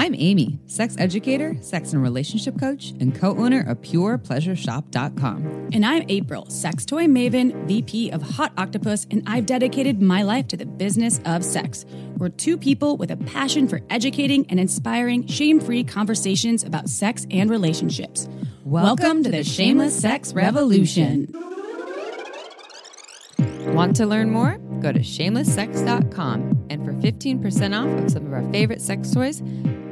I'm 0.00 0.14
Amy, 0.16 0.58
sex 0.64 0.96
educator, 0.98 1.54
sex 1.60 1.92
and 1.92 2.02
relationship 2.02 2.58
coach, 2.58 2.92
and 3.00 3.14
co 3.14 3.36
owner 3.36 3.60
of 3.68 3.82
PurePleasureShop.com. 3.82 5.68
And 5.74 5.84
I'm 5.84 6.06
April, 6.08 6.48
sex 6.48 6.86
toy 6.86 7.04
maven, 7.04 7.66
VP 7.66 8.08
of 8.08 8.22
Hot 8.22 8.50
Octopus, 8.56 9.06
and 9.10 9.22
I've 9.26 9.44
dedicated 9.44 10.00
my 10.00 10.22
life 10.22 10.48
to 10.48 10.56
the 10.56 10.64
business 10.64 11.20
of 11.26 11.44
sex. 11.44 11.84
We're 12.16 12.30
two 12.30 12.56
people 12.56 12.96
with 12.96 13.10
a 13.10 13.18
passion 13.18 13.68
for 13.68 13.82
educating 13.90 14.46
and 14.48 14.58
inspiring 14.58 15.26
shame 15.26 15.60
free 15.60 15.84
conversations 15.84 16.64
about 16.64 16.88
sex 16.88 17.26
and 17.30 17.50
relationships. 17.50 18.26
Welcome, 18.64 19.22
to 19.24 19.30
the 19.30 19.44
Shameless 19.44 20.00
Sex 20.00 20.32
Revolution. 20.32 21.28
Want 23.74 23.96
to 23.96 24.06
learn 24.06 24.30
more? 24.30 24.56
Go 24.80 24.92
to 24.92 25.00
shamelesssex.com 25.00 26.66
and 26.70 26.84
for 26.84 26.92
15% 26.94 27.78
off 27.78 28.02
of 28.02 28.10
some 28.10 28.26
of 28.26 28.32
our 28.32 28.50
favorite 28.50 28.80
sex 28.80 29.12
toys, 29.12 29.42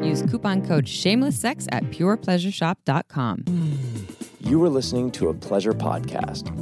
use 0.02 0.22
coupon 0.22 0.66
code 0.66 0.84
shamelesssex 0.86 1.66
at 1.72 1.84
purepleasureshop.com. 1.84 3.44
You 4.40 4.62
are 4.64 4.68
listening 4.68 5.10
to 5.12 5.28
a 5.28 5.34
pleasure 5.34 5.72
podcast. 5.72 6.54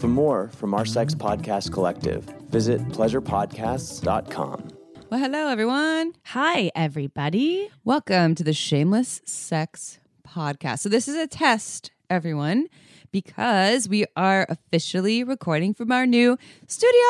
For 0.00 0.08
more 0.08 0.48
from 0.48 0.72
our 0.74 0.84
sex 0.86 1.14
podcast 1.14 1.72
collective, 1.72 2.24
visit 2.48 2.80
pleasurepodcasts.com. 2.88 4.68
Well, 5.10 5.20
hello, 5.20 5.48
everyone. 5.48 6.12
Hi, 6.26 6.70
everybody. 6.74 7.68
Welcome 7.84 8.34
to 8.36 8.44
the 8.44 8.52
Shameless 8.52 9.20
Sex 9.24 9.98
Podcast. 10.26 10.78
So, 10.80 10.88
this 10.88 11.08
is 11.08 11.16
a 11.16 11.26
test, 11.26 11.90
everyone, 12.08 12.68
because 13.10 13.88
we 13.88 14.04
are 14.16 14.46
officially 14.48 15.24
recording 15.24 15.74
from 15.74 15.90
our 15.90 16.06
new 16.06 16.38
studio. 16.68 17.00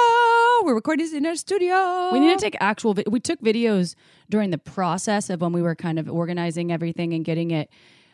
We're 0.63 0.75
recording 0.75 1.15
in 1.15 1.27
our 1.27 1.37
studio. 1.37 2.09
We 2.13 2.21
need 2.21 2.39
to 2.39 2.41
take 2.43 2.57
actual. 2.59 2.95
Vi- 2.95 3.05
we 3.09 3.21
took 3.21 3.41
videos 3.43 3.95
during 4.31 4.51
the 4.51 4.59
process 4.59 5.29
of 5.29 5.41
when 5.41 5.53
we 5.53 5.63
were 5.63 5.75
kind 5.75 5.99
of 5.99 6.09
organizing 6.09 6.73
everything 6.73 7.13
and 7.13 7.25
getting 7.25 7.51
it 7.51 7.69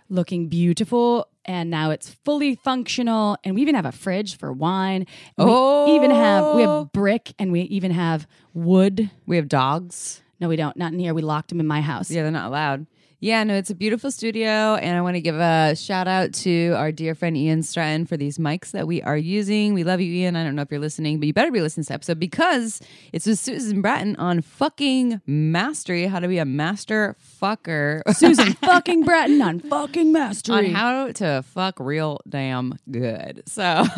looking 0.09 0.49
beautiful. 0.49 1.29
And 1.45 1.71
now 1.71 1.91
it's 1.91 2.11
fully 2.25 2.57
functional, 2.57 3.37
and 3.45 3.55
we 3.55 3.63
even 3.63 3.77
have 3.77 3.87
a 3.87 3.93
fridge 3.93 4.37
for 4.37 4.53
wine. 4.53 5.07
Oh. 5.39 5.87
we 5.87 5.95
even 5.95 6.11
have 6.11 6.57
we 6.57 6.63
have 6.63 6.71
oh. 6.71 6.91
brick, 6.93 7.35
and 7.39 7.53
we 7.53 7.63
even 7.63 7.93
have 7.93 8.27
wood. 8.53 9.11
We 9.27 9.37
have 9.37 9.47
dogs. 9.47 10.23
No, 10.41 10.49
we 10.49 10.57
don't. 10.57 10.77
Not 10.77 10.93
in 10.93 10.99
here. 10.99 11.15
We 11.15 11.23
locked 11.23 11.51
them 11.51 11.61
in 11.61 11.67
my 11.67 11.81
house. 11.81 12.11
Yeah, 12.11 12.23
they're 12.23 12.33
not 12.33 12.49
allowed. 12.49 12.87
Yeah, 13.19 13.43
no, 13.45 13.55
it's 13.55 13.71
a 13.71 13.75
beautiful 13.75 14.11
studio, 14.11 14.75
and 14.75 14.95
I 14.95 15.01
want 15.01 15.15
to 15.17 15.23
give 15.23 15.37
a 15.37 15.75
shout 15.75 16.07
out 16.07 16.35
to 16.35 16.73
our 16.77 16.93
dear 16.93 17.15
friend 17.15 17.35
Ian 17.35 17.63
Stratton 17.63 18.05
for 18.05 18.19
these 18.19 18.37
mics 18.37 18.73
that 18.73 18.87
we 18.87 19.01
are 19.03 19.17
using. 19.17 19.73
We 19.73 19.85
love 19.85 20.03
you, 20.03 20.13
Ian. 20.13 20.37
I 20.37 20.45
don't 20.45 20.55
know 20.55 20.61
if 20.61 20.71
you're 20.71 20.79
listening, 20.81 21.19
but 21.19 21.27
you 21.27 21.33
better 21.33 21.51
be 21.51 21.63
listening 21.63 21.85
to 21.85 21.89
this 21.89 21.95
episode 21.95 22.21
because 22.21 22.79
it's 23.15 23.25
with 23.27 23.39
Susan 23.39 23.81
Bratton 23.81 24.17
on 24.17 24.43
fucking 24.43 25.23
mastery, 25.27 26.05
how 26.07 26.21
to 26.21 26.29
be 26.29 26.37
a 26.37 26.45
master 26.45 27.17
fucker, 27.41 28.03
Susan 28.15 28.53
fucking 28.53 29.05
Bratton 29.05 29.41
on 29.41 29.61
fucking 29.61 30.13
mastery. 30.13 30.55
on 30.55 30.65
how 30.67 31.11
to 31.13 31.43
fuck 31.55 31.81
real 31.81 32.21
damn 32.29 32.79
good. 32.91 33.45
So 33.47 33.85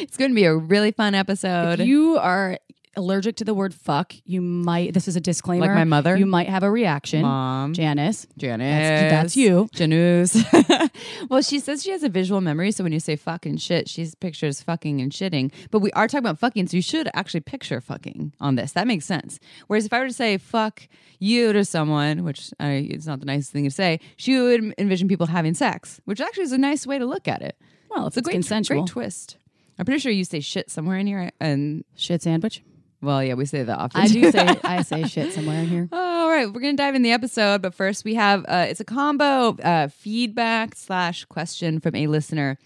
it's 0.00 0.16
going 0.16 0.30
to 0.30 0.34
be 0.34 0.44
a 0.46 0.56
really 0.56 0.92
fun 0.92 1.14
episode. 1.14 1.80
if 1.80 1.86
you 1.86 2.16
are 2.16 2.58
allergic 2.98 3.36
to 3.36 3.44
the 3.44 3.54
word 3.54 3.72
fuck, 3.72 4.12
you 4.24 4.40
might. 4.42 4.92
This 4.92 5.08
is 5.08 5.16
a 5.16 5.20
disclaimer. 5.20 5.66
Like 5.66 5.74
my 5.74 5.84
mother? 5.84 6.16
You 6.16 6.26
might 6.26 6.48
have 6.48 6.62
a 6.62 6.70
reaction. 6.70 7.22
Mom. 7.22 7.72
Janice. 7.72 8.26
Janice. 8.36 8.66
That's- 8.88 9.10
that's 9.12 9.36
you. 9.36 9.68
Janus. 9.72 10.36
well, 11.30 11.40
she 11.42 11.58
says 11.60 11.82
she 11.82 11.90
has 11.90 12.02
a 12.02 12.08
visual 12.08 12.40
memory. 12.40 12.70
So 12.72 12.84
when 12.84 12.92
you 12.92 13.00
say 13.00 13.16
fucking 13.16 13.56
shit, 13.58 13.88
she 13.88 14.10
pictures 14.20 14.60
fucking 14.62 15.00
and 15.00 15.10
shitting. 15.12 15.52
But 15.70 15.78
we 15.78 15.90
are 15.92 16.06
talking 16.08 16.26
about 16.26 16.38
fucking. 16.38 16.66
So 16.68 16.76
you 16.76 16.82
should 16.82 17.08
actually 17.14 17.40
picture 17.40 17.80
fucking 17.80 18.34
on 18.40 18.56
this. 18.56 18.72
That 18.72 18.86
makes 18.86 19.06
sense. 19.06 19.38
Whereas 19.68 19.86
if 19.86 19.92
I 19.92 20.00
were 20.00 20.08
to 20.08 20.12
say 20.12 20.36
fuck 20.38 20.86
you 21.18 21.52
to 21.52 21.64
someone, 21.64 22.24
which 22.24 22.50
I, 22.60 22.88
it's 22.90 23.06
not 23.06 23.20
the 23.20 23.26
nicest 23.26 23.52
thing 23.52 23.64
to 23.64 23.70
say, 23.70 24.00
she 24.16 24.38
would 24.38 24.74
envision 24.78 25.08
people 25.08 25.26
having 25.26 25.54
sex, 25.54 26.00
which 26.04 26.20
actually 26.20 26.44
is 26.44 26.52
a 26.52 26.58
nice 26.58 26.86
way 26.86 26.98
to 26.98 27.06
look 27.06 27.26
at 27.28 27.42
it. 27.42 27.56
Well, 27.90 28.06
if 28.06 28.08
It's 28.08 28.16
a 28.18 28.22
great, 28.22 28.32
consensual. 28.34 28.82
great 28.82 28.88
twist. 28.90 29.36
I'm 29.78 29.84
pretty 29.86 30.00
sure 30.00 30.10
you 30.12 30.24
say 30.24 30.40
shit 30.40 30.70
somewhere 30.70 30.98
in 30.98 31.06
here. 31.06 31.30
And 31.40 31.84
Shit 31.96 32.22
sandwich. 32.22 32.62
Well, 33.00 33.22
yeah, 33.22 33.34
we 33.34 33.46
say 33.46 33.62
that 33.62 33.78
often. 33.78 34.00
I 34.00 34.08
do 34.08 34.30
say 34.30 34.56
I 34.64 34.82
say 34.82 35.04
shit 35.04 35.32
somewhere 35.32 35.58
in 35.58 35.68
here. 35.68 35.88
All 35.92 36.28
right, 36.28 36.52
we're 36.52 36.60
gonna 36.60 36.76
dive 36.76 36.94
in 36.94 37.02
the 37.02 37.12
episode, 37.12 37.62
but 37.62 37.74
first 37.74 38.04
we 38.04 38.14
have 38.14 38.44
uh, 38.48 38.66
it's 38.68 38.80
a 38.80 38.84
combo 38.84 39.56
uh, 39.62 39.88
feedback 39.88 40.74
slash 40.74 41.24
question 41.26 41.78
from 41.78 41.94
a 41.94 42.08
listener, 42.08 42.58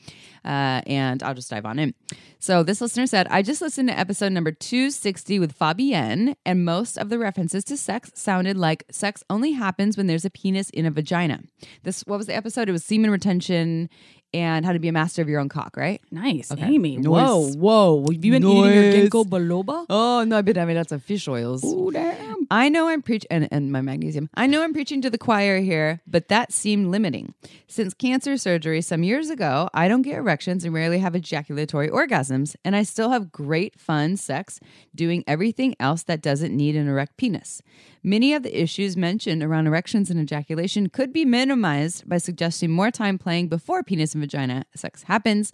uh, 0.45 0.81
and 0.87 1.23
I'll 1.23 1.35
just 1.35 1.51
dive 1.51 1.67
on 1.67 1.79
in. 1.79 1.95
So 2.39 2.63
this 2.63 2.81
listener 2.81 3.07
said, 3.07 3.29
"I 3.29 3.43
just 3.43 3.61
listened 3.61 3.91
to 3.91 3.99
episode 3.99 4.33
number 4.33 4.53
two 4.53 4.91
sixty 4.91 5.39
with 5.39 5.57
Fabienne, 5.59 6.35
and 6.47 6.65
most 6.65 6.97
of 6.97 7.11
the 7.11 7.19
references 7.19 7.63
to 7.65 7.77
sex 7.77 8.11
sounded 8.15 8.57
like 8.57 8.85
sex 8.91 9.23
only 9.29 9.53
happens 9.53 9.99
when 9.99 10.07
there's 10.07 10.25
a 10.25 10.31
penis 10.31 10.71
in 10.71 10.87
a 10.87 10.91
vagina. 10.91 11.41
This 11.83 12.03
what 12.07 12.17
was 12.17 12.27
the 12.27 12.35
episode? 12.35 12.71
It 12.71 12.73
was 12.73 12.85
semen 12.85 13.11
retention 13.11 13.91
and 14.35 14.65
how 14.65 14.73
to 14.73 14.79
be 14.79 14.89
a 14.89 14.93
master 14.93 15.23
of 15.23 15.29
your 15.29 15.41
own 15.41 15.49
cock, 15.49 15.77
right? 15.77 16.01
Nice, 16.11 16.51
Okay. 16.53 16.65
Amy. 16.75 16.97
Nice. 16.97 17.07
Whoa, 17.07 17.53
whoa. 17.55 18.05
Have 18.13 18.25
you 18.25 18.33
been 18.33 18.45
eating 18.47 18.65
your 18.73 18.93
ginkgo 19.09 19.25
biloba? 19.25 19.87
Oh 19.91 20.25
no, 20.25 20.39
I've 20.39 20.45
been 20.45 20.57
having 20.57 20.77
lots 20.77 20.93
of 20.93 21.03
fish 21.03 21.29
oils. 21.29 21.63
Oh 21.65 21.91
damn. 21.91 22.47
I 22.51 22.69
know 22.69 22.89
I'm 22.89 23.03
preaching, 23.03 23.29
and, 23.31 23.49
and 23.51 23.73
my 23.73 23.81
magnesium. 23.81 24.29
I 24.35 24.47
know 24.47 24.63
I'm 24.63 24.73
preaching 24.75 25.01
to 25.03 25.11
the 25.11 25.19
choir 25.19 25.61
here, 25.61 26.01
but 26.07 26.29
that 26.29 26.53
seemed 26.53 26.89
limiting. 26.89 27.35
Since 27.67 27.95
cancer 27.95 28.37
surgery 28.37 28.83
some 28.83 29.03
years 29.03 29.31
ago, 29.31 29.71
I 29.73 29.89
don't 29.89 30.03
get 30.03 30.17
erections 30.19 30.65
and 30.65 30.75
rarely 30.75 30.99
have 30.99 31.15
ejaculatory 31.15 31.89
orgasms, 31.89 32.55
and 32.65 32.77
I 32.77 32.83
still 32.83 33.11
have 33.11 33.33
great 33.33 33.79
fun 33.81 34.17
sex 34.17 34.61
doing 34.95 35.25
everything 35.27 35.75
else 35.81 36.03
that 36.05 36.21
doesn't 36.21 36.55
need 36.55 36.77
an 36.77 36.89
erect 36.89 37.17
penis. 37.17 37.63
Many 38.05 38.35
of 38.35 38.43
the 38.43 38.61
issues 38.61 38.97
mentioned 38.97 39.43
around 39.43 39.67
erections 39.69 40.11
and 40.11 40.19
ejaculation 40.21 40.89
could 40.89 41.13
be 41.13 41.25
minimized 41.25 42.09
by 42.09 42.19
suggesting 42.19 42.71
more 42.71 42.91
time 42.91 43.17
playing 43.17 43.49
before 43.49 43.83
penis 43.85 44.15
and 44.15 44.21
vagina 44.23 44.65
sex 44.75 45.05
happens, 45.05 45.53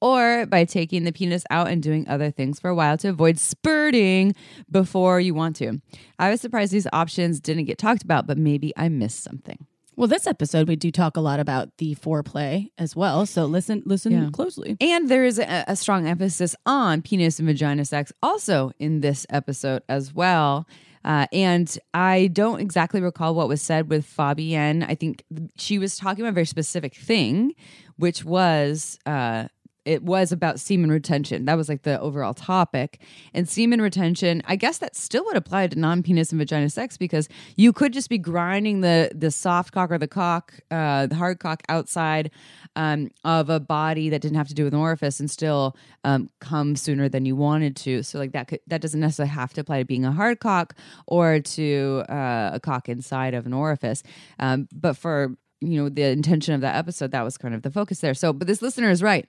or 0.00 0.46
by 0.46 0.64
taking 0.64 1.04
the 1.04 1.12
penis 1.12 1.44
out 1.50 1.68
and 1.68 1.82
doing 1.82 2.08
other 2.08 2.30
things 2.30 2.58
for 2.58 2.70
a 2.70 2.74
while 2.74 2.96
to 2.96 3.08
avoid 3.10 3.38
spurting 3.38 4.34
before 4.70 5.20
you 5.20 5.34
want 5.34 5.56
to. 5.56 5.80
I 6.18 6.30
was 6.30 6.40
surprised 6.40 6.72
these 6.72 6.86
options 6.92 7.38
didn't 7.38 7.64
get 7.66 7.76
talked 7.76 8.02
about, 8.02 8.26
but 8.26 8.38
maybe 8.38 8.72
I 8.78 8.88
missed 8.88 9.22
something. 9.22 9.66
Well, 9.96 10.08
this 10.08 10.26
episode 10.26 10.66
we 10.68 10.76
do 10.76 10.90
talk 10.90 11.18
a 11.18 11.20
lot 11.20 11.40
about 11.40 11.76
the 11.76 11.94
foreplay 11.96 12.70
as 12.78 12.96
well. 12.96 13.26
So 13.26 13.44
listen, 13.44 13.82
listen 13.84 14.12
Yeah. 14.12 14.30
closely. 14.32 14.78
And 14.80 15.10
there 15.10 15.26
is 15.26 15.38
a, 15.38 15.64
a 15.68 15.76
strong 15.76 16.06
emphasis 16.06 16.56
on 16.64 17.02
penis 17.02 17.38
and 17.38 17.46
vagina 17.46 17.84
sex 17.84 18.10
also 18.22 18.72
in 18.78 19.02
this 19.02 19.26
episode 19.28 19.82
as 19.90 20.14
well. 20.14 20.66
Uh, 21.04 21.26
and 21.32 21.78
I 21.94 22.28
don't 22.28 22.60
exactly 22.60 23.00
recall 23.00 23.34
what 23.34 23.48
was 23.48 23.62
said 23.62 23.88
with 23.88 24.06
Fabienne. 24.06 24.84
I 24.88 24.94
think 24.94 25.24
she 25.56 25.78
was 25.78 25.96
talking 25.96 26.22
about 26.22 26.30
a 26.30 26.34
very 26.34 26.46
specific 26.46 26.94
thing, 26.94 27.54
which 27.96 28.24
was 28.24 28.98
uh, 29.06 29.48
it 29.84 30.02
was 30.02 30.32
about 30.32 30.60
semen 30.60 30.90
retention. 30.90 31.44
That 31.46 31.56
was 31.56 31.68
like 31.68 31.82
the 31.82 31.98
overall 32.00 32.34
topic. 32.34 33.00
And 33.32 33.48
semen 33.48 33.80
retention, 33.80 34.42
I 34.46 34.56
guess 34.56 34.78
that 34.78 34.94
still 34.94 35.24
would 35.26 35.36
apply 35.36 35.68
to 35.68 35.78
non-penis 35.78 36.32
and 36.32 36.38
vagina 36.38 36.68
sex 36.68 36.96
because 36.96 37.28
you 37.56 37.72
could 37.72 37.92
just 37.92 38.08
be 38.08 38.18
grinding 38.18 38.80
the 38.80 39.10
the 39.14 39.30
soft 39.30 39.72
cock 39.72 39.90
or 39.90 39.98
the 39.98 40.08
cock, 40.08 40.54
uh, 40.70 41.06
the 41.06 41.14
hard 41.14 41.40
cock 41.40 41.62
outside 41.68 42.30
um, 42.76 43.10
of 43.24 43.48
a 43.50 43.60
body 43.60 44.10
that 44.10 44.20
didn't 44.20 44.36
have 44.36 44.48
to 44.48 44.54
do 44.54 44.64
with 44.64 44.74
an 44.74 44.80
orifice 44.80 45.20
and 45.20 45.30
still 45.30 45.76
um, 46.04 46.28
come 46.40 46.76
sooner 46.76 47.08
than 47.08 47.24
you 47.24 47.34
wanted 47.36 47.76
to. 47.76 48.02
So 48.02 48.18
like 48.18 48.32
that 48.32 48.48
could 48.48 48.60
that 48.66 48.80
doesn't 48.80 49.00
necessarily 49.00 49.30
have 49.30 49.52
to 49.54 49.62
apply 49.62 49.78
to 49.80 49.84
being 49.84 50.04
a 50.04 50.12
hard 50.12 50.40
cock 50.40 50.74
or 51.06 51.40
to 51.40 52.04
uh, 52.08 52.50
a 52.54 52.60
cock 52.60 52.88
inside 52.88 53.34
of 53.34 53.46
an 53.46 53.52
orifice. 53.52 54.02
Um, 54.38 54.68
but 54.72 54.96
for 54.96 55.36
you 55.60 55.82
know 55.82 55.88
the 55.88 56.04
intention 56.04 56.54
of 56.54 56.60
that 56.60 56.76
episode, 56.76 57.10
that 57.12 57.22
was 57.22 57.36
kind 57.36 57.54
of 57.54 57.62
the 57.62 57.70
focus 57.70 58.00
there. 58.00 58.14
So, 58.14 58.32
but 58.32 58.46
this 58.46 58.62
listener 58.62 58.90
is 58.90 59.02
right 59.02 59.28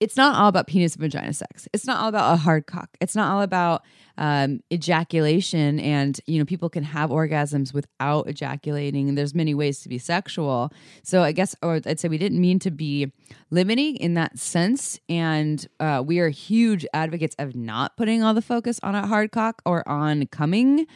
it's 0.00 0.16
not 0.16 0.34
all 0.36 0.48
about 0.48 0.66
penis 0.66 0.94
and 0.94 1.02
vagina 1.02 1.32
sex. 1.32 1.68
It's 1.72 1.86
not 1.86 2.00
all 2.00 2.08
about 2.08 2.32
a 2.32 2.36
hard 2.36 2.66
cock. 2.66 2.88
It's 3.00 3.14
not 3.14 3.30
all 3.32 3.42
about 3.42 3.82
um, 4.18 4.60
ejaculation. 4.72 5.80
And, 5.80 6.20
you 6.26 6.38
know, 6.38 6.44
people 6.44 6.68
can 6.68 6.82
have 6.84 7.10
orgasms 7.10 7.72
without 7.72 8.28
ejaculating. 8.28 9.08
And 9.08 9.16
there's 9.16 9.34
many 9.34 9.54
ways 9.54 9.80
to 9.80 9.88
be 9.88 9.98
sexual. 9.98 10.72
So 11.02 11.22
I 11.22 11.32
guess, 11.32 11.56
or 11.62 11.80
I'd 11.84 12.00
say 12.00 12.08
we 12.08 12.18
didn't 12.18 12.40
mean 12.40 12.58
to 12.60 12.70
be 12.70 13.12
limiting 13.50 13.96
in 13.96 14.14
that 14.14 14.38
sense. 14.38 14.98
And 15.08 15.66
uh, 15.78 16.02
we 16.04 16.18
are 16.18 16.28
huge 16.28 16.86
advocates 16.92 17.34
of 17.38 17.54
not 17.54 17.96
putting 17.96 18.22
all 18.22 18.34
the 18.34 18.42
focus 18.42 18.80
on 18.82 18.94
a 18.94 19.06
hard 19.06 19.32
cock 19.32 19.62
or 19.64 19.86
on 19.88 20.26
coming, 20.26 20.86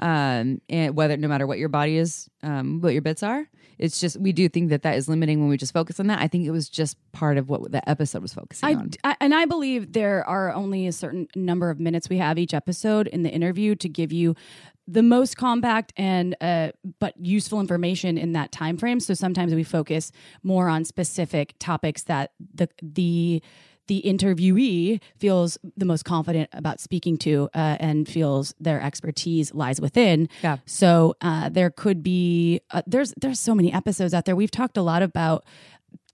um, 0.00 0.60
and 0.68 0.96
whether, 0.96 1.16
no 1.16 1.28
matter 1.28 1.46
what 1.46 1.58
your 1.58 1.68
body 1.68 1.96
is, 1.96 2.28
um, 2.42 2.80
what 2.80 2.92
your 2.92 3.02
bits 3.02 3.22
are. 3.22 3.46
It's 3.76 4.00
just 4.00 4.20
we 4.20 4.32
do 4.32 4.48
think 4.48 4.70
that 4.70 4.82
that 4.82 4.96
is 4.96 5.08
limiting 5.08 5.40
when 5.40 5.48
we 5.48 5.56
just 5.56 5.72
focus 5.72 5.98
on 5.98 6.06
that. 6.06 6.20
I 6.20 6.28
think 6.28 6.46
it 6.46 6.52
was 6.52 6.68
just 6.68 6.96
part 7.12 7.38
of 7.38 7.48
what 7.48 7.72
the 7.72 7.88
episode 7.88 8.22
was 8.22 8.32
focusing 8.32 8.68
I, 8.68 8.74
on. 8.74 8.90
I- 9.02 9.16
and 9.20 9.34
I 9.34 9.46
believe 9.46 9.92
there 9.92 10.26
are 10.28 10.52
only 10.52 10.86
a 10.86 10.92
certain 10.92 11.26
number 11.34 11.70
of 11.70 11.80
minutes 11.80 12.08
we 12.08 12.18
have 12.18 12.38
each 12.38 12.54
episode 12.54 12.63
in 13.08 13.22
the 13.22 13.30
interview 13.30 13.74
to 13.76 13.88
give 13.88 14.12
you 14.12 14.34
the 14.86 15.02
most 15.02 15.36
compact 15.36 15.92
and 15.96 16.36
uh, 16.40 16.70
but 16.98 17.14
useful 17.18 17.60
information 17.60 18.18
in 18.18 18.32
that 18.32 18.52
time 18.52 18.76
frame. 18.76 19.00
So 19.00 19.14
sometimes 19.14 19.54
we 19.54 19.64
focus 19.64 20.12
more 20.42 20.68
on 20.68 20.84
specific 20.84 21.54
topics 21.58 22.02
that 22.04 22.32
the 22.54 22.68
the 22.82 23.42
the 23.86 24.02
interviewee 24.04 25.00
feels 25.18 25.58
the 25.76 25.84
most 25.84 26.04
confident 26.04 26.48
about 26.52 26.80
speaking 26.80 27.18
to 27.18 27.50
uh, 27.54 27.76
and 27.80 28.08
feels 28.08 28.54
their 28.58 28.80
expertise 28.80 29.54
lies 29.54 29.80
within. 29.80 30.28
Yeah. 30.42 30.56
So 30.64 31.16
uh, 31.20 31.50
there 31.50 31.70
could 31.70 32.02
be 32.02 32.60
uh, 32.70 32.82
there's 32.86 33.14
there's 33.20 33.40
so 33.40 33.54
many 33.54 33.72
episodes 33.72 34.14
out 34.14 34.24
there. 34.24 34.36
We've 34.36 34.50
talked 34.50 34.76
a 34.76 34.82
lot 34.82 35.02
about 35.02 35.44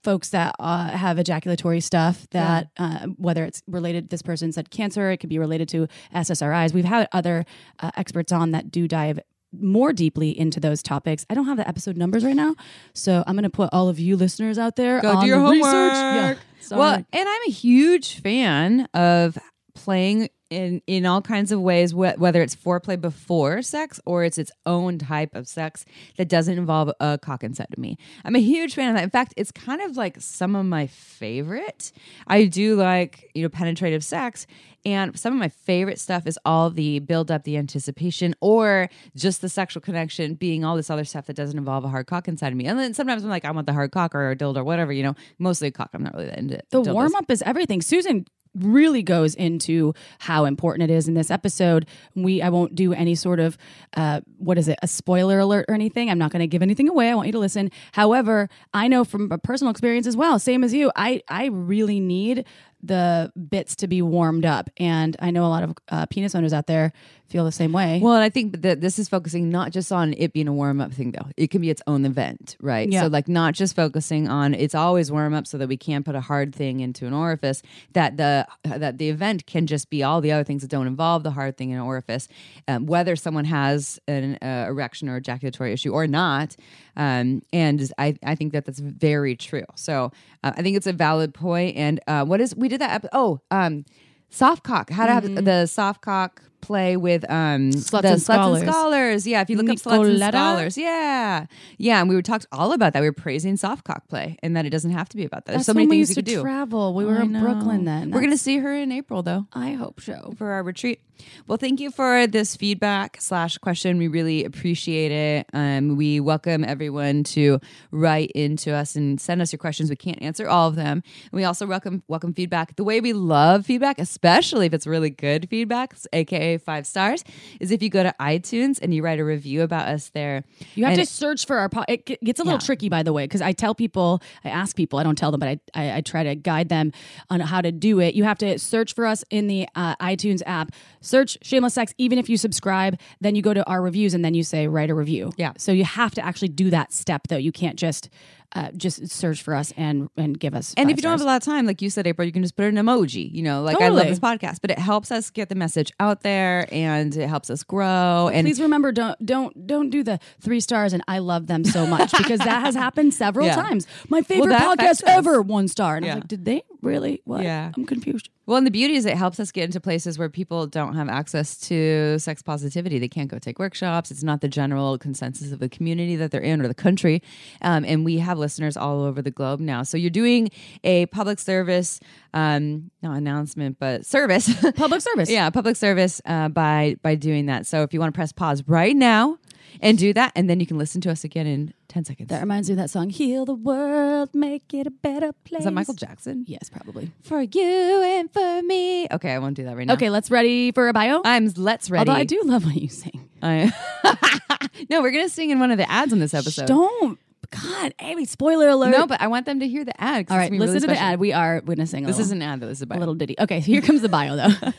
folks 0.03 0.29
that 0.29 0.55
uh, 0.59 0.87
have 0.89 1.19
ejaculatory 1.19 1.79
stuff 1.79 2.27
that 2.31 2.67
uh, 2.77 3.07
whether 3.17 3.43
it's 3.45 3.61
related 3.67 4.09
this 4.09 4.21
person 4.21 4.51
said 4.51 4.69
cancer 4.71 5.11
it 5.11 5.17
could 5.17 5.29
be 5.29 5.37
related 5.39 5.67
to 5.69 5.87
ssris 6.15 6.73
we've 6.73 6.85
had 6.85 7.07
other 7.11 7.45
uh, 7.79 7.91
experts 7.97 8.31
on 8.31 8.51
that 8.51 8.71
do 8.71 8.87
dive 8.87 9.19
more 9.53 9.91
deeply 9.91 10.29
into 10.39 10.61
those 10.61 10.81
topics. 10.81 11.25
I 11.29 11.33
don't 11.33 11.45
have 11.45 11.57
the 11.57 11.67
episode 11.67 11.97
numbers 11.97 12.23
right 12.23 12.35
now 12.35 12.55
so 12.93 13.23
i'm 13.27 13.35
going 13.35 13.43
to 13.43 13.49
put 13.49 13.69
all 13.73 13.89
of 13.89 13.99
you 13.99 14.15
listeners 14.15 14.57
out 14.57 14.75
there 14.75 15.01
Go 15.01 15.11
on 15.17 15.21
do 15.23 15.27
your 15.27 15.39
the 15.39 15.45
homework. 15.45 15.91
research 15.91 16.37
yeah 16.71 16.77
Well, 16.77 16.93
and 16.95 17.29
I'm 17.29 17.41
a 17.47 17.51
huge 17.51 18.21
fan 18.21 18.87
of 18.93 19.37
playing 19.75 20.29
in 20.51 20.81
in 20.85 21.05
all 21.05 21.21
kinds 21.21 21.51
of 21.51 21.61
ways, 21.61 21.91
wh- 21.91 22.19
whether 22.19 22.41
it's 22.43 22.55
foreplay 22.55 22.99
before 22.99 23.63
sex 23.63 23.99
or 24.05 24.23
it's 24.23 24.37
its 24.37 24.51
own 24.67 24.99
type 24.99 25.33
of 25.33 25.47
sex 25.47 25.85
that 26.17 26.27
doesn't 26.27 26.57
involve 26.57 26.91
a 26.99 27.17
cock 27.17 27.43
inside 27.43 27.69
of 27.71 27.79
me. 27.79 27.97
I'm 28.23 28.35
a 28.35 28.39
huge 28.39 28.75
fan 28.75 28.89
of 28.89 28.95
that. 28.95 29.03
In 29.03 29.09
fact, 29.09 29.33
it's 29.37 29.51
kind 29.51 29.81
of 29.81 29.97
like 29.97 30.17
some 30.19 30.55
of 30.55 30.65
my 30.65 30.85
favorite. 30.87 31.91
I 32.27 32.45
do 32.45 32.75
like 32.75 33.31
you 33.33 33.41
know 33.41 33.49
penetrative 33.49 34.03
sex. 34.03 34.45
And 34.83 35.17
some 35.17 35.31
of 35.31 35.39
my 35.39 35.49
favorite 35.49 35.99
stuff 35.99 36.25
is 36.25 36.39
all 36.43 36.71
the 36.71 36.97
build 36.99 37.29
up, 37.29 37.43
the 37.43 37.55
anticipation, 37.55 38.33
or 38.41 38.89
just 39.15 39.41
the 39.41 39.47
sexual 39.47 39.79
connection 39.79 40.33
being 40.33 40.65
all 40.65 40.75
this 40.75 40.89
other 40.89 41.03
stuff 41.03 41.27
that 41.27 41.35
doesn't 41.35 41.57
involve 41.57 41.85
a 41.85 41.87
hard 41.87 42.07
cock 42.07 42.27
inside 42.27 42.51
of 42.51 42.57
me. 42.57 42.65
And 42.65 42.79
then 42.79 42.95
sometimes 42.95 43.23
I'm 43.23 43.29
like, 43.29 43.45
I 43.45 43.51
want 43.51 43.67
the 43.67 43.73
hard 43.73 43.91
cock 43.91 44.15
or 44.15 44.31
a 44.31 44.35
dildo 44.35 44.57
or 44.57 44.63
whatever, 44.63 44.91
you 44.91 45.03
know, 45.03 45.13
mostly 45.37 45.67
a 45.67 45.71
cock. 45.71 45.91
I'm 45.93 46.01
not 46.01 46.15
really 46.15 46.25
that 46.25 46.39
into 46.39 46.55
it. 46.55 46.65
the 46.71 46.81
dildos. 46.81 46.93
warm 46.93 47.13
up 47.13 47.29
is 47.29 47.43
everything. 47.43 47.83
Susan 47.83 48.25
really 48.55 49.01
goes 49.01 49.35
into 49.35 49.93
how 50.19 50.45
important 50.45 50.89
it 50.89 50.93
is 50.93 51.07
in 51.07 51.13
this 51.13 51.31
episode. 51.31 51.87
We 52.15 52.41
I 52.41 52.49
won't 52.49 52.75
do 52.75 52.93
any 52.93 53.15
sort 53.15 53.39
of 53.39 53.57
uh, 53.95 54.21
what 54.37 54.57
is 54.57 54.67
it 54.67 54.79
a 54.81 54.87
spoiler 54.87 55.39
alert 55.39 55.65
or 55.69 55.75
anything. 55.75 56.09
I'm 56.09 56.17
not 56.17 56.31
going 56.31 56.41
to 56.41 56.47
give 56.47 56.61
anything 56.61 56.89
away. 56.89 57.09
I 57.09 57.15
want 57.15 57.27
you 57.27 57.33
to 57.33 57.39
listen. 57.39 57.71
However, 57.93 58.49
I 58.73 58.87
know 58.87 59.03
from 59.03 59.31
a 59.31 59.37
personal 59.37 59.71
experience 59.71 60.07
as 60.07 60.17
well, 60.17 60.39
same 60.39 60.63
as 60.63 60.73
you. 60.73 60.91
I 60.95 61.21
I 61.27 61.45
really 61.45 61.99
need 61.99 62.45
the 62.83 63.31
bits 63.49 63.75
to 63.77 63.87
be 63.87 64.01
warmed 64.01 64.45
up, 64.45 64.69
and 64.77 65.15
I 65.19 65.31
know 65.31 65.45
a 65.45 65.47
lot 65.47 65.63
of 65.63 65.73
uh, 65.89 66.05
penis 66.07 66.35
owners 66.35 66.53
out 66.53 66.67
there 66.67 66.93
feel 67.31 67.45
the 67.45 67.51
same 67.51 67.71
way. 67.71 67.99
Well, 68.01 68.13
and 68.13 68.23
I 68.23 68.29
think 68.29 68.61
that 68.61 68.81
this 68.81 68.99
is 68.99 69.09
focusing 69.09 69.49
not 69.49 69.71
just 69.71 69.91
on 69.91 70.13
it 70.17 70.33
being 70.33 70.47
a 70.47 70.53
warm 70.53 70.81
up 70.81 70.91
thing, 70.91 71.11
though. 71.11 71.27
It 71.37 71.49
can 71.49 71.61
be 71.61 71.69
its 71.69 71.81
own 71.87 72.05
event, 72.05 72.57
right? 72.61 72.89
Yeah. 72.89 73.01
So, 73.01 73.07
like, 73.07 73.27
not 73.27 73.53
just 73.53 73.75
focusing 73.75 74.27
on 74.27 74.53
it's 74.53 74.75
always 74.75 75.11
warm 75.11 75.33
up 75.33 75.47
so 75.47 75.57
that 75.57 75.67
we 75.67 75.77
can't 75.77 76.05
put 76.05 76.15
a 76.15 76.21
hard 76.21 76.53
thing 76.53 76.81
into 76.81 77.07
an 77.07 77.13
orifice. 77.13 77.63
That 77.93 78.17
the 78.17 78.47
that 78.63 78.97
the 78.97 79.09
event 79.09 79.45
can 79.45 79.67
just 79.67 79.89
be 79.89 80.03
all 80.03 80.21
the 80.21 80.31
other 80.31 80.43
things 80.43 80.61
that 80.61 80.69
don't 80.69 80.87
involve 80.87 81.23
the 81.23 81.31
hard 81.31 81.57
thing 81.57 81.69
in 81.69 81.77
an 81.77 81.83
orifice, 81.83 82.27
um, 82.67 82.85
whether 82.85 83.15
someone 83.15 83.45
has 83.45 83.99
an 84.07 84.37
uh, 84.41 84.65
erection 84.67 85.09
or 85.09 85.17
ejaculatory 85.17 85.73
issue 85.73 85.91
or 85.91 86.07
not. 86.07 86.55
Um, 86.97 87.41
and 87.53 87.91
I 87.97 88.17
I 88.23 88.35
think 88.35 88.53
that 88.53 88.65
that's 88.65 88.79
very 88.79 89.35
true. 89.35 89.65
So 89.75 90.11
uh, 90.43 90.51
I 90.55 90.61
think 90.61 90.75
it's 90.77 90.87
a 90.87 90.93
valid 90.93 91.33
point. 91.33 91.77
And 91.77 91.99
uh, 92.07 92.25
what 92.25 92.41
is 92.41 92.55
we 92.55 92.67
did 92.67 92.81
that? 92.81 93.03
Ep- 93.03 93.09
oh, 93.13 93.39
um, 93.49 93.85
soft 94.29 94.63
cock. 94.63 94.89
How 94.89 95.05
to 95.05 95.13
have 95.13 95.45
the 95.45 95.65
soft 95.65 96.01
cock 96.01 96.43
play 96.61 96.97
with 96.97 97.23
um 97.29 97.71
Sluts 97.71 98.01
the 98.01 98.07
and 98.09 98.17
sluts 98.17 98.21
Scholars. 98.21 98.61
and 98.61 98.71
scholars. 98.71 99.27
Yeah, 99.27 99.41
if 99.41 99.49
you 99.49 99.57
look 99.57 99.69
up 99.69 99.77
sluts 99.77 100.09
and 100.09 100.19
scholars, 100.33 100.77
yeah, 100.77 101.45
yeah, 101.77 101.99
and 101.99 102.09
we 102.09 102.15
were 102.15 102.21
talked 102.21 102.45
all 102.51 102.73
about 102.73 102.93
that. 102.93 103.01
We 103.01 103.07
were 103.09 103.13
praising 103.13 103.57
soft 103.57 103.83
cock 103.83 104.07
play, 104.07 104.37
and 104.43 104.55
that 104.55 104.65
it 104.65 104.69
doesn't 104.69 104.91
have 104.91 105.09
to 105.09 105.17
be 105.17 105.25
about 105.25 105.45
that. 105.45 105.51
There's 105.53 105.59
That's 105.61 105.65
so 105.67 105.73
many 105.73 105.87
we 105.87 105.97
things 105.97 106.09
used 106.09 106.11
you 106.11 106.15
could 106.23 106.25
to 106.27 106.35
do. 106.37 106.41
travel. 106.41 106.93
We 106.93 107.05
were 107.05 107.17
I 107.19 107.23
in 107.23 107.31
know. 107.33 107.41
Brooklyn 107.41 107.85
then. 107.85 108.11
We're 108.11 108.21
gonna 108.21 108.37
see 108.37 108.57
her 108.59 108.73
in 108.73 108.91
April 108.91 109.23
though 109.23 109.47
I 109.53 109.73
hope 109.73 110.01
so. 110.01 110.33
for 110.37 110.51
our 110.51 110.63
retreat. 110.63 111.01
Well, 111.45 111.59
thank 111.59 111.79
you 111.79 111.91
for 111.91 112.25
this 112.25 112.55
feedback 112.55 113.17
slash 113.21 113.59
question. 113.59 113.99
We 113.99 114.07
really 114.07 114.43
appreciate 114.43 115.11
it. 115.11 115.45
Um, 115.53 115.95
we 115.95 116.19
welcome 116.19 116.63
everyone 116.63 117.23
to 117.25 117.59
write 117.91 118.31
into 118.31 118.73
us 118.73 118.95
and 118.95 119.21
send 119.21 119.39
us 119.39 119.51
your 119.53 119.59
questions. 119.59 119.91
We 119.91 119.95
can't 119.97 120.19
answer 120.19 120.47
all 120.49 120.67
of 120.67 120.75
them. 120.75 121.03
And 121.31 121.31
we 121.31 121.43
also 121.43 121.67
welcome 121.67 122.01
welcome 122.07 122.33
feedback. 122.33 122.75
The 122.75 122.83
way 122.83 123.01
we 123.01 123.13
love 123.13 123.67
feedback, 123.67 123.99
especially 123.99 124.65
if 124.65 124.73
it's 124.73 124.87
really 124.87 125.11
good 125.11 125.47
feedback, 125.47 125.93
aka 126.11 126.50
five 126.57 126.85
stars, 126.87 127.23
is 127.59 127.71
if 127.71 127.81
you 127.83 127.89
go 127.89 128.03
to 128.03 128.13
iTunes 128.19 128.79
and 128.81 128.93
you 128.93 129.03
write 129.03 129.19
a 129.19 129.25
review 129.25 129.61
about 129.61 129.87
us 129.87 130.09
there. 130.09 130.43
You 130.75 130.85
have 130.85 130.93
And 130.97 131.01
to 131.01 131.05
search 131.05 131.45
for 131.45 131.57
our. 131.57 131.69
Po- 131.69 131.85
it 131.87 132.05
gets 132.23 132.39
a 132.39 132.43
little 132.43 132.59
Yeah. 132.59 132.65
tricky, 132.65 132.89
by 132.89 133.03
the 133.03 133.13
way, 133.13 133.25
because 133.25 133.41
I 133.41 133.51
tell 133.51 133.73
people, 133.75 134.21
I 134.43 134.49
ask 134.49 134.75
people, 134.75 134.99
I 134.99 135.03
don't 135.03 135.17
tell 135.17 135.31
them, 135.31 135.39
but 135.39 135.49
I, 135.49 135.59
I 135.73 135.97
I 135.97 136.01
try 136.01 136.23
to 136.23 136.35
guide 136.35 136.69
them 136.69 136.91
on 137.29 137.39
how 137.41 137.61
to 137.61 137.71
do 137.71 137.99
it. 137.99 138.15
You 138.15 138.23
have 138.23 138.37
to 138.39 138.57
search 138.59 138.93
for 138.93 139.05
us 139.05 139.23
in 139.29 139.47
the 139.47 139.67
uh, 139.75 139.95
iTunes 139.97 140.41
app. 140.45 140.71
Search 141.01 141.37
Shameless 141.41 141.73
Sex. 141.73 141.93
Even 141.97 142.17
if 142.19 142.29
you 142.29 142.37
subscribe, 142.37 142.99
then 143.19 143.35
you 143.35 143.41
go 143.41 143.53
to 143.53 143.65
our 143.67 143.81
reviews 143.81 144.13
and 144.13 144.23
then 144.23 144.33
you 144.33 144.43
say 144.43 144.67
write 144.67 144.89
a 144.89 144.95
review. 144.95 145.31
Yeah. 145.37 145.53
So 145.57 145.71
you 145.71 145.83
have 145.85 146.13
to 146.15 146.25
actually 146.25 146.49
do 146.49 146.69
that 146.71 146.93
step, 146.93 147.27
though. 147.27 147.37
You 147.37 147.51
can't 147.51 147.77
just 147.77 148.09
uh, 148.53 148.71
just 148.75 149.07
search 149.09 149.41
for 149.43 149.53
us 149.55 149.71
and 149.77 150.09
and 150.17 150.39
give 150.39 150.53
us. 150.53 150.73
And 150.77 150.89
if 150.91 150.97
you 150.97 151.01
don't 151.01 151.11
have 151.11 151.21
a 151.21 151.25
lot 151.25 151.37
of 151.37 151.43
time, 151.43 151.65
like 151.65 151.81
you 151.81 151.89
said, 151.89 152.05
April, 152.07 152.25
you 152.25 152.31
can 152.31 152.41
just 152.41 152.55
put 152.55 152.65
an 152.65 152.75
emoji. 152.75 153.31
You 153.31 153.43
know, 153.43 153.61
like 153.63 153.79
I 153.81 153.89
love 153.89 154.07
this 154.07 154.19
podcast, 154.19 154.59
but 154.61 154.71
it 154.71 154.79
helps 154.79 155.11
us 155.11 155.29
get 155.29 155.49
the 155.49 155.55
message 155.55 155.91
out 155.99 156.21
there 156.21 156.67
and 156.71 157.15
it 157.15 157.27
helps 157.27 157.49
us 157.49 157.63
grow. 157.63 158.29
And 158.33 158.45
Please 158.45 158.59
remember, 158.61 158.91
don't 158.91 159.23
don't 159.25 159.67
don't 159.67 159.89
do 159.89 160.03
the 160.03 160.19
three 160.39 160.59
stars 160.59 160.93
and 160.93 161.03
I 161.07 161.19
love 161.19 161.47
them 161.47 161.63
so 161.63 161.85
much 161.87 162.11
because 162.17 162.39
that 162.39 162.61
has 162.61 162.75
happened 162.75 163.13
several 163.13 163.45
Yeah. 163.51 163.55
times. 163.55 163.87
My 164.09 164.21
favorite 164.21 164.49
that 164.49 164.77
podcast 164.77 165.01
ever, 165.07 165.41
one 165.41 165.67
star, 165.67 165.95
and 165.97 166.05
I'm 166.05 166.15
like, 166.19 166.27
did 166.27 166.45
they 166.45 166.63
really? 166.81 167.21
What? 167.25 167.43
Yeah. 167.43 167.71
I'm 167.75 167.85
confused. 167.85 168.29
Well, 168.45 168.57
and 168.57 168.67
the 168.67 168.71
beauty 168.71 168.95
is 168.95 169.05
it 169.05 169.15
helps 169.15 169.39
us 169.39 169.51
get 169.51 169.65
into 169.65 169.79
places 169.79 170.17
where 170.17 170.29
people 170.29 170.67
don't 170.67 170.95
have 170.95 171.07
access 171.07 171.57
to 171.67 172.17
sex 172.19 172.41
positivity. 172.41 172.99
They 172.99 173.07
can't 173.07 173.29
go 173.29 173.39
take 173.39 173.59
workshops. 173.59 174.11
It's 174.11 174.23
not 174.23 174.41
the 174.41 174.47
general 174.47 174.97
consensus 174.97 175.51
of 175.51 175.59
the 175.59 175.69
community 175.69 176.15
that 176.17 176.31
they're 176.31 176.41
in 176.41 176.61
or 176.61 176.67
the 176.67 176.73
country. 176.73 177.21
Um, 177.61 177.85
and 177.85 178.03
we 178.03 178.17
have 178.17 178.37
listeners 178.37 178.75
all 178.75 179.03
over 179.03 179.21
the 179.21 179.31
globe 179.31 179.59
now. 179.59 179.83
So 179.83 179.95
you're 179.97 180.09
doing 180.09 180.49
a 180.83 181.05
public 181.07 181.39
service, 181.39 181.99
um, 182.33 182.91
not 183.01 183.15
announcement, 183.15 183.77
but 183.79 184.05
service. 184.05 184.49
Public 184.75 185.01
service. 185.01 185.29
yeah, 185.29 185.49
public 185.49 185.75
service 185.75 186.21
uh, 186.25 186.49
by 186.49 186.95
by 187.01 187.15
doing 187.15 187.45
that. 187.45 187.65
So 187.67 187.83
if 187.83 187.93
you 187.93 187.99
want 187.99 188.13
to 188.13 188.17
press 188.17 188.31
pause 188.31 188.63
right 188.67 188.95
now 188.95 189.37
and 189.79 189.97
do 189.97 190.13
that, 190.13 190.31
and 190.35 190.49
then 190.49 190.59
you 190.59 190.65
can 190.65 190.77
listen 190.77 191.01
to 191.01 191.11
us 191.11 191.23
again 191.23 191.47
in 191.47 191.73
ten 191.87 192.03
seconds. 192.03 192.29
That 192.29 192.41
reminds 192.41 192.69
me 192.69 192.73
of 192.73 192.77
that 192.79 192.89
song, 192.89 193.09
Heal 193.09 193.45
the 193.45 193.53
World, 193.53 194.29
Make 194.33 194.73
It 194.73 194.87
a 194.87 194.91
Better 194.91 195.31
Place. 195.45 195.59
is 195.59 195.65
that 195.65 195.71
Michael 195.73 195.93
Jackson? 195.93 196.43
Yes, 196.47 196.69
probably. 196.69 197.11
For 197.23 197.41
you 197.41 198.01
and 198.03 198.31
for 198.31 198.61
me. 198.63 199.07
Okay, 199.11 199.31
I 199.33 199.39
won't 199.39 199.55
do 199.55 199.63
that 199.65 199.75
right 199.77 199.87
now. 199.87 199.93
Okay, 199.93 200.09
let's 200.09 200.29
ready 200.31 200.71
for 200.71 200.87
a 200.89 200.93
bio. 200.93 201.21
I'm 201.23 201.47
let's 201.55 201.89
ready. 201.89 202.09
Although 202.09 202.19
I 202.19 202.23
do 202.25 202.41
love 202.45 202.65
what 202.65 202.75
you 202.75 202.89
sing. 202.89 203.29
I, 203.41 203.71
no, 204.89 205.01
we're 205.01 205.11
gonna 205.11 205.29
sing 205.29 205.49
in 205.49 205.59
one 205.59 205.71
of 205.71 205.77
the 205.77 205.89
ads 205.89 206.11
on 206.13 206.19
this 206.19 206.33
episode. 206.33 206.67
Don't. 206.67 207.19
God, 207.49 207.93
Amy, 207.99 208.23
spoiler 208.23 208.69
alert. 208.69 208.91
no, 208.91 209.05
but 209.07 209.19
I 209.19 209.27
want 209.27 209.45
them 209.45 209.59
to 209.59 209.67
hear 209.67 209.83
the 209.83 209.99
ad. 210.01 210.27
All 210.29 210.37
right, 210.37 210.49
listen 210.51 210.67
really 210.75 210.79
to 210.81 210.87
the 210.87 210.97
ad. 210.97 211.19
We 211.19 211.33
are 211.33 211.61
witnessing. 211.65 212.05
a 212.05 212.07
This 212.07 212.15
little, 212.17 212.27
is 212.27 212.31
an 212.31 212.41
ad, 212.41 212.61
though. 212.61 212.67
This 212.67 212.77
is 212.77 212.83
a 212.83 212.85
a 212.85 212.87
bio. 212.87 212.99
little 212.99 213.15
ditty. 213.15 213.35
Okay, 213.39 213.59
so 213.59 213.65
here 213.65 213.81
comes 213.81 214.01
the 214.01 214.07
bio, 214.07 214.37
though. 214.37 214.47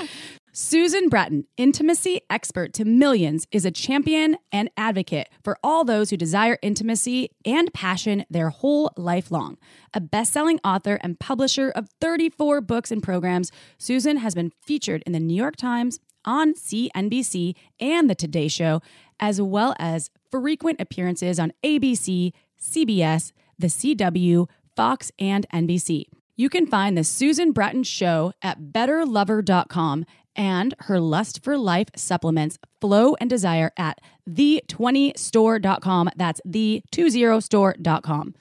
Susan 0.52 1.08
Bratton, 1.08 1.46
intimacy 1.56 2.22
expert 2.28 2.72
to 2.72 2.84
millions, 2.84 3.46
is 3.52 3.64
a 3.64 3.70
champion 3.70 4.36
and 4.50 4.68
advocate 4.76 5.28
for 5.44 5.56
all 5.62 5.84
those 5.84 6.10
who 6.10 6.16
desire 6.16 6.58
intimacy 6.60 7.30
and 7.44 7.72
passion 7.72 8.24
their 8.28 8.50
whole 8.50 8.90
life 8.96 9.30
long. 9.30 9.58
A 9.94 10.00
best 10.00 10.32
selling 10.32 10.58
author 10.64 10.98
and 11.02 11.20
publisher 11.20 11.70
of 11.70 11.88
34 12.00 12.62
books 12.62 12.90
and 12.90 13.00
programs, 13.00 13.52
Susan 13.78 14.16
has 14.16 14.34
been 14.34 14.50
featured 14.60 15.04
in 15.06 15.12
the 15.12 15.20
New 15.20 15.36
York 15.36 15.54
Times, 15.54 16.00
on 16.24 16.54
CNBC, 16.54 17.54
and 17.78 18.10
The 18.10 18.16
Today 18.16 18.48
Show, 18.48 18.82
as 19.20 19.40
well 19.40 19.76
as 19.78 20.10
frequent 20.32 20.80
appearances 20.80 21.38
on 21.38 21.52
ABC, 21.62 22.32
CBS, 22.60 23.30
The 23.56 23.68
CW, 23.68 24.48
Fox, 24.74 25.12
and 25.18 25.48
NBC. 25.50 26.06
You 26.40 26.48
can 26.48 26.66
find 26.66 26.96
the 26.96 27.04
Susan 27.04 27.52
Bratton 27.52 27.82
Show 27.82 28.32
at 28.40 28.72
betterlover.com 28.72 30.06
and 30.36 30.74
her 30.80 31.00
Lust 31.00 31.42
for 31.42 31.56
Life 31.56 31.88
supplements, 31.96 32.58
Flow 32.80 33.14
and 33.20 33.30
Desire 33.30 33.72
at 33.76 33.98
the20store.com. 34.28 36.10
That's 36.16 36.40
the20store.com. 36.46 38.34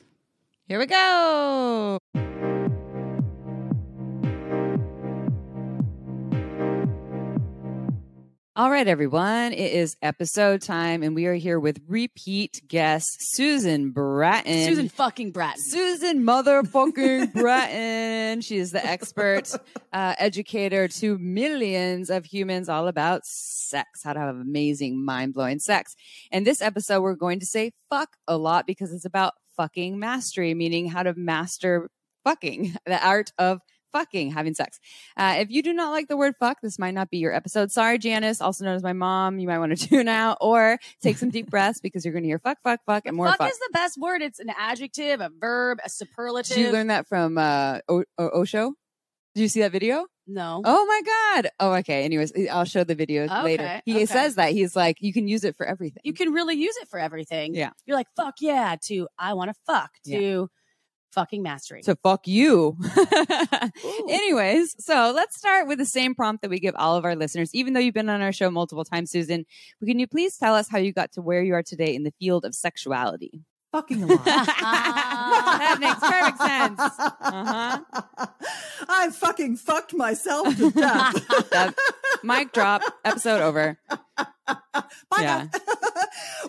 Here 0.68 0.80
we 0.80 0.86
go. 0.86 1.99
All 8.60 8.70
right, 8.70 8.90
everyone. 8.90 9.54
It 9.54 9.72
is 9.72 9.96
episode 10.02 10.62
time, 10.62 11.02
and 11.02 11.16
we 11.16 11.28
are 11.28 11.34
here 11.34 11.62
with 11.62 11.80
repeat 11.88 12.62
guest 12.68 13.20
Susan 13.34 13.92
Bratton. 13.92 14.66
Susan 14.66 14.90
fucking 14.90 15.32
Bratton. 15.32 15.64
Susan 15.64 16.24
motherfucking 16.24 17.32
Bratton. 17.40 18.42
She 18.42 18.58
is 18.58 18.72
the 18.72 18.86
expert 18.86 19.50
uh, 19.94 20.16
educator 20.20 20.90
to 20.90 21.18
millions 21.20 22.10
of 22.10 22.26
humans 22.26 22.68
all 22.68 22.90
about 22.90 23.22
sex, 23.24 24.04
how 24.04 24.12
to 24.12 24.20
have 24.20 24.36
amazing, 24.36 25.06
mind 25.06 25.36
blowing 25.36 25.60
sex. 25.60 25.96
And 26.30 26.46
this 26.46 26.62
episode, 26.62 27.00
we're 27.00 27.16
going 27.16 27.40
to 27.40 27.46
say 27.46 27.72
fuck 27.90 28.10
a 28.28 28.38
lot 28.38 28.68
because 28.68 28.92
it's 28.92 29.06
about 29.06 29.36
fucking 29.56 29.98
mastery, 30.00 30.54
meaning 30.54 30.90
how 30.90 31.04
to 31.04 31.14
master 31.14 31.90
fucking, 32.26 32.76
the 32.86 33.08
art 33.08 33.32
of 33.38 33.62
fucking 33.92 34.32
having 34.32 34.54
sex. 34.54 34.80
Uh, 35.18 35.36
if 35.40 35.50
you 35.50 35.62
do 35.62 35.74
not 35.74 35.92
like 35.92 36.08
the 36.08 36.18
word 36.18 36.36
fuck, 36.40 36.58
this 36.62 36.80
might 36.80 36.94
not 36.94 37.10
be 37.10 37.18
your 37.18 37.34
episode. 37.34 37.72
Sorry, 37.72 37.98
Janice, 37.98 38.42
also 38.42 38.66
known 38.66 38.76
as 38.76 38.84
my 38.84 38.94
mom. 38.94 39.40
You 39.40 39.48
might 39.48 39.60
want 39.60 39.78
to 39.78 39.88
tune 39.90 40.08
out 40.08 40.38
or 40.42 40.78
take 41.02 41.18
some 41.18 41.30
deep 41.30 41.50
breaths 41.50 41.80
because 41.80 42.06
you're 42.06 42.14
going 42.14 42.24
to 42.24 42.30
hear 42.30 42.40
fuck, 42.40 42.60
fuck, 42.64 42.82
fuck, 42.86 43.06
and 43.06 43.16
more 43.16 43.28
fuck, 43.28 43.40
fuck. 43.40 43.52
is 43.52 43.60
the 43.60 43.70
best 43.74 43.98
word. 43.98 44.22
It's 44.22 44.40
an 44.40 44.52
adjective, 44.58 45.22
a 45.22 45.30
verb, 45.40 45.80
a 45.84 45.90
superlative. 45.90 46.56
Did 46.56 46.68
you 46.68 46.72
learn 46.72 46.88
that 46.88 47.08
from 47.08 47.38
uh, 47.38 47.80
o- 47.88 48.06
o- 48.18 48.42
Osho? 48.42 48.74
Did 49.36 49.42
you 49.42 49.48
see 49.48 49.62
that 49.62 49.72
video? 49.72 50.06
no. 50.30 50.62
Oh 50.64 50.86
my 50.86 51.02
god! 51.42 51.52
Oh, 51.60 51.74
okay. 51.80 52.06
Anyways, 52.06 52.32
I'll 52.50 52.66
show 52.66 52.84
the 52.84 52.96
video 52.96 53.26
later. 53.44 53.82
He 53.86 53.96
okay. 53.96 54.06
says 54.06 54.36
that 54.36 54.52
he's 54.52 54.76
like, 54.76 54.98
you 55.02 55.12
can 55.12 55.28
use 55.28 55.44
it 55.44 55.56
for 55.56 55.66
everything. 55.66 56.02
You 56.04 56.14
can 56.14 56.32
really 56.32 56.56
use 56.56 56.78
it 56.78 56.88
for 56.88 57.00
everything. 57.00 57.56
Yeah. 57.56 57.72
You're 57.86 57.98
like, 57.98 58.08
fuck 58.16 58.36
yeah, 58.40 58.76
to 58.86 59.08
I 59.18 59.34
want 59.34 59.50
to 59.50 59.56
fuck, 59.66 59.92
to 60.06 60.50
fucking 61.12 61.42
mastery. 61.44 61.84
So 61.84 61.96
fuck 62.02 62.28
you. 62.28 62.78
Anyways, 64.10 64.76
so 64.80 65.12
let's 65.16 65.38
start 65.38 65.68
with 65.68 65.78
the 65.78 65.86
same 65.86 66.16
prompt 66.16 66.42
that 66.42 66.50
we 66.50 66.60
give 66.60 66.76
all 66.76 66.96
of 66.96 67.06
our 67.06 67.16
listeners. 67.16 67.54
Even 67.54 67.74
though 67.74 67.80
you've 67.80 67.94
been 67.94 68.10
on 68.10 68.22
our 68.22 68.32
show 68.32 68.50
multiple 68.50 68.86
times, 68.86 69.12
Susan, 69.12 69.46
can 69.84 70.00
you 70.00 70.08
please 70.08 70.38
tell 70.38 70.56
us 70.56 70.70
how 70.70 70.78
you 70.78 70.94
got 70.94 71.12
to 71.14 71.22
where 71.22 71.44
you 71.44 71.54
are 71.54 71.64
today 71.64 71.96
in 71.96 72.04
the 72.04 72.14
field 72.20 72.46
of 72.46 72.54
sexuality? 72.56 73.42
Fucking 73.72 74.04
a 74.04 74.08
lot. 74.08 74.26
that 74.26 75.78
makes 75.80 76.00
perfect 76.00 76.38
sense. 76.40 76.80
Uh-huh. 76.80 78.28
I 78.90 79.10
fucking 79.12 79.58
fucked 79.58 79.94
myself 79.94 80.56
to 80.58 80.72
death. 80.76 81.50
That- 81.52 81.76
Mic 82.24 82.52
drop. 82.52 82.82
Episode 83.06 83.42
over. 83.42 83.78
Bye, 84.48 84.84
Yeah. 85.20 85.46
guys. 85.52 85.62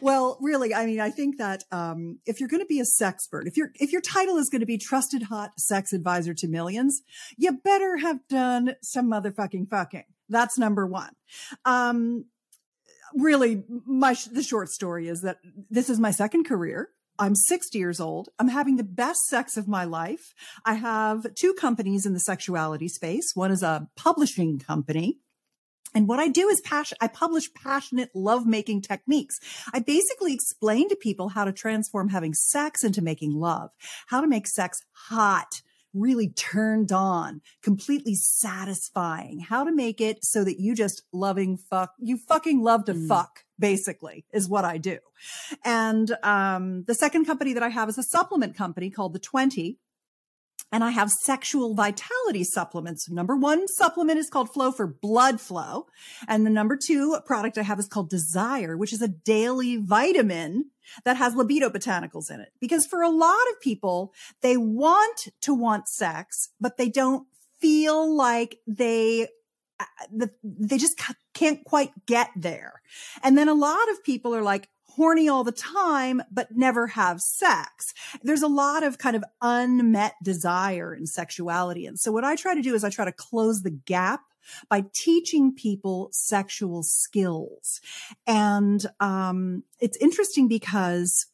well, 0.01 0.39
really, 0.41 0.75
I 0.75 0.87
mean, 0.87 1.01
I 1.01 1.11
think 1.11 1.37
that 1.39 1.65
um, 1.71 2.19
if 2.27 2.41
you're 2.41 2.49
going 2.49 2.63
to 2.63 2.67
be 2.67 2.81
a 2.81 2.85
sexpert, 2.85 3.47
if 3.47 3.57
your 3.57 3.71
if 3.75 3.93
your 3.93 4.01
title 4.01 4.37
is 4.39 4.49
going 4.49 4.61
to 4.61 4.67
be 4.67 4.79
trusted 4.79 5.25
hot 5.25 5.53
sex 5.59 5.93
advisor 5.93 6.33
to 6.35 6.49
millions, 6.49 7.03
you 7.37 7.53
better 7.53 7.99
have 7.99 8.27
done 8.29 8.75
some 8.83 9.11
motherfucking 9.11 9.69
fucking. 9.69 10.05
That's 10.31 10.57
number 10.59 10.87
one. 10.87 11.11
Um, 11.67 12.25
really, 13.15 13.63
my 13.87 14.15
sh- 14.15 14.25
the 14.33 14.43
short 14.43 14.71
story 14.71 15.07
is 15.09 15.21
that 15.23 15.39
this 15.71 15.91
is 15.91 16.01
my 16.01 16.11
second 16.11 16.45
career. 16.45 16.89
I'm 17.21 17.35
60 17.35 17.79
years 17.79 18.01
old. 18.01 18.31
I'm 18.39 18.49
having 18.49 18.77
the 18.77 18.83
best 18.85 19.27
sex 19.27 19.57
of 19.59 19.69
my 19.69 19.85
life. 19.85 20.33
I 20.65 20.75
have 20.75 21.35
two 21.35 21.53
companies 21.53 22.07
in 22.07 22.15
the 22.15 22.21
sexuality 22.21 22.89
space. 22.89 23.33
One 23.35 23.51
is 23.51 23.63
a 23.63 23.89
publishing 23.95 24.59
company. 24.59 25.19
And 25.95 26.09
what 26.09 26.21
I 26.21 26.29
do 26.29 26.49
is 26.49 26.61
passion, 26.61 26.97
I 27.01 27.09
publish 27.09 27.53
passionate 27.53 28.11
lovemaking 28.15 28.81
techniques. 28.83 29.39
I 29.75 29.81
basically 29.81 30.33
explain 30.33 30.89
to 30.89 30.97
people 30.97 31.31
how 31.31 31.45
to 31.45 31.53
transform 31.53 32.09
having 32.09 32.33
sex 32.33 32.85
into 32.85 33.03
making 33.03 33.35
love, 33.35 33.71
how 34.07 34.21
to 34.21 34.29
make 34.29 34.47
sex 34.47 34.81
hot, 34.93 35.63
really 35.93 36.29
turned 36.29 36.93
on, 36.93 37.41
completely 37.63 38.15
satisfying, 38.15 39.41
how 39.41 39.65
to 39.65 39.73
make 39.73 40.01
it 40.01 40.25
so 40.25 40.45
that 40.45 40.61
you 40.61 40.75
just 40.75 41.03
loving 41.13 41.57
fuck, 41.57 41.93
you 41.99 42.17
fucking 42.17 42.63
love 42.63 42.85
to 42.85 42.95
Mm. 42.95 43.09
fuck, 43.09 43.45
basically 43.61 44.25
is 44.33 44.49
what 44.49 44.65
I 44.65 44.79
do. 44.79 44.99
And, 45.65 46.17
um, 46.23 46.85
the 46.85 46.95
second 46.95 47.27
company 47.27 47.53
that 47.53 47.63
I 47.63 47.69
have 47.69 47.89
is 47.89 47.99
a 47.99 48.03
supplement 48.03 48.57
company 48.57 48.91
called 48.91 49.13
the 49.13 49.19
20 49.19 49.79
and 50.73 50.85
I 50.85 50.91
have 50.91 51.11
sexual 51.11 51.75
vitality 51.75 52.45
supplements. 52.45 53.11
Number 53.11 53.37
one 53.37 53.67
supplement 53.67 54.19
is 54.19 54.31
called 54.31 54.53
Flow 54.53 54.71
for 54.71 54.87
blood 54.87 55.41
flow. 55.41 55.87
And 56.29 56.47
the 56.47 56.51
number 56.51 56.77
two 56.77 57.19
product 57.27 57.59
I 57.59 57.63
have 57.63 57.79
is 57.79 57.89
called 57.89 58.09
Desire, 58.09 58.77
which 58.77 58.93
is 58.93 59.03
a 59.03 59.09
daily 59.09 59.77
vitamin 59.77 60.71
that 61.05 61.17
has 61.17 61.35
libido 61.35 61.71
botanicals 61.71 62.31
in 62.31 62.41
it. 62.41 62.53
Because 62.61 62.87
for 62.87 63.03
a 63.03 63.09
lot 63.09 63.51
of 63.51 63.61
people, 63.61 64.13
they 64.43 64.57
want 64.57 65.29
to 65.43 65.55
want 65.55 65.89
sex, 65.89 66.51
but 66.61 66.77
they 66.77 66.89
don't 66.89 67.27
feel 67.61 68.15
like 68.15 68.59
they 68.67 69.29
uh, 69.81 70.27
they 70.45 70.79
just 70.79 70.99
can't 71.41 71.65
quite 71.65 71.93
get 72.05 72.31
there. 72.37 72.83
And 73.23 73.37
then 73.39 73.49
a 73.49 73.55
lot 73.55 73.91
of 73.91 74.05
people 74.05 74.35
are 74.35 74.43
like 74.43 74.69
horny 74.85 75.27
all 75.27 75.43
the 75.43 75.53
time, 75.53 76.21
but 76.31 76.49
never 76.55 76.89
have 76.89 77.21
sex. 77.21 77.95
There's 78.23 78.43
a 78.43 78.49
lot 78.49 78.83
of 78.83 78.99
kind 78.99 79.17
of 79.17 79.25
unmet 79.41 80.15
desire 80.23 80.95
in 80.95 81.07
sexuality. 81.07 81.87
And 81.87 81.99
so 81.99 82.13
what 82.13 82.25
I 82.25 82.37
try 82.37 82.55
to 82.55 82.61
do 82.61 82.75
is 82.75 82.85
I 82.85 82.91
try 82.91 83.07
to 83.07 83.13
close 83.13 83.63
the 83.63 83.71
gap 83.71 84.21
by 84.69 84.85
teaching 84.93 85.55
people 85.55 86.11
sexual 86.13 86.83
skills. 86.83 87.81
And, 88.27 88.85
um, 88.99 89.63
it's 89.79 89.97
interesting 89.97 90.47
because 90.47 91.27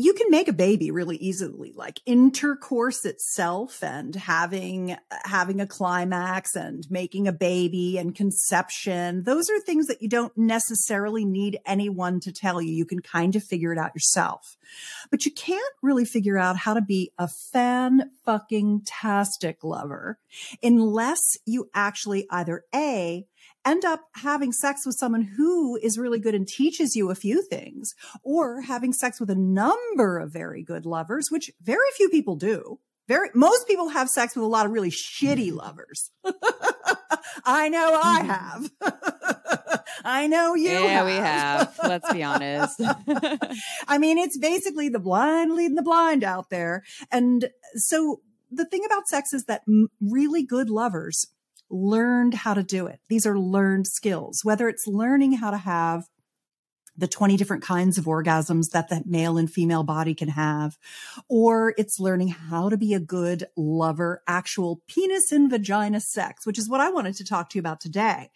you 0.00 0.14
can 0.14 0.30
make 0.30 0.46
a 0.46 0.52
baby 0.52 0.92
really 0.92 1.16
easily 1.16 1.72
like 1.74 2.00
intercourse 2.06 3.04
itself 3.04 3.82
and 3.82 4.14
having 4.14 4.96
having 5.24 5.60
a 5.60 5.66
climax 5.66 6.54
and 6.54 6.86
making 6.88 7.26
a 7.26 7.32
baby 7.32 7.98
and 7.98 8.14
conception. 8.14 9.24
Those 9.24 9.50
are 9.50 9.58
things 9.58 9.88
that 9.88 10.00
you 10.00 10.08
don't 10.08 10.38
necessarily 10.38 11.24
need 11.24 11.58
anyone 11.66 12.20
to 12.20 12.32
tell 12.32 12.62
you. 12.62 12.72
You 12.72 12.86
can 12.86 13.00
kind 13.00 13.34
of 13.34 13.42
figure 13.42 13.72
it 13.72 13.78
out 13.78 13.90
yourself. 13.92 14.56
But 15.10 15.24
you 15.24 15.32
can't 15.32 15.74
really 15.82 16.04
figure 16.04 16.38
out 16.38 16.58
how 16.58 16.74
to 16.74 16.80
be 16.80 17.10
a 17.18 17.26
fan 17.26 18.12
fucking 18.24 18.82
tastic 18.86 19.64
lover 19.64 20.20
unless 20.62 21.38
you 21.44 21.70
actually 21.74 22.24
either 22.30 22.62
a 22.72 23.26
end 23.68 23.84
up 23.84 24.00
having 24.14 24.52
sex 24.52 24.86
with 24.86 24.96
someone 24.96 25.22
who 25.22 25.76
is 25.82 25.98
really 25.98 26.18
good 26.18 26.34
and 26.34 26.48
teaches 26.48 26.96
you 26.96 27.10
a 27.10 27.14
few 27.14 27.42
things 27.42 27.94
or 28.22 28.62
having 28.62 28.92
sex 28.92 29.20
with 29.20 29.30
a 29.30 29.34
number 29.34 30.18
of 30.18 30.32
very 30.32 30.62
good 30.62 30.86
lovers, 30.86 31.30
which 31.30 31.50
very 31.62 31.90
few 31.96 32.08
people 32.08 32.36
do. 32.36 32.78
Very, 33.06 33.30
most 33.34 33.66
people 33.66 33.88
have 33.88 34.08
sex 34.08 34.36
with 34.36 34.44
a 34.44 34.48
lot 34.48 34.66
of 34.66 34.72
really 34.72 34.90
shitty 34.90 35.48
mm-hmm. 35.48 35.58
lovers. 35.58 36.10
I 37.44 37.68
know 37.68 37.98
I 38.02 38.20
mm-hmm. 38.20 38.30
have. 38.30 39.84
I 40.04 40.26
know 40.26 40.54
you 40.54 40.70
yeah, 40.70 41.04
we 41.04 41.12
have. 41.12 41.78
Let's 41.82 42.12
be 42.12 42.22
honest. 42.22 42.80
I 43.88 43.98
mean, 43.98 44.18
it's 44.18 44.38
basically 44.38 44.88
the 44.88 44.98
blind 44.98 45.54
leading 45.54 45.74
the 45.74 45.82
blind 45.82 46.22
out 46.22 46.50
there. 46.50 46.84
And 47.10 47.50
so 47.74 48.20
the 48.50 48.64
thing 48.64 48.84
about 48.84 49.08
sex 49.08 49.32
is 49.32 49.44
that 49.44 49.62
really 50.00 50.42
good 50.42 50.70
lovers 50.70 51.26
learned 51.70 52.34
how 52.34 52.54
to 52.54 52.62
do 52.62 52.86
it. 52.86 53.00
These 53.08 53.26
are 53.26 53.38
learned 53.38 53.86
skills, 53.86 54.40
whether 54.42 54.68
it's 54.68 54.86
learning 54.86 55.34
how 55.34 55.50
to 55.50 55.58
have 55.58 56.04
the 56.98 57.06
20 57.06 57.36
different 57.36 57.62
kinds 57.62 57.96
of 57.96 58.06
orgasms 58.06 58.70
that 58.70 58.88
the 58.88 59.02
male 59.06 59.38
and 59.38 59.50
female 59.50 59.84
body 59.84 60.14
can 60.14 60.28
have, 60.28 60.76
or 61.28 61.72
it's 61.78 62.00
learning 62.00 62.28
how 62.28 62.68
to 62.68 62.76
be 62.76 62.92
a 62.92 63.00
good 63.00 63.46
lover, 63.56 64.22
actual 64.26 64.82
penis 64.88 65.30
and 65.30 65.48
vagina 65.48 66.00
sex, 66.00 66.44
which 66.44 66.58
is 66.58 66.68
what 66.68 66.80
I 66.80 66.90
wanted 66.90 67.14
to 67.14 67.24
talk 67.24 67.50
to 67.50 67.58
you 67.58 67.60
about 67.60 67.80
today. 67.80 68.30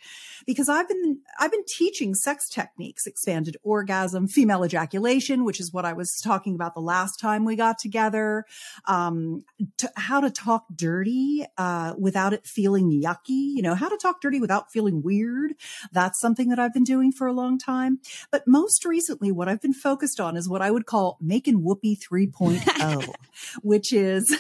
Because 0.47 0.69
I've 0.69 0.89
been, 0.89 1.19
I've 1.41 1.51
been 1.51 1.65
teaching 1.67 2.15
sex 2.15 2.49
techniques, 2.49 3.07
expanded 3.07 3.57
orgasm, 3.65 4.29
female 4.29 4.65
ejaculation, 4.65 5.45
which 5.45 5.59
is 5.59 5.73
what 5.73 5.85
I 5.85 5.93
was 5.93 6.21
talking 6.23 6.55
about 6.55 6.75
the 6.75 6.81
last 6.81 7.19
time 7.19 7.45
we 7.45 7.57
got 7.57 7.79
together, 7.79 8.45
um, 8.87 9.45
to 9.79 9.91
how 9.97 10.21
to 10.21 10.31
talk 10.31 10.67
dirty, 10.75 11.45
uh, 11.59 11.95
without 11.99 12.33
it 12.33 12.47
feeling 12.47 13.03
yucky, 13.03 13.55
you 13.55 13.63
know, 13.63 13.75
how 13.75 13.89
to 13.89 13.97
talk 13.97 14.21
dirty 14.21 14.39
without 14.39 14.71
feeling 14.71 15.03
weird. 15.03 15.55
That's 15.91 16.21
something 16.21 16.49
that 16.51 16.61
I've 16.61 16.75
been 16.75 16.85
doing 16.85 17.11
for 17.11 17.27
a 17.27 17.33
long 17.33 17.59
time. 17.59 17.99
But 18.31 18.47
most 18.53 18.85
recently, 18.85 19.33
what 19.33 19.49
I've 19.49 19.63
been 19.63 19.73
focused 19.73 20.21
on 20.21 20.37
is 20.37 20.49
what 20.49 20.61
I 20.63 20.71
would 20.71 20.87
call 20.87 21.17
making 21.21 21.65
whoopee 21.65 21.97
3.0, 21.97 23.15
which 23.63 23.93
is, 23.93 24.31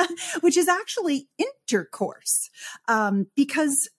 which 0.40 0.56
is 0.56 0.68
actually 0.68 1.28
intercourse. 1.36 2.48
Um, 2.86 3.26
because 3.34 3.90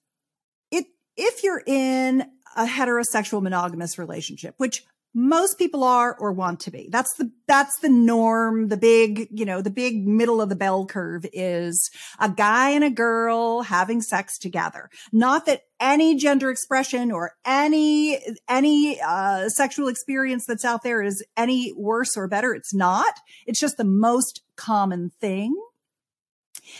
it, 0.70 0.86
if 1.16 1.44
you're 1.44 1.62
in 1.66 2.24
a 2.56 2.64
heterosexual 2.64 3.42
monogamous 3.42 3.98
relationship, 3.98 4.54
which 4.56 4.84
most 5.18 5.58
people 5.58 5.82
are 5.82 6.14
or 6.20 6.32
want 6.32 6.60
to 6.60 6.70
be. 6.70 6.88
That's 6.92 7.12
the, 7.14 7.32
that's 7.48 7.80
the 7.80 7.88
norm. 7.88 8.68
The 8.68 8.76
big, 8.76 9.26
you 9.32 9.44
know, 9.44 9.60
the 9.60 9.70
big 9.70 10.06
middle 10.06 10.40
of 10.40 10.48
the 10.48 10.54
bell 10.54 10.86
curve 10.86 11.26
is 11.32 11.90
a 12.20 12.28
guy 12.28 12.70
and 12.70 12.84
a 12.84 12.90
girl 12.90 13.62
having 13.62 14.00
sex 14.00 14.38
together. 14.38 14.88
Not 15.12 15.44
that 15.46 15.62
any 15.80 16.16
gender 16.16 16.50
expression 16.50 17.10
or 17.10 17.32
any, 17.44 18.20
any, 18.48 19.00
uh, 19.00 19.48
sexual 19.48 19.88
experience 19.88 20.46
that's 20.46 20.64
out 20.64 20.84
there 20.84 21.02
is 21.02 21.24
any 21.36 21.72
worse 21.76 22.16
or 22.16 22.28
better. 22.28 22.54
It's 22.54 22.72
not. 22.72 23.14
It's 23.44 23.58
just 23.58 23.76
the 23.76 23.84
most 23.84 24.42
common 24.54 25.10
thing. 25.20 25.52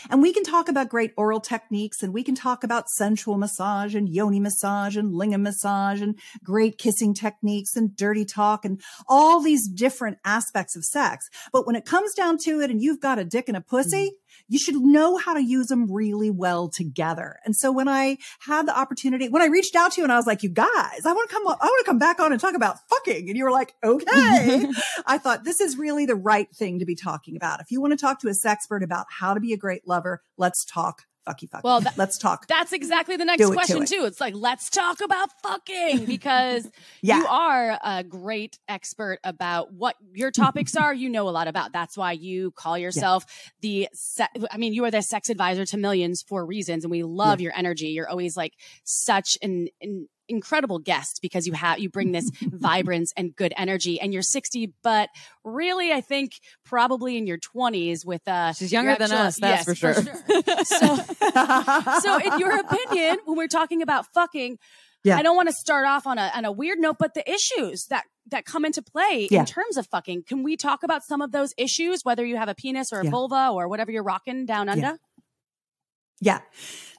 And 0.09 0.21
we 0.21 0.33
can 0.33 0.43
talk 0.43 0.69
about 0.69 0.89
great 0.89 1.11
oral 1.17 1.39
techniques 1.39 2.01
and 2.03 2.13
we 2.13 2.23
can 2.23 2.35
talk 2.35 2.63
about 2.63 2.89
sensual 2.89 3.37
massage 3.37 3.95
and 3.95 4.09
yoni 4.09 4.39
massage 4.39 4.97
and 4.97 5.13
lingam 5.13 5.41
massage 5.41 6.01
and 6.01 6.17
great 6.43 6.77
kissing 6.77 7.13
techniques 7.13 7.75
and 7.75 7.95
dirty 7.95 8.25
talk 8.25 8.65
and 8.65 8.81
all 9.07 9.41
these 9.41 9.67
different 9.67 10.17
aspects 10.25 10.75
of 10.75 10.85
sex. 10.85 11.29
But 11.51 11.65
when 11.65 11.75
it 11.75 11.85
comes 11.85 12.13
down 12.13 12.37
to 12.45 12.61
it 12.61 12.69
and 12.69 12.81
you've 12.81 12.99
got 12.99 13.19
a 13.19 13.25
dick 13.25 13.47
and 13.47 13.57
a 13.57 13.61
pussy, 13.61 14.07
mm-hmm. 14.07 14.28
You 14.49 14.59
should 14.59 14.75
know 14.75 15.17
how 15.17 15.33
to 15.33 15.43
use 15.43 15.67
them 15.67 15.91
really 15.91 16.29
well 16.29 16.67
together. 16.67 17.37
And 17.45 17.55
so 17.55 17.71
when 17.71 17.87
I 17.87 18.17
had 18.39 18.67
the 18.67 18.77
opportunity, 18.77 19.29
when 19.29 19.41
I 19.41 19.45
reached 19.45 19.75
out 19.75 19.93
to 19.93 20.01
you 20.01 20.05
and 20.05 20.11
I 20.11 20.17
was 20.17 20.27
like, 20.27 20.43
you 20.43 20.49
guys, 20.49 21.05
I 21.05 21.13
want 21.13 21.29
to 21.29 21.33
come, 21.33 21.47
I 21.47 21.51
want 21.51 21.85
to 21.85 21.89
come 21.89 21.99
back 21.99 22.19
on 22.19 22.31
and 22.31 22.41
talk 22.41 22.55
about 22.55 22.77
fucking. 22.89 23.29
And 23.29 23.37
you 23.37 23.45
were 23.45 23.51
like, 23.51 23.75
okay. 23.83 24.67
I 25.05 25.17
thought 25.17 25.43
this 25.43 25.61
is 25.61 25.77
really 25.77 26.05
the 26.05 26.15
right 26.15 26.49
thing 26.53 26.79
to 26.79 26.85
be 26.85 26.95
talking 26.95 27.35
about. 27.35 27.61
If 27.61 27.71
you 27.71 27.79
want 27.79 27.91
to 27.91 27.97
talk 27.97 28.19
to 28.21 28.27
a 28.27 28.31
sexpert 28.31 28.83
about 28.83 29.05
how 29.09 29.33
to 29.33 29.39
be 29.39 29.53
a 29.53 29.57
great 29.57 29.87
lover, 29.87 30.21
let's 30.37 30.65
talk 30.65 31.03
fucky 31.27 31.49
fucky. 31.49 31.61
Well, 31.63 31.81
that, 31.81 31.97
let's 31.97 32.17
talk. 32.17 32.47
That's 32.47 32.73
exactly 32.73 33.17
the 33.17 33.25
next 33.25 33.45
to 33.45 33.51
question 33.53 33.83
it. 33.83 33.89
too. 33.89 34.05
It's 34.05 34.19
like 34.21 34.33
let's 34.35 34.69
talk 34.69 35.01
about 35.01 35.29
fucking 35.43 36.05
because 36.05 36.67
Yeah. 37.01 37.19
you 37.19 37.27
are 37.27 37.79
a 37.83 38.03
great 38.03 38.59
expert 38.67 39.19
about 39.23 39.73
what 39.73 39.95
your 40.13 40.31
topics 40.31 40.75
are. 40.75 40.93
You 40.93 41.09
know 41.09 41.27
a 41.27 41.31
lot 41.31 41.47
about. 41.47 41.71
That's 41.73 41.97
why 41.97 42.13
you 42.13 42.51
call 42.51 42.77
yourself 42.77 43.25
the. 43.61 43.87
Se- 43.93 44.27
I 44.51 44.57
mean, 44.57 44.73
you 44.73 44.83
are 44.85 44.91
the 44.91 45.01
sex 45.01 45.29
advisor 45.29 45.65
to 45.65 45.77
millions 45.77 46.21
for 46.21 46.45
reasons, 46.45 46.83
and 46.83 46.91
we 46.91 47.03
love 47.03 47.41
your 47.41 47.53
energy. 47.55 47.87
You're 47.87 48.09
always 48.09 48.35
like 48.37 48.53
such 48.83 49.37
an. 49.41 49.67
an 49.81 50.07
incredible 50.29 50.79
guest 50.79 51.19
because 51.21 51.45
you 51.47 51.53
have 51.53 51.79
you 51.79 51.89
bring 51.89 52.11
this 52.11 52.29
vibrance 52.41 53.11
and 53.17 53.35
good 53.35 53.53
energy 53.57 53.99
and 53.99 54.13
you're 54.13 54.21
60 54.21 54.73
but 54.83 55.09
really 55.43 55.91
i 55.91 55.99
think 56.01 56.33
probably 56.65 57.17
in 57.17 57.27
your 57.27 57.37
20s 57.37 58.05
with 58.05 58.25
uh 58.27 58.53
She's 58.53 58.71
younger 58.71 58.93
than 58.95 59.11
actual- 59.11 59.17
us, 59.27 59.39
that's 59.39 59.65
yes, 59.65 59.65
for 59.65 59.75
sure. 59.75 59.93
so 60.63 60.95
so 62.01 62.17
in 62.33 62.39
your 62.39 62.57
opinion 62.59 63.17
when 63.25 63.37
we're 63.37 63.47
talking 63.47 63.81
about 63.81 64.05
fucking 64.13 64.57
Yeah. 65.03 65.17
i 65.17 65.21
don't 65.21 65.35
want 65.35 65.49
to 65.49 65.53
start 65.55 65.85
off 65.87 66.05
on 66.07 66.17
a 66.17 66.31
on 66.35 66.45
a 66.45 66.51
weird 66.51 66.79
note 66.79 66.97
but 66.99 67.13
the 67.13 67.29
issues 67.29 67.85
that 67.89 68.03
that 68.31 68.45
come 68.45 68.63
into 68.65 68.81
play 68.83 69.27
Yeah. 69.31 69.39
in 69.41 69.45
terms 69.45 69.75
of 69.77 69.87
fucking 69.87 70.23
can 70.27 70.43
we 70.43 70.55
talk 70.55 70.83
about 70.83 71.03
some 71.03 71.21
of 71.21 71.31
those 71.31 71.53
issues 71.57 72.01
whether 72.03 72.23
you 72.25 72.37
have 72.37 72.49
a 72.49 72.55
penis 72.55 72.89
or 72.93 72.99
a 73.01 73.03
Yeah. 73.05 73.09
vulva 73.11 73.49
or 73.51 73.67
whatever 73.67 73.91
you're 73.91 74.03
rocking 74.03 74.45
down 74.45 74.69
under 74.69 74.97
Yeah. 76.21 76.39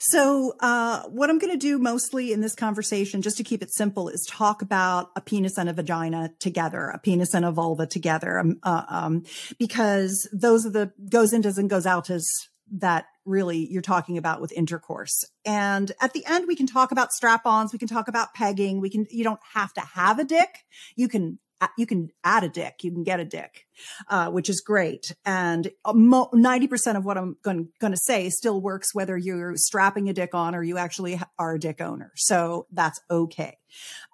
So, 0.03 0.55
uh, 0.61 1.03
what 1.09 1.29
I'm 1.29 1.39
going 1.39 1.53
to 1.53 1.59
do 1.59 1.79
mostly 1.79 2.33
in 2.33 2.41
this 2.41 2.55
conversation, 2.55 3.21
just 3.21 3.37
to 3.37 3.45
keep 3.45 3.63
it 3.63 3.73
simple, 3.73 4.09
is 4.09 4.27
talk 4.31 4.63
about 4.63 5.11
a 5.15 5.21
penis 5.21 5.59
and 5.59 5.69
a 5.69 5.75
vagina 5.75 6.31
together, 6.39 6.89
a 6.89 6.99
penis 6.99 7.35
and 7.35 7.45
a 7.45 7.53
vulva 7.53 7.87
together, 7.87 8.39
um, 8.39 8.59
uh, 8.63 8.85
um, 8.89 9.25
because 9.59 10.27
those 10.33 10.65
are 10.65 10.71
the 10.71 10.93
goes 11.11 11.35
in 11.35 11.45
and 11.45 11.69
goes 11.69 11.85
out 11.85 12.09
as 12.09 12.27
that 12.73 13.07
really 13.27 13.71
you're 13.71 13.83
talking 13.83 14.17
about 14.17 14.41
with 14.41 14.53
intercourse. 14.53 15.25
And 15.45 15.93
at 16.01 16.13
the 16.13 16.25
end, 16.25 16.47
we 16.49 16.57
can 16.57 16.67
talk 16.67 16.93
about 16.93 17.13
strap-ons. 17.13 17.73
We 17.73 17.79
can 17.79 17.89
talk 17.89 18.09
about 18.09 18.33
pegging. 18.33 18.81
We 18.81 18.91
can, 18.91 19.07
you 19.11 19.25
don't 19.25 19.41
have 19.53 19.73
to 19.75 19.81
have 19.81 20.19
a 20.19 20.25
dick. 20.25 20.49
You 20.97 21.09
can, 21.09 21.39
you 21.77 21.87
can 21.87 22.11
add 22.25 22.45
a 22.45 22.49
dick. 22.49 22.83
You 22.83 22.93
can 22.93 23.05
get 23.05 23.21
a 23.21 23.25
dick 23.25 23.67
uh, 24.09 24.31
which 24.31 24.49
is 24.49 24.61
great. 24.61 25.15
And 25.25 25.71
uh, 25.85 25.93
90% 25.93 26.97
of 26.97 27.05
what 27.05 27.19
I'm 27.19 27.37
going 27.43 27.69
to 27.83 27.97
say 27.97 28.29
still 28.31 28.61
works 28.61 28.95
whether 28.95 29.17
you're 29.17 29.57
strapping 29.57 30.09
a 30.09 30.13
dick 30.13 30.35
on 30.35 30.55
or 30.55 30.63
you 30.63 30.79
actually 30.79 31.21
are 31.39 31.55
a 31.55 31.61
dick 31.61 31.81
owner. 31.81 32.13
So 32.17 32.67
that's 32.73 33.01
okay. 33.11 33.59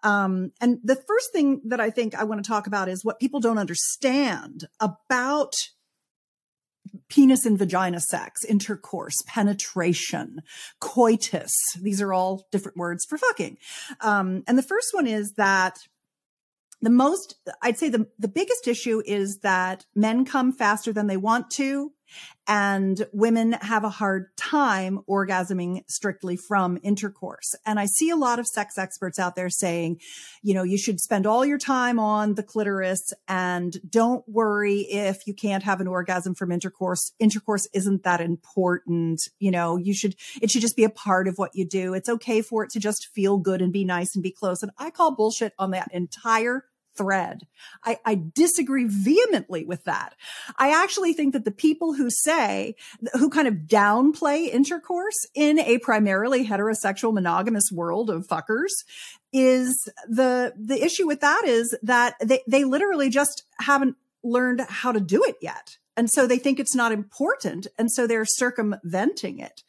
Um, 0.03 0.53
and 0.61 0.79
the 0.83 0.97
first 0.97 1.33
thing 1.33 1.61
that 1.67 1.81
I 1.81 1.91
think 1.91 2.15
I 2.15 2.25
want 2.25 2.43
to 2.43 2.49
talk 2.49 2.67
about 2.67 2.89
is 2.89 3.05
what 3.05 3.21
people 3.21 3.41
don't 3.41 3.59
understand 3.59 4.69
about 4.81 5.53
penis 7.09 7.45
and 7.45 7.59
vagina 7.59 8.01
sex, 8.01 8.45
intercourse, 8.45 9.17
penetration, 9.27 10.41
coitus. 10.81 11.53
These 11.81 12.01
are 12.01 12.13
all 12.13 12.47
different 12.51 12.77
words 12.77 13.05
for 13.05 13.19
fucking. 13.19 13.59
Um, 14.01 14.45
and 14.47 14.57
the 14.57 14.63
first 14.63 14.89
one 14.93 15.07
is 15.07 15.33
that 15.37 15.79
the 16.87 16.91
most 16.91 17.35
i'd 17.63 17.77
say 17.77 17.89
the, 17.89 18.07
the 18.17 18.29
biggest 18.29 18.69
issue 18.69 19.03
is 19.05 19.39
that 19.39 19.85
men 19.97 20.25
come 20.25 20.53
faster 20.53 20.93
than 20.93 21.09
they 21.09 21.17
want 21.17 21.51
to 21.51 21.91
and 22.49 23.07
women 23.13 23.53
have 23.53 23.83
a 23.83 23.89
hard 23.89 24.29
time 24.37 25.01
orgasming 25.09 25.83
strictly 25.89 26.37
from 26.37 26.79
intercourse. 26.83 27.55
And 27.65 27.81
i 27.81 27.87
see 27.87 28.11
a 28.11 28.17
lot 28.17 28.39
of 28.39 28.47
sex 28.47 28.79
experts 28.79 29.19
out 29.19 29.37
there 29.37 29.51
saying 29.51 30.01
you 30.43 30.55
know 30.55 30.63
you 30.63 30.79
should 30.79 31.01
spend 31.01 31.27
all 31.27 31.45
your 31.45 31.59
time 31.59 31.99
on 31.99 32.35
the 32.35 32.43
clitoris 32.43 33.13
and 33.27 33.77
don't 33.89 34.27
worry 34.29 34.81
if 34.81 35.27
you 35.27 35.35
can't 35.35 35.65
have 35.65 35.81
an 35.81 35.89
orgasm 35.89 36.35
from 36.35 36.53
intercourse. 36.53 37.13
Intercourse 37.19 37.69
isn't 37.73 38.05
that 38.05 38.21
important 38.21 39.23
you 39.39 39.51
know 39.51 39.77
you 39.77 39.95
should 39.95 40.15
it 40.41 40.51
should 40.51 40.63
just 40.63 40.77
be 40.77 40.85
a 40.85 40.91
part 40.91 41.29
of 41.29 41.39
what 41.39 41.55
you 41.55 41.67
do. 41.67 41.95
It's 41.95 42.09
okay 42.09 42.43
for 42.43 42.65
it 42.65 42.71
to 42.71 42.81
just 42.81 43.09
feel 43.09 43.39
good 43.39 43.61
and 43.61 43.73
be 43.73 43.85
nice 43.85 44.15
and 44.15 44.23
be 44.23 44.31
close. 44.31 44.63
And 44.63 44.73
i 44.79 44.91
call 44.91 45.15
bullshit 45.15 45.53
on 45.59 45.73
that 45.73 45.91
entire 45.93 46.65
thread. 46.97 47.47
I, 47.85 47.99
I, 48.05 48.21
disagree 48.35 48.85
vehemently 48.85 49.65
with 49.65 49.85
that. 49.85 50.15
I 50.59 50.71
actually 50.83 51.13
think 51.13 51.33
that 51.33 51.45
the 51.45 51.51
people 51.51 51.95
who 51.95 52.09
say, 52.11 52.75
who 53.15 53.31
kind 53.31 53.49
of 53.49 53.55
downplay 53.67 54.49
intercourse 54.49 55.27
in 55.35 55.59
a 55.59 55.79
primarily 55.79 56.47
heterosexual 56.47 57.13
monogamous 57.13 57.71
world 57.73 58.11
of 58.11 58.27
fuckers 58.27 58.71
is 59.33 59.89
the, 60.09 60.53
the 60.57 60.83
issue 60.83 61.07
with 61.07 61.21
that 61.21 61.43
is 61.45 61.77
that 61.83 62.15
they, 62.23 62.43
they 62.49 62.65
literally 62.65 63.11
just 63.11 63.45
haven't 63.61 63.97
learned 64.23 64.61
how 64.69 64.93
to 64.93 65.01
do 65.01 65.23
it 65.23 65.37
yet. 65.41 65.77
And 65.97 66.11
so 66.11 66.27
they 66.27 66.39
think 66.39 66.61
it's 66.61 66.75
not 66.75 66.93
important. 66.93 67.67
And 67.79 67.91
so 67.91 68.07
they're 68.07 68.27
circumventing 68.27 69.39
it. 69.39 69.63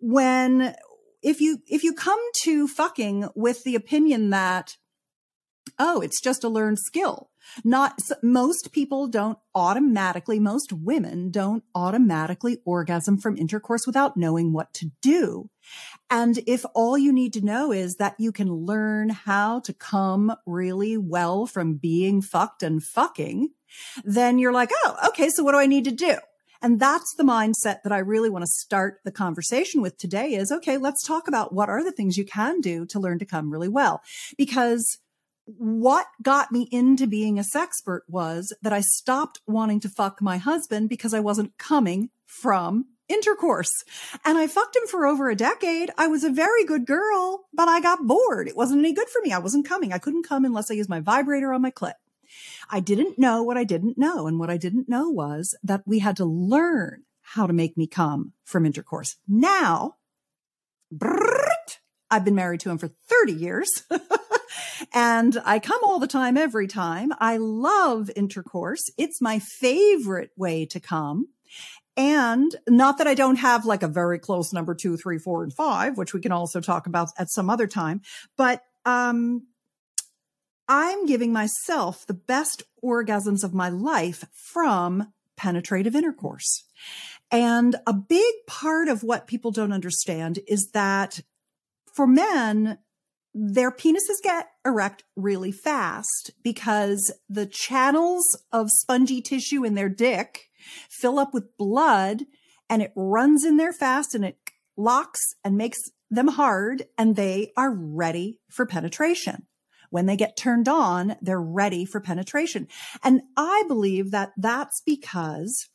When, 0.00 0.74
if 1.22 1.40
you, 1.40 1.62
if 1.66 1.84
you 1.84 1.92
come 1.92 2.20
to 2.42 2.68
fucking 2.68 3.28
with 3.34 3.64
the 3.64 3.74
opinion 3.74 4.30
that, 4.30 4.76
oh, 5.78 6.00
it's 6.00 6.20
just 6.20 6.44
a 6.44 6.48
learned 6.48 6.78
skill. 6.78 7.30
Not 7.64 8.00
most 8.22 8.72
people 8.72 9.06
don't 9.06 9.38
automatically, 9.54 10.38
most 10.38 10.72
women 10.72 11.30
don't 11.30 11.62
automatically 11.74 12.58
orgasm 12.64 13.18
from 13.18 13.36
intercourse 13.36 13.86
without 13.86 14.16
knowing 14.16 14.52
what 14.52 14.72
to 14.74 14.90
do. 15.00 15.48
And 16.10 16.38
if 16.46 16.64
all 16.74 16.98
you 16.98 17.12
need 17.12 17.32
to 17.34 17.44
know 17.44 17.72
is 17.72 17.96
that 17.96 18.16
you 18.18 18.32
can 18.32 18.52
learn 18.52 19.10
how 19.10 19.60
to 19.60 19.72
come 19.72 20.34
really 20.44 20.96
well 20.96 21.46
from 21.46 21.74
being 21.74 22.20
fucked 22.22 22.62
and 22.62 22.82
fucking, 22.82 23.50
then 24.04 24.38
you're 24.38 24.52
like, 24.52 24.70
oh, 24.84 24.96
okay, 25.08 25.28
so 25.28 25.42
what 25.42 25.52
do 25.52 25.58
I 25.58 25.66
need 25.66 25.84
to 25.84 25.92
do? 25.92 26.16
And 26.62 26.80
that's 26.80 27.14
the 27.14 27.22
mindset 27.22 27.82
that 27.82 27.92
I 27.92 27.98
really 27.98 28.30
want 28.30 28.42
to 28.42 28.50
start 28.50 29.00
the 29.04 29.12
conversation 29.12 29.82
with 29.82 29.98
today 29.98 30.34
is, 30.34 30.50
okay, 30.50 30.78
let's 30.78 31.06
talk 31.06 31.28
about 31.28 31.52
what 31.52 31.68
are 31.68 31.84
the 31.84 31.92
things 31.92 32.16
you 32.16 32.24
can 32.24 32.60
do 32.60 32.86
to 32.86 32.98
learn 32.98 33.18
to 33.18 33.26
come 33.26 33.52
really 33.52 33.68
well. 33.68 34.00
Because 34.38 34.98
what 35.46 36.06
got 36.22 36.52
me 36.52 36.68
into 36.72 37.06
being 37.06 37.38
a 37.38 37.44
sexpert 37.54 38.00
was 38.08 38.52
that 38.62 38.72
I 38.72 38.80
stopped 38.80 39.40
wanting 39.46 39.80
to 39.80 39.88
fuck 39.88 40.20
my 40.20 40.38
husband 40.38 40.88
because 40.88 41.14
I 41.14 41.20
wasn't 41.20 41.56
coming 41.56 42.10
from 42.26 42.86
intercourse. 43.08 43.70
And 44.24 44.36
I 44.36 44.48
fucked 44.48 44.76
him 44.76 44.86
for 44.88 45.06
over 45.06 45.30
a 45.30 45.36
decade. 45.36 45.90
I 45.96 46.08
was 46.08 46.24
a 46.24 46.30
very 46.30 46.64
good 46.64 46.86
girl, 46.86 47.46
but 47.52 47.68
I 47.68 47.80
got 47.80 48.06
bored. 48.06 48.48
It 48.48 48.56
wasn't 48.56 48.80
any 48.80 48.92
good 48.92 49.08
for 49.08 49.20
me. 49.22 49.32
I 49.32 49.38
wasn't 49.38 49.68
coming. 49.68 49.92
I 49.92 49.98
couldn't 49.98 50.26
come 50.26 50.44
unless 50.44 50.70
I 50.70 50.74
used 50.74 50.90
my 50.90 51.00
vibrator 51.00 51.52
on 51.52 51.62
my 51.62 51.70
clit. 51.70 51.94
I 52.68 52.80
didn't 52.80 53.18
know 53.18 53.42
what 53.42 53.56
I 53.56 53.64
didn't 53.64 53.96
know. 53.96 54.26
And 54.26 54.38
what 54.40 54.50
I 54.50 54.56
didn't 54.56 54.88
know 54.88 55.08
was 55.08 55.56
that 55.62 55.82
we 55.86 56.00
had 56.00 56.16
to 56.16 56.24
learn 56.24 57.04
how 57.22 57.46
to 57.46 57.52
make 57.52 57.76
me 57.76 57.86
come 57.86 58.32
from 58.44 58.66
intercourse. 58.66 59.16
Now, 59.28 59.96
brrrt, 60.92 61.78
I've 62.10 62.24
been 62.24 62.34
married 62.34 62.60
to 62.60 62.70
him 62.70 62.78
for 62.78 62.88
30 63.08 63.32
years. 63.32 63.68
and 64.92 65.38
I 65.44 65.58
come 65.58 65.80
all 65.84 65.98
the 65.98 66.06
time, 66.06 66.36
every 66.36 66.66
time. 66.66 67.12
I 67.18 67.36
love 67.36 68.10
intercourse. 68.16 68.90
It's 68.96 69.20
my 69.20 69.38
favorite 69.38 70.30
way 70.36 70.66
to 70.66 70.80
come. 70.80 71.28
And 71.96 72.54
not 72.68 72.98
that 72.98 73.06
I 73.06 73.14
don't 73.14 73.36
have 73.36 73.64
like 73.64 73.82
a 73.82 73.88
very 73.88 74.18
close 74.18 74.52
number 74.52 74.74
two, 74.74 74.96
three, 74.96 75.18
four, 75.18 75.42
and 75.42 75.52
five, 75.52 75.96
which 75.96 76.12
we 76.12 76.20
can 76.20 76.32
also 76.32 76.60
talk 76.60 76.86
about 76.86 77.08
at 77.18 77.30
some 77.30 77.48
other 77.48 77.66
time, 77.66 78.02
but, 78.36 78.62
um, 78.84 79.46
I'm 80.68 81.06
giving 81.06 81.32
myself 81.32 82.06
the 82.06 82.14
best 82.14 82.64
orgasms 82.82 83.44
of 83.44 83.54
my 83.54 83.68
life 83.68 84.24
from 84.32 85.12
penetrative 85.36 85.94
intercourse. 85.94 86.64
And 87.30 87.76
a 87.86 87.92
big 87.92 88.34
part 88.46 88.88
of 88.88 89.02
what 89.02 89.26
people 89.28 89.52
don't 89.52 89.72
understand 89.72 90.40
is 90.48 90.70
that 90.72 91.20
for 91.92 92.06
men, 92.06 92.78
their 93.32 93.70
penises 93.70 94.22
get 94.22 94.48
erect 94.66 95.04
really 95.14 95.52
fast 95.52 96.32
because 96.42 97.12
the 97.28 97.46
channels 97.46 98.38
of 98.52 98.70
spongy 98.70 99.22
tissue 99.22 99.64
in 99.64 99.74
their 99.74 99.88
dick 99.88 100.50
fill 100.90 101.18
up 101.18 101.32
with 101.32 101.56
blood 101.56 102.24
and 102.68 102.82
it 102.82 102.92
runs 102.96 103.44
in 103.44 103.56
there 103.56 103.72
fast 103.72 104.14
and 104.14 104.24
it 104.24 104.38
locks 104.76 105.34
and 105.44 105.56
makes 105.56 105.78
them 106.10 106.28
hard 106.28 106.84
and 106.98 107.16
they 107.16 107.52
are 107.56 107.72
ready 107.72 108.40
for 108.50 108.66
penetration. 108.66 109.46
When 109.90 110.06
they 110.06 110.16
get 110.16 110.36
turned 110.36 110.68
on, 110.68 111.16
they're 111.22 111.40
ready 111.40 111.84
for 111.84 112.00
penetration. 112.00 112.68
And 113.02 113.22
I 113.36 113.64
believe 113.68 114.10
that 114.10 114.32
that's 114.36 114.82
because 114.84 115.68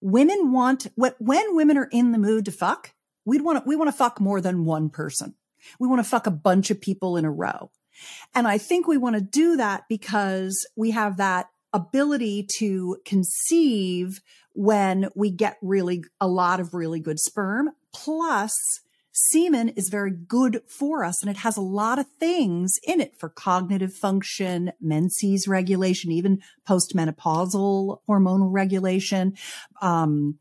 women 0.00 0.52
want, 0.52 0.86
when 0.96 1.56
women 1.56 1.76
are 1.76 1.88
in 1.90 2.12
the 2.12 2.18
mood 2.18 2.44
to 2.44 2.52
fuck, 2.52 2.94
we'd 3.24 3.42
want 3.42 3.58
to, 3.58 3.68
we 3.68 3.76
want 3.76 3.88
to 3.88 3.96
fuck 3.96 4.20
more 4.20 4.40
than 4.40 4.64
one 4.64 4.90
person. 4.90 5.34
We 5.78 5.88
want 5.88 6.00
to 6.02 6.08
fuck 6.08 6.26
a 6.26 6.30
bunch 6.30 6.70
of 6.70 6.80
people 6.80 7.16
in 7.16 7.24
a 7.24 7.30
row. 7.30 7.70
And 8.34 8.46
I 8.46 8.58
think 8.58 8.86
we 8.86 8.96
want 8.96 9.16
to 9.16 9.20
do 9.20 9.56
that 9.56 9.84
because 9.88 10.66
we 10.76 10.90
have 10.92 11.16
that 11.16 11.48
ability 11.72 12.46
to 12.58 12.98
conceive 13.04 14.20
when 14.52 15.08
we 15.14 15.30
get 15.30 15.56
really 15.62 16.04
a 16.20 16.26
lot 16.26 16.60
of 16.60 16.74
really 16.74 17.00
good 17.00 17.18
sperm 17.20 17.70
plus 17.92 18.52
semen 19.12 19.68
is 19.70 19.88
very 19.88 20.10
good 20.10 20.62
for 20.68 21.04
us 21.04 21.22
and 21.22 21.30
it 21.30 21.38
has 21.38 21.56
a 21.56 21.62
lot 21.62 21.98
of 21.98 22.06
things 22.18 22.72
in 22.84 23.00
it 23.00 23.16
for 23.18 23.28
cognitive 23.28 23.92
function, 23.92 24.72
menses 24.80 25.48
regulation, 25.48 26.12
even 26.12 26.40
postmenopausal 26.68 27.98
hormonal 28.08 28.48
regulation, 28.50 29.34
um, 29.82 30.38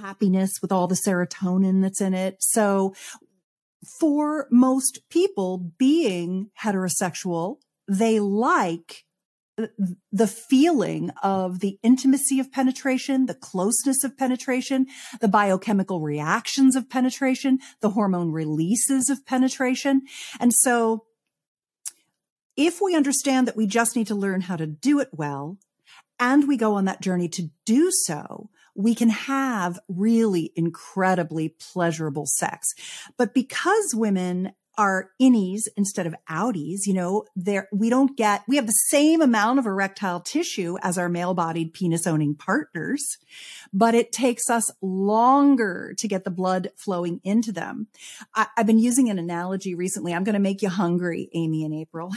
happiness 0.00 0.58
with 0.60 0.72
all 0.72 0.86
the 0.86 0.94
serotonin 0.94 1.82
that's 1.82 2.00
in 2.00 2.12
it. 2.12 2.36
So 2.40 2.94
for 4.00 4.48
most 4.50 5.00
people 5.10 5.72
being 5.78 6.50
heterosexual, 6.60 7.58
they 7.88 8.20
like 8.20 9.04
the 10.12 10.26
feeling 10.26 11.10
of 11.22 11.60
the 11.60 11.78
intimacy 11.82 12.38
of 12.38 12.52
penetration, 12.52 13.26
the 13.26 13.34
closeness 13.34 14.04
of 14.04 14.16
penetration, 14.16 14.86
the 15.20 15.28
biochemical 15.28 16.00
reactions 16.00 16.76
of 16.76 16.90
penetration, 16.90 17.58
the 17.80 17.90
hormone 17.90 18.32
releases 18.32 19.08
of 19.08 19.24
penetration. 19.24 20.02
And 20.38 20.52
so 20.52 21.04
if 22.56 22.80
we 22.82 22.94
understand 22.94 23.48
that 23.48 23.56
we 23.56 23.66
just 23.66 23.96
need 23.96 24.06
to 24.08 24.14
learn 24.14 24.42
how 24.42 24.56
to 24.56 24.66
do 24.66 25.00
it 25.00 25.08
well 25.12 25.58
and 26.18 26.46
we 26.46 26.56
go 26.56 26.74
on 26.74 26.84
that 26.86 27.00
journey 27.00 27.28
to 27.30 27.50
do 27.64 27.90
so, 27.90 28.50
we 28.76 28.94
can 28.94 29.08
have 29.08 29.78
really 29.88 30.52
incredibly 30.54 31.48
pleasurable 31.48 32.26
sex. 32.26 32.74
But 33.16 33.34
because 33.34 33.94
women 33.94 34.52
are 34.78 35.10
innies 35.20 35.62
instead 35.76 36.06
of 36.06 36.14
outies. 36.28 36.80
You 36.86 36.94
know, 36.94 37.24
there, 37.34 37.68
we 37.72 37.90
don't 37.90 38.16
get, 38.16 38.42
we 38.46 38.56
have 38.56 38.66
the 38.66 38.72
same 38.72 39.20
amount 39.20 39.58
of 39.58 39.66
erectile 39.66 40.20
tissue 40.20 40.76
as 40.82 40.98
our 40.98 41.08
male 41.08 41.34
bodied 41.34 41.72
penis 41.72 42.06
owning 42.06 42.34
partners, 42.34 43.18
but 43.72 43.94
it 43.94 44.12
takes 44.12 44.50
us 44.50 44.70
longer 44.80 45.94
to 45.98 46.08
get 46.08 46.24
the 46.24 46.30
blood 46.30 46.70
flowing 46.76 47.20
into 47.24 47.52
them. 47.52 47.88
I, 48.34 48.46
have 48.56 48.66
been 48.66 48.78
using 48.78 49.10
an 49.10 49.18
analogy 49.18 49.74
recently. 49.74 50.14
I'm 50.14 50.24
going 50.24 50.34
to 50.34 50.40
make 50.40 50.62
you 50.62 50.68
hungry, 50.68 51.30
Amy 51.34 51.64
and 51.64 51.74
April, 51.74 52.10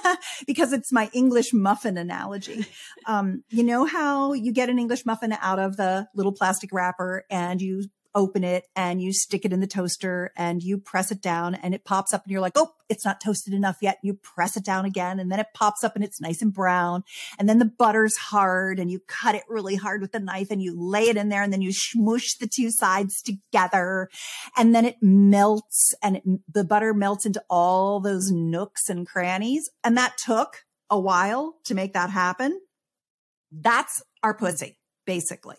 because 0.46 0.72
it's 0.72 0.92
my 0.92 1.10
English 1.12 1.52
muffin 1.52 1.98
analogy. 1.98 2.66
Um, 3.06 3.44
you 3.50 3.62
know 3.62 3.84
how 3.84 4.32
you 4.32 4.52
get 4.52 4.70
an 4.70 4.78
English 4.78 5.04
muffin 5.04 5.36
out 5.40 5.58
of 5.58 5.76
the 5.76 6.08
little 6.14 6.32
plastic 6.32 6.70
wrapper 6.72 7.24
and 7.30 7.60
you 7.60 7.84
open 8.16 8.42
it 8.42 8.64
and 8.74 9.00
you 9.00 9.12
stick 9.12 9.44
it 9.44 9.52
in 9.52 9.60
the 9.60 9.66
toaster 9.66 10.32
and 10.36 10.62
you 10.62 10.78
press 10.78 11.12
it 11.12 11.20
down 11.20 11.54
and 11.54 11.74
it 11.74 11.84
pops 11.84 12.12
up 12.14 12.24
and 12.24 12.32
you're 12.32 12.40
like, 12.40 12.54
Oh, 12.56 12.72
it's 12.88 13.04
not 13.04 13.20
toasted 13.20 13.52
enough 13.52 13.76
yet. 13.82 13.98
You 14.02 14.14
press 14.14 14.56
it 14.56 14.64
down 14.64 14.86
again 14.86 15.20
and 15.20 15.30
then 15.30 15.38
it 15.38 15.48
pops 15.54 15.84
up 15.84 15.94
and 15.94 16.02
it's 16.02 16.20
nice 16.20 16.40
and 16.40 16.52
brown. 16.52 17.04
And 17.38 17.48
then 17.48 17.58
the 17.58 17.66
butter's 17.66 18.16
hard 18.16 18.80
and 18.80 18.90
you 18.90 19.00
cut 19.06 19.34
it 19.34 19.42
really 19.48 19.76
hard 19.76 20.00
with 20.00 20.12
the 20.12 20.18
knife 20.18 20.50
and 20.50 20.62
you 20.62 20.74
lay 20.76 21.04
it 21.04 21.16
in 21.16 21.28
there 21.28 21.42
and 21.42 21.52
then 21.52 21.62
you 21.62 21.72
smush 21.72 22.34
the 22.34 22.48
two 22.48 22.70
sides 22.70 23.20
together 23.20 24.08
and 24.56 24.74
then 24.74 24.86
it 24.86 24.96
melts 25.02 25.94
and 26.02 26.16
it, 26.16 26.22
the 26.50 26.64
butter 26.64 26.94
melts 26.94 27.26
into 27.26 27.44
all 27.50 28.00
those 28.00 28.30
nooks 28.30 28.88
and 28.88 29.06
crannies. 29.06 29.68
And 29.84 29.96
that 29.98 30.16
took 30.16 30.64
a 30.88 30.98
while 30.98 31.56
to 31.64 31.74
make 31.74 31.92
that 31.92 32.10
happen. 32.10 32.60
That's 33.52 34.02
our 34.22 34.34
pussy 34.34 34.78
basically. 35.06 35.56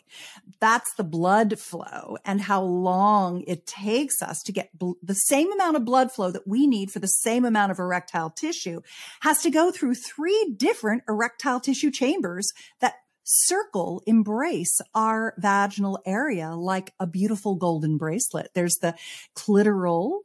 That's 0.59 0.93
the 0.95 1.03
blood 1.03 1.57
flow 1.59 2.17
and 2.25 2.41
how 2.41 2.61
long 2.61 3.43
it 3.47 3.65
takes 3.65 4.21
us 4.21 4.43
to 4.43 4.51
get 4.51 4.77
bl- 4.77 4.93
the 5.01 5.15
same 5.15 5.51
amount 5.51 5.77
of 5.77 5.85
blood 5.85 6.11
flow 6.11 6.31
that 6.31 6.47
we 6.47 6.67
need 6.67 6.91
for 6.91 6.99
the 6.99 7.07
same 7.07 7.45
amount 7.45 7.71
of 7.71 7.79
erectile 7.79 8.29
tissue 8.29 8.81
has 9.21 9.41
to 9.41 9.49
go 9.49 9.71
through 9.71 9.95
three 9.95 10.53
different 10.55 11.03
erectile 11.07 11.59
tissue 11.59 11.89
chambers 11.89 12.51
that 12.81 12.95
circle 13.23 14.01
embrace 14.05 14.79
our 14.95 15.33
vaginal 15.37 15.99
area 16.05 16.51
like 16.51 16.93
a 16.99 17.05
beautiful 17.05 17.55
golden 17.55 17.97
bracelet. 17.97 18.49
There's 18.53 18.75
the 18.75 18.95
clitoral 19.35 20.19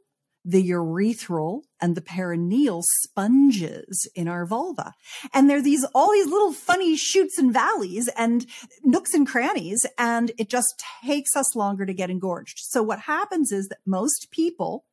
the 0.45 0.69
urethral 0.69 1.61
and 1.81 1.95
the 1.95 2.01
perineal 2.01 2.83
sponges 3.01 4.09
in 4.15 4.27
our 4.27 4.45
vulva. 4.45 4.93
And 5.33 5.49
there 5.49 5.57
are 5.57 5.61
these, 5.61 5.85
all 5.95 6.11
these 6.11 6.27
little 6.27 6.51
funny 6.51 6.95
shoots 6.97 7.37
and 7.37 7.53
valleys 7.53 8.09
and 8.17 8.45
nooks 8.83 9.13
and 9.13 9.27
crannies. 9.27 9.85
And 9.97 10.31
it 10.37 10.49
just 10.49 10.83
takes 11.05 11.35
us 11.35 11.55
longer 11.55 11.85
to 11.85 11.93
get 11.93 12.09
engorged. 12.09 12.59
So 12.59 12.83
what 12.83 12.99
happens 12.99 13.51
is 13.51 13.67
that 13.67 13.79
most 13.85 14.27
people 14.31 14.85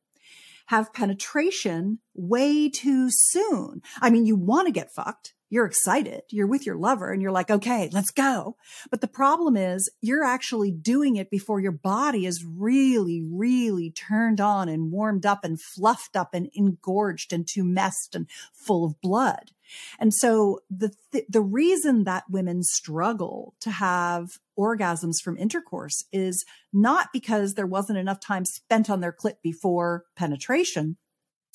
have 0.67 0.93
penetration 0.93 1.99
way 2.13 2.69
too 2.69 3.07
soon. 3.09 3.81
I 4.01 4.09
mean, 4.09 4.25
you 4.25 4.37
want 4.37 4.67
to 4.67 4.71
get 4.71 4.93
fucked 4.93 5.33
you're 5.51 5.65
excited. 5.65 6.21
You're 6.29 6.47
with 6.47 6.65
your 6.65 6.77
lover 6.77 7.11
and 7.11 7.21
you're 7.21 7.31
like, 7.31 7.51
okay, 7.51 7.89
let's 7.91 8.09
go. 8.09 8.55
But 8.89 9.01
the 9.01 9.07
problem 9.07 9.57
is 9.57 9.91
you're 9.99 10.23
actually 10.23 10.71
doing 10.71 11.17
it 11.17 11.29
before 11.29 11.59
your 11.59 11.73
body 11.73 12.25
is 12.25 12.45
really, 12.45 13.21
really 13.21 13.91
turned 13.91 14.39
on 14.39 14.69
and 14.69 14.91
warmed 14.91 15.25
up 15.25 15.43
and 15.43 15.61
fluffed 15.61 16.15
up 16.15 16.33
and 16.33 16.49
engorged 16.53 17.33
and 17.33 17.45
tumesced 17.45 18.15
and 18.15 18.29
full 18.53 18.85
of 18.85 18.99
blood. 19.01 19.51
And 19.99 20.13
so 20.13 20.61
the, 20.69 20.93
th- 21.11 21.25
the 21.29 21.41
reason 21.41 22.05
that 22.05 22.29
women 22.29 22.63
struggle 22.63 23.53
to 23.59 23.71
have 23.71 24.39
orgasms 24.57 25.21
from 25.21 25.37
intercourse 25.37 26.05
is 26.13 26.45
not 26.71 27.09
because 27.11 27.53
there 27.53 27.67
wasn't 27.67 27.99
enough 27.99 28.21
time 28.21 28.45
spent 28.45 28.89
on 28.89 29.01
their 29.01 29.13
clit 29.13 29.35
before 29.43 30.05
penetration 30.15 30.95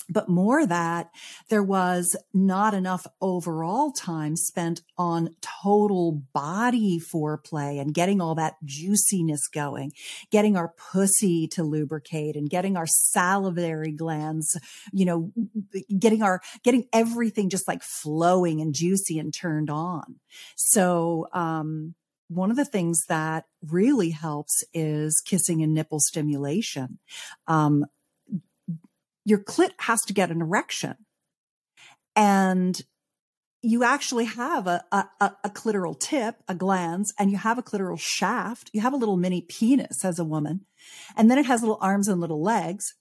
but 0.09 0.29
more 0.29 0.67
that 0.67 1.11
there 1.49 1.63
was 1.63 2.17
not 2.33 2.75
enough 2.75 3.07
overall 3.21 3.93
time 3.93 4.37
spent 4.37 4.83
on 4.97 5.35
total 5.41 6.23
body 6.33 7.01
foreplay 7.01 7.81
and 7.81 7.95
getting 7.95 8.21
all 8.21 8.35
that 8.35 8.55
juiciness 8.65 9.49
going, 9.49 9.93
getting 10.31 10.57
our 10.57 10.73
pussy 10.93 11.49
to 11.49 11.63
lubricate 11.63 12.37
and 12.37 12.51
getting 12.51 12.77
our 12.77 12.87
salivary 12.87 13.93
glands, 13.93 14.59
you 14.93 15.05
know, 15.05 15.33
getting 15.99 16.23
our, 16.23 16.41
getting 16.63 16.87
everything 16.93 17.49
just 17.49 17.69
like 17.69 17.83
flowing 17.83 18.61
and 18.61 18.75
juicy 18.75 19.19
and 19.19 19.35
turned 19.35 19.71
on. 19.71 20.17
So, 20.57 21.27
um, 21.33 21.95
one 22.29 22.51
of 22.51 22.57
the 22.57 22.65
things 22.65 23.05
that 23.09 23.45
really 23.63 24.11
helps 24.11 24.65
is 24.75 25.23
kissing 25.25 25.63
and 25.63 25.73
nipple 25.75 26.01
stimulation. 26.01 26.99
Um, 27.47 27.85
your 29.27 29.41
clit 29.41 29.73
has 29.81 30.01
to 30.03 30.15
get 30.15 30.31
an 30.31 30.41
erection. 30.41 30.95
And 32.15 32.81
you 33.61 33.83
actually 33.83 34.27
have 34.27 34.69
a, 34.69 34.85
a, 34.93 35.09
a, 35.21 35.51
clitoral 35.51 35.99
tip, 35.99 36.37
a 36.47 36.55
glans, 36.55 37.09
and 37.19 37.33
you 37.33 37.37
have 37.37 37.59
a 37.59 37.63
clitoral 37.63 37.99
shaft. 37.99 38.71
You 38.73 38.81
have 38.83 38.93
a 38.93 38.97
little 38.97 39.17
mini 39.17 39.43
penis 39.43 40.05
as 40.05 40.21
a 40.21 40.25
woman. 40.25 40.65
And 41.17 41.29
then 41.29 41.39
it 41.39 41.47
has 41.47 41.61
little 41.61 41.79
arms 41.81 42.07
and 42.07 42.21
little 42.21 42.41
legs. 42.41 42.95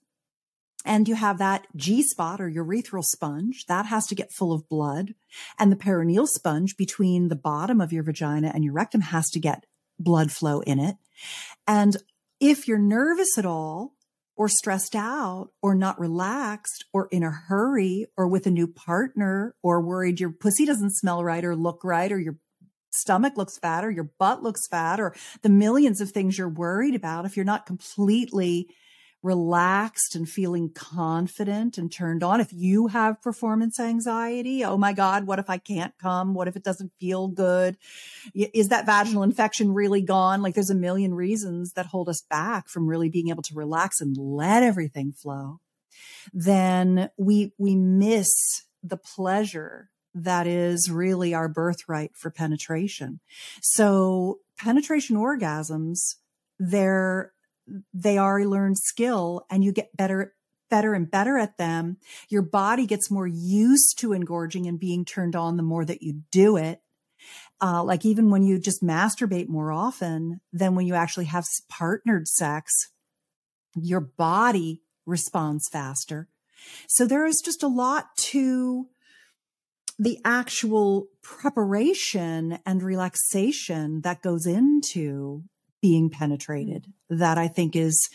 And 0.84 1.08
you 1.08 1.14
have 1.14 1.38
that 1.38 1.68
G 1.76 2.02
spot 2.02 2.40
or 2.40 2.50
urethral 2.50 3.04
sponge 3.04 3.66
that 3.68 3.86
has 3.86 4.06
to 4.08 4.16
get 4.16 4.32
full 4.32 4.52
of 4.52 4.68
blood. 4.68 5.14
And 5.60 5.70
the 5.70 5.76
perineal 5.76 6.26
sponge 6.26 6.76
between 6.76 7.28
the 7.28 7.36
bottom 7.36 7.80
of 7.80 7.92
your 7.92 8.02
vagina 8.02 8.50
and 8.52 8.64
your 8.64 8.72
rectum 8.72 9.02
has 9.02 9.30
to 9.30 9.38
get 9.38 9.66
blood 9.98 10.32
flow 10.32 10.60
in 10.60 10.80
it. 10.80 10.96
And 11.68 11.96
if 12.40 12.66
you're 12.66 12.78
nervous 12.78 13.38
at 13.38 13.46
all, 13.46 13.95
or 14.36 14.48
stressed 14.48 14.94
out 14.94 15.48
or 15.62 15.74
not 15.74 15.98
relaxed 15.98 16.84
or 16.92 17.08
in 17.10 17.22
a 17.22 17.30
hurry 17.30 18.06
or 18.16 18.28
with 18.28 18.46
a 18.46 18.50
new 18.50 18.66
partner 18.66 19.54
or 19.62 19.80
worried 19.80 20.20
your 20.20 20.30
pussy 20.30 20.66
doesn't 20.66 20.94
smell 20.94 21.24
right 21.24 21.44
or 21.44 21.56
look 21.56 21.82
right 21.82 22.12
or 22.12 22.18
your 22.18 22.36
stomach 22.90 23.36
looks 23.36 23.58
fat 23.58 23.84
or 23.84 23.90
your 23.90 24.10
butt 24.18 24.42
looks 24.42 24.66
fat 24.68 25.00
or 25.00 25.14
the 25.42 25.48
millions 25.48 26.00
of 26.00 26.10
things 26.10 26.38
you're 26.38 26.48
worried 26.48 26.94
about 26.94 27.24
if 27.24 27.36
you're 27.36 27.44
not 27.44 27.66
completely 27.66 28.68
relaxed 29.26 30.14
and 30.14 30.28
feeling 30.28 30.70
confident 30.72 31.76
and 31.76 31.90
turned 31.90 32.22
on. 32.22 32.40
If 32.40 32.52
you 32.52 32.86
have 32.86 33.20
performance 33.20 33.80
anxiety, 33.80 34.64
oh 34.64 34.78
my 34.78 34.92
God, 34.92 35.26
what 35.26 35.40
if 35.40 35.50
I 35.50 35.58
can't 35.58 35.92
come? 35.98 36.32
What 36.32 36.46
if 36.46 36.54
it 36.54 36.62
doesn't 36.62 36.92
feel 37.00 37.26
good? 37.26 37.76
Is 38.34 38.68
that 38.68 38.86
vaginal 38.86 39.24
infection 39.24 39.74
really 39.74 40.00
gone? 40.00 40.42
Like 40.42 40.54
there's 40.54 40.70
a 40.70 40.76
million 40.76 41.12
reasons 41.12 41.72
that 41.72 41.86
hold 41.86 42.08
us 42.08 42.22
back 42.30 42.68
from 42.68 42.86
really 42.86 43.10
being 43.10 43.28
able 43.28 43.42
to 43.42 43.54
relax 43.54 44.00
and 44.00 44.16
let 44.16 44.62
everything 44.62 45.10
flow. 45.10 45.58
Then 46.32 47.10
we, 47.18 47.52
we 47.58 47.74
miss 47.74 48.30
the 48.84 48.96
pleasure 48.96 49.90
that 50.14 50.46
is 50.46 50.88
really 50.88 51.34
our 51.34 51.48
birthright 51.48 52.12
for 52.14 52.30
penetration. 52.30 53.18
So 53.60 54.38
penetration 54.56 55.16
orgasms, 55.16 55.98
they're 56.60 57.32
they 57.92 58.18
are 58.18 58.38
a 58.38 58.46
learned 58.46 58.78
skill 58.78 59.44
and 59.50 59.64
you 59.64 59.72
get 59.72 59.96
better 59.96 60.34
better 60.68 60.94
and 60.94 61.10
better 61.10 61.38
at 61.38 61.58
them 61.58 61.96
your 62.28 62.42
body 62.42 62.86
gets 62.86 63.10
more 63.10 63.26
used 63.26 63.98
to 63.98 64.12
engorging 64.12 64.66
and 64.66 64.80
being 64.80 65.04
turned 65.04 65.36
on 65.36 65.56
the 65.56 65.62
more 65.62 65.84
that 65.84 66.02
you 66.02 66.22
do 66.32 66.56
it. 66.56 66.80
Uh, 67.62 67.82
like 67.82 68.04
even 68.04 68.30
when 68.30 68.42
you 68.42 68.58
just 68.58 68.82
masturbate 68.82 69.48
more 69.48 69.72
often 69.72 70.40
than 70.52 70.74
when 70.74 70.86
you 70.86 70.94
actually 70.94 71.24
have 71.24 71.44
partnered 71.68 72.26
sex 72.28 72.72
your 73.76 74.00
body 74.00 74.82
responds 75.04 75.68
faster. 75.68 76.28
So 76.88 77.06
there 77.06 77.26
is 77.26 77.42
just 77.44 77.62
a 77.62 77.68
lot 77.68 78.16
to 78.16 78.88
the 79.98 80.18
actual 80.24 81.08
preparation 81.22 82.58
and 82.66 82.82
relaxation 82.82 84.02
that 84.02 84.22
goes 84.22 84.46
into 84.46 85.44
being 85.80 86.10
penetrated 86.10 86.92
mm. 87.10 87.18
that 87.18 87.38
I 87.38 87.48
think 87.48 87.76
is 87.76 88.08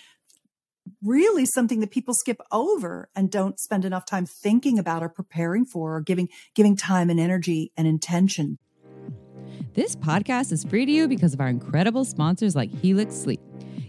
really 1.03 1.45
something 1.45 1.79
that 1.79 1.91
people 1.91 2.13
skip 2.13 2.39
over 2.51 3.09
and 3.15 3.31
don't 3.31 3.59
spend 3.59 3.85
enough 3.85 4.05
time 4.05 4.25
thinking 4.25 4.79
about 4.79 5.03
or 5.03 5.09
preparing 5.09 5.65
for 5.65 5.95
or 5.95 6.01
giving 6.01 6.27
giving 6.55 6.75
time 6.75 7.09
and 7.09 7.19
energy 7.19 7.71
and 7.77 7.87
intention. 7.87 8.57
This 9.73 9.95
podcast 9.95 10.51
is 10.51 10.63
free 10.63 10.85
to 10.85 10.91
you 10.91 11.07
because 11.07 11.33
of 11.33 11.39
our 11.39 11.47
incredible 11.47 12.03
sponsors 12.03 12.55
like 12.55 12.71
Helix 12.81 13.15
Sleep. 13.15 13.39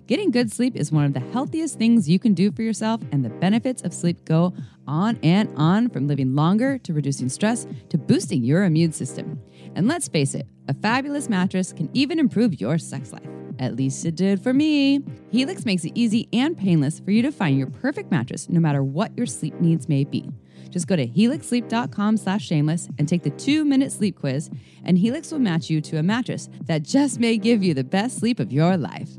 Getting 0.07 0.31
good 0.31 0.53
sleep 0.53 0.77
is 0.77 0.93
one 0.93 1.05
of 1.05 1.15
the 1.15 1.21
healthiest 1.33 1.79
things 1.79 2.09
you 2.09 2.19
can 2.19 2.35
do 2.35 2.53
for 2.53 2.63
yourself, 2.63 3.01
and 3.13 3.25
the 3.25 3.31
benefits 3.31 3.83
of 3.83 3.95
sleep 3.95 4.25
go 4.25 4.53
on 4.87 5.19
and 5.23 5.49
on 5.57 5.89
from 5.89 6.09
living 6.09 6.35
longer 6.35 6.77
to 6.79 6.93
reducing 6.93 7.29
stress 7.29 7.67
to 7.89 7.99
boosting 7.99 8.45
your 8.45 8.65
immune 8.65 8.93
system. 8.93 9.41
And 9.75 9.89
let's 9.89 10.09
face 10.09 10.35
it, 10.35 10.47
a 10.69 10.75
fabulous 10.75 11.29
mattress 11.29 11.73
can 11.73 11.89
even 11.95 12.19
improve 12.19 12.61
your 12.61 12.79
sex 12.79 13.13
life. 13.13 13.42
At 13.59 13.77
least 13.77 14.05
it 14.05 14.17
did 14.17 14.43
for 14.43 14.53
me. 14.53 15.03
Helix 15.31 15.65
makes 15.65 15.85
it 15.85 15.93
easy 15.95 16.29
and 16.33 16.57
painless 16.57 17.01
for 17.01 17.11
you 17.11 17.23
to 17.23 17.33
find 17.33 17.59
your 17.59 17.69
perfect 17.69 18.11
mattress 18.11 18.49
no 18.49 18.61
matter 18.61 18.83
what 18.83 19.17
your 19.17 19.27
sleep 19.27 19.61
needs 19.61 19.89
may 19.89 20.05
be. 20.05 20.31
Just 20.71 20.87
go 20.87 20.97
to 20.97 21.07
helixsleep.com 21.07 22.17
slash 22.17 22.47
shameless 22.47 22.89
and 22.99 23.07
take 23.07 23.23
the 23.23 23.31
two-minute 23.31 23.93
sleep 23.93 24.19
quiz, 24.19 24.51
and 24.85 24.97
Helix 24.97 25.31
will 25.31 25.39
match 25.39 25.69
you 25.69 25.81
to 25.83 25.99
a 25.99 26.03
mattress 26.03 26.49
that 26.65 26.83
just 26.83 27.21
may 27.21 27.37
give 27.37 27.63
you 27.63 27.75
the 27.75 27.85
best 27.85 28.19
sleep 28.19 28.41
of 28.41 28.53
your 28.53 28.77
life. 28.77 29.11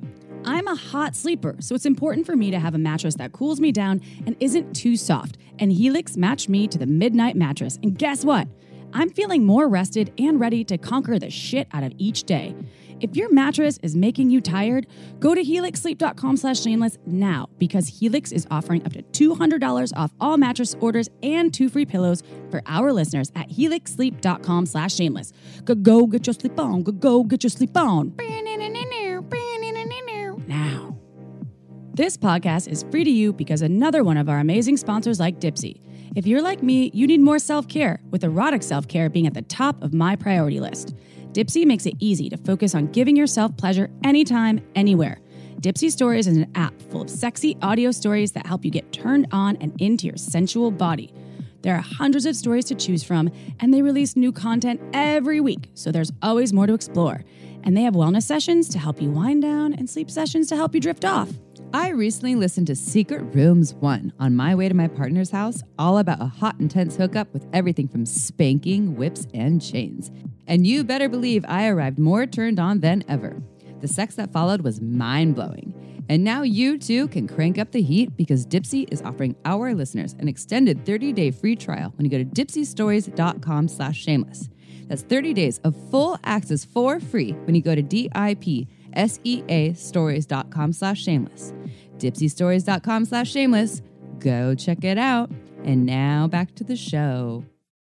I'm 0.46 0.67
a 0.67 0.76
hot 0.76 1.15
sleeper, 1.15 1.56
so 1.60 1.76
it's 1.76 1.86
important 1.86 2.26
for 2.26 2.36
me 2.36 2.52
to 2.52 2.60
have 2.60 2.76
a 2.76 2.80
mattress 2.80 3.15
that 3.15 3.32
cools 3.32 3.62
me 3.62 3.72
down 3.72 4.02
and 4.26 4.36
isn't 4.39 4.74
too 4.76 4.98
soft. 4.98 5.38
And 5.60 5.72
Helix 5.72 6.17
matched 6.17 6.50
me 6.50 6.67
to 6.67 6.78
the 6.78 6.88
midnight 6.88 7.36
mattress. 7.36 7.78
And 7.82 7.98
guess 7.98 8.26
what? 8.26 8.48
I'm 8.91 9.10
feeling 9.10 9.46
more 9.46 9.69
rested 9.69 10.12
and 10.17 10.39
ready 10.39 10.63
to 10.65 10.78
conquer 10.78 11.17
the 11.17 11.30
shit 11.30 11.67
out 11.72 11.84
of 11.84 11.93
each 11.98 12.26
day. 12.26 12.56
If 13.04 13.18
your 13.18 13.30
mattress 13.34 13.78
is 13.84 13.98
making 13.98 14.30
you 14.30 14.39
tired, 14.39 14.88
go 15.20 15.36
to 15.36 15.44
helixsleep.com 15.44 16.38
slash 16.38 16.62
shameless 16.62 16.98
now 17.06 17.50
because 17.58 18.00
Helix 18.00 18.32
is 18.32 18.48
offering 18.50 18.82
up 18.86 18.94
to 18.94 19.04
$200 19.04 19.92
off 19.98 20.13
all 20.22 20.38
mattress 20.38 20.74
orders 20.80 21.10
and 21.22 21.54
two 21.54 21.68
free 21.68 21.86
pillows 21.86 22.24
for 22.50 22.62
our 22.66 22.94
listeners 22.94 23.30
at 23.36 23.50
helixsleep.com 23.50 24.66
slash 24.66 24.96
shameless. 24.96 25.34
Go, 25.66 25.76
go 25.76 26.08
get 26.08 26.26
your 26.26 26.34
sleep 26.34 26.58
on. 26.58 26.82
Go, 26.84 26.94
go 26.94 27.24
get 27.26 27.44
your 27.44 27.50
sleep 27.50 27.76
on. 27.76 28.16
Now. 30.48 30.98
This 31.96 32.16
podcast 32.16 32.70
is 32.70 32.86
free 32.89 33.04
to 33.04 33.12
you 33.12 33.34
because 33.34 33.62
another 33.62 34.06
one 34.06 34.16
of 34.16 34.30
our 34.30 34.39
amazing 34.39 34.78
sponsors 34.78 35.20
like 35.20 35.42
Dipsea. 35.42 35.80
If 36.16 36.26
you're 36.26 36.42
like 36.42 36.63
me, 36.63 36.89
you 36.94 37.06
need 37.06 37.20
more 37.20 37.38
self 37.38 37.68
care, 37.68 38.00
with 38.12 38.24
erotic 38.24 38.63
self 38.63 38.88
care 38.88 39.10
being 39.10 39.28
at 39.28 39.34
the 39.34 39.42
top 39.42 39.84
of 39.84 39.94
my 39.94 40.16
priority 40.16 40.62
list. 40.62 40.96
Dipsea 41.34 41.65
makes 41.65 41.88
it 41.88 41.96
easy 42.00 42.30
to 42.30 42.38
focus 42.38 42.76
on 42.76 42.91
giving 42.91 43.15
yourself 43.15 43.58
pleasure 43.58 43.89
anytime, 44.04 44.62
anywhere. 44.76 45.19
Dipsea 45.62 45.89
Stories 45.89 46.28
is 46.28 46.38
an 46.38 46.52
app 46.54 46.80
full 46.91 47.02
of 47.02 47.10
sexy 47.10 47.58
audio 47.63 47.89
stories 47.89 48.34
that 48.34 48.46
help 48.46 48.63
you 48.63 48.69
get 48.69 48.91
turned 48.91 49.26
on 49.32 49.56
and 49.58 49.74
into 49.82 50.06
your 50.06 50.15
sensual 50.15 50.69
body. 50.69 51.12
There 51.63 51.74
are 51.74 51.82
hundreds 51.82 52.28
of 52.28 52.36
stories 52.36 52.65
to 52.65 52.76
choose 52.76 53.04
from, 53.04 53.32
and 53.60 53.74
they 53.74 53.82
release 53.82 54.15
new 54.15 54.32
content 54.32 54.80
every 54.93 55.39
week, 55.39 55.69
so 55.74 55.91
there's 55.91 56.12
always 56.22 56.54
more 56.54 56.67
to 56.67 56.74
explore. 56.76 57.24
And 57.63 57.76
they 57.76 57.82
have 57.82 57.96
wellness 57.96 58.24
sessions 58.24 58.69
to 58.69 58.78
help 58.78 59.02
you 59.02 59.10
wind 59.10 59.41
down 59.41 59.74
and 59.74 59.89
sleep 59.89 60.12
sessions 60.12 60.50
to 60.50 60.56
help 60.56 60.76
you 60.76 60.82
drift 60.82 61.04
off. 61.04 61.32
I 61.72 61.89
recently 61.89 62.36
listened 62.36 62.68
to 62.68 62.76
Secret 62.76 63.22
Rooms 63.36 63.76
1 63.76 64.13
on 64.20 64.36
my 64.36 64.56
way 64.56 64.70
to 64.70 64.74
my 64.74 64.88
partner's 64.88 65.32
house, 65.32 65.62
all 65.78 65.98
about 66.00 66.22
a 66.22 66.26
hot, 66.26 66.60
intense 66.60 66.96
hookup 66.96 67.32
with 67.34 67.48
everything 67.54 67.88
from 67.88 68.06
spanking, 68.06 68.96
whips, 68.96 69.28
and 69.34 69.62
chains. 69.62 70.12
And 70.48 70.66
you 70.66 70.84
better 70.84 71.08
believe 71.08 71.46
I 71.48 71.68
arrived 71.68 72.00
more 72.00 72.26
turned 72.26 72.60
on 72.60 72.80
than 72.80 73.04
ever. 73.08 73.42
The 73.82 73.88
sex 73.88 74.16
that 74.16 74.32
followed 74.32 74.62
was 74.62 74.82
mind 74.82 75.36
blowing. 75.36 76.06
And 76.10 76.24
now 76.24 76.42
you 76.42 76.78
too 76.78 77.08
can 77.08 77.28
crank 77.28 77.58
up 77.58 77.72
the 77.72 77.82
heat 77.82 78.18
because 78.18 78.46
Dipsea 78.46 78.92
is 78.92 79.02
offering 79.02 79.36
our 79.46 79.74
listeners 79.74 80.16
an 80.20 80.28
extended 80.28 80.86
30-day 80.86 81.32
free 81.32 81.56
trial 81.56 81.94
when 81.96 82.06
you 82.06 82.12
go 82.12 82.18
to 82.18 82.26
dipseastories.com 82.26 83.68
slash 83.68 84.02
shameless. 84.02 84.50
That's 84.88 85.04
30 85.04 85.34
days 85.34 85.60
of 85.63 85.76
full 85.89 86.20
access 86.24 86.66
for 86.66 87.00
free 87.00 87.32
when 87.32 87.56
you 87.56 87.62
go 87.62 87.74
to 87.74 87.82
D-I-P-S-E-A 87.82 88.83
stories.com 89.76 90.74
slash 90.74 91.04
shameless. 91.04 91.54
Dipseastories.com 91.98 93.06
slash 93.06 93.32
shameless. 93.32 93.82
Go 94.20 94.56
check 94.56 94.84
it 94.84 94.98
out. 94.98 95.32
And 95.64 95.86
now 95.86 96.28
back 96.28 96.56
to 96.56 96.64
the 96.64 96.76
show. 96.76 97.46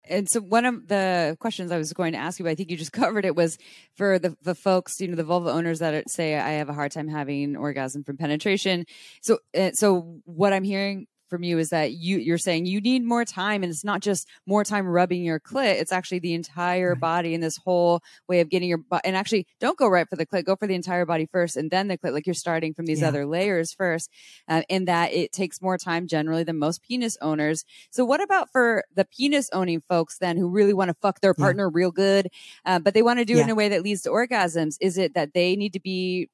And 0.08 0.28
so 0.30 0.40
one 0.40 0.64
of 0.64 0.86
the 0.88 1.36
questions 1.40 1.72
I 1.72 1.78
was 1.78 1.92
going 1.92 2.12
to 2.12 2.18
ask 2.18 2.38
you, 2.38 2.44
but 2.44 2.50
I 2.50 2.54
think 2.54 2.70
you 2.70 2.76
just 2.76 2.92
covered 2.92 3.24
it, 3.24 3.34
was 3.34 3.58
for 3.96 4.18
the, 4.18 4.36
the 4.42 4.54
folks, 4.54 5.00
you 5.00 5.08
know, 5.08 5.16
the 5.16 5.24
vulva 5.24 5.50
owners 5.50 5.80
that 5.80 6.08
say 6.10 6.36
I 6.36 6.52
have 6.52 6.68
a 6.68 6.74
hard 6.74 6.92
time 6.92 7.08
having 7.08 7.56
orgasm 7.56 8.04
from 8.04 8.16
penetration. 8.16 8.86
So, 9.22 9.38
uh, 9.56 9.72
so 9.72 10.20
what 10.24 10.52
I'm 10.52 10.64
hearing 10.64 11.06
from 11.28 11.42
you 11.42 11.58
is 11.58 11.70
that 11.70 11.92
you 11.92 12.18
you're 12.18 12.38
saying 12.38 12.66
you 12.66 12.80
need 12.80 13.04
more 13.04 13.24
time 13.24 13.62
and 13.62 13.70
it's 13.70 13.84
not 13.84 14.00
just 14.00 14.28
more 14.46 14.64
time 14.64 14.86
rubbing 14.86 15.22
your 15.24 15.40
clit 15.40 15.80
it's 15.80 15.92
actually 15.92 16.18
the 16.18 16.34
entire 16.34 16.90
Right. 16.92 17.00
body 17.00 17.34
and 17.34 17.42
this 17.42 17.56
whole 17.56 18.00
way 18.28 18.40
of 18.40 18.48
getting 18.48 18.68
your 18.68 18.80
and 19.04 19.16
actually 19.16 19.46
don't 19.60 19.76
go 19.78 19.88
right 19.88 20.08
for 20.08 20.16
the 20.16 20.26
clit 20.26 20.44
go 20.44 20.56
for 20.56 20.66
the 20.66 20.74
entire 20.74 21.04
body 21.06 21.26
first 21.30 21.56
and 21.56 21.70
then 21.70 21.88
the 21.88 21.98
clit 21.98 22.12
like 22.12 22.26
you're 22.26 22.34
starting 22.34 22.74
from 22.74 22.86
these 22.86 23.00
Yeah. 23.00 23.08
other 23.08 23.26
layers 23.26 23.72
first 23.72 24.10
uh, 24.48 24.62
and 24.70 24.86
that 24.88 25.12
it 25.12 25.32
takes 25.32 25.60
more 25.60 25.76
time 25.78 26.06
generally 26.06 26.44
than 26.44 26.58
most 26.58 26.82
penis 26.82 27.16
owners 27.20 27.64
so 27.90 28.04
what 28.04 28.22
about 28.22 28.50
for 28.52 28.84
the 28.94 29.04
penis 29.04 29.48
owning 29.52 29.82
folks 29.88 30.18
then 30.18 30.36
who 30.36 30.48
really 30.48 30.72
want 30.74 30.88
to 30.88 30.94
fuck 31.02 31.20
their 31.20 31.34
Yeah. 31.36 31.42
partner 31.44 31.68
real 31.68 31.90
good 31.90 32.28
uh, 32.64 32.78
but 32.78 32.94
they 32.94 33.02
want 33.02 33.18
to 33.18 33.24
do 33.24 33.38
it 33.38 33.42
in 33.42 33.50
a 33.50 33.54
way 33.54 33.68
that 33.68 33.82
leads 33.82 34.02
to 34.02 34.10
orgasms 34.10 34.76
is 34.80 34.96
it 34.98 35.14
that 35.14 35.34
they 35.34 35.56
need 35.56 35.72
to 35.72 35.80
be 35.80 36.28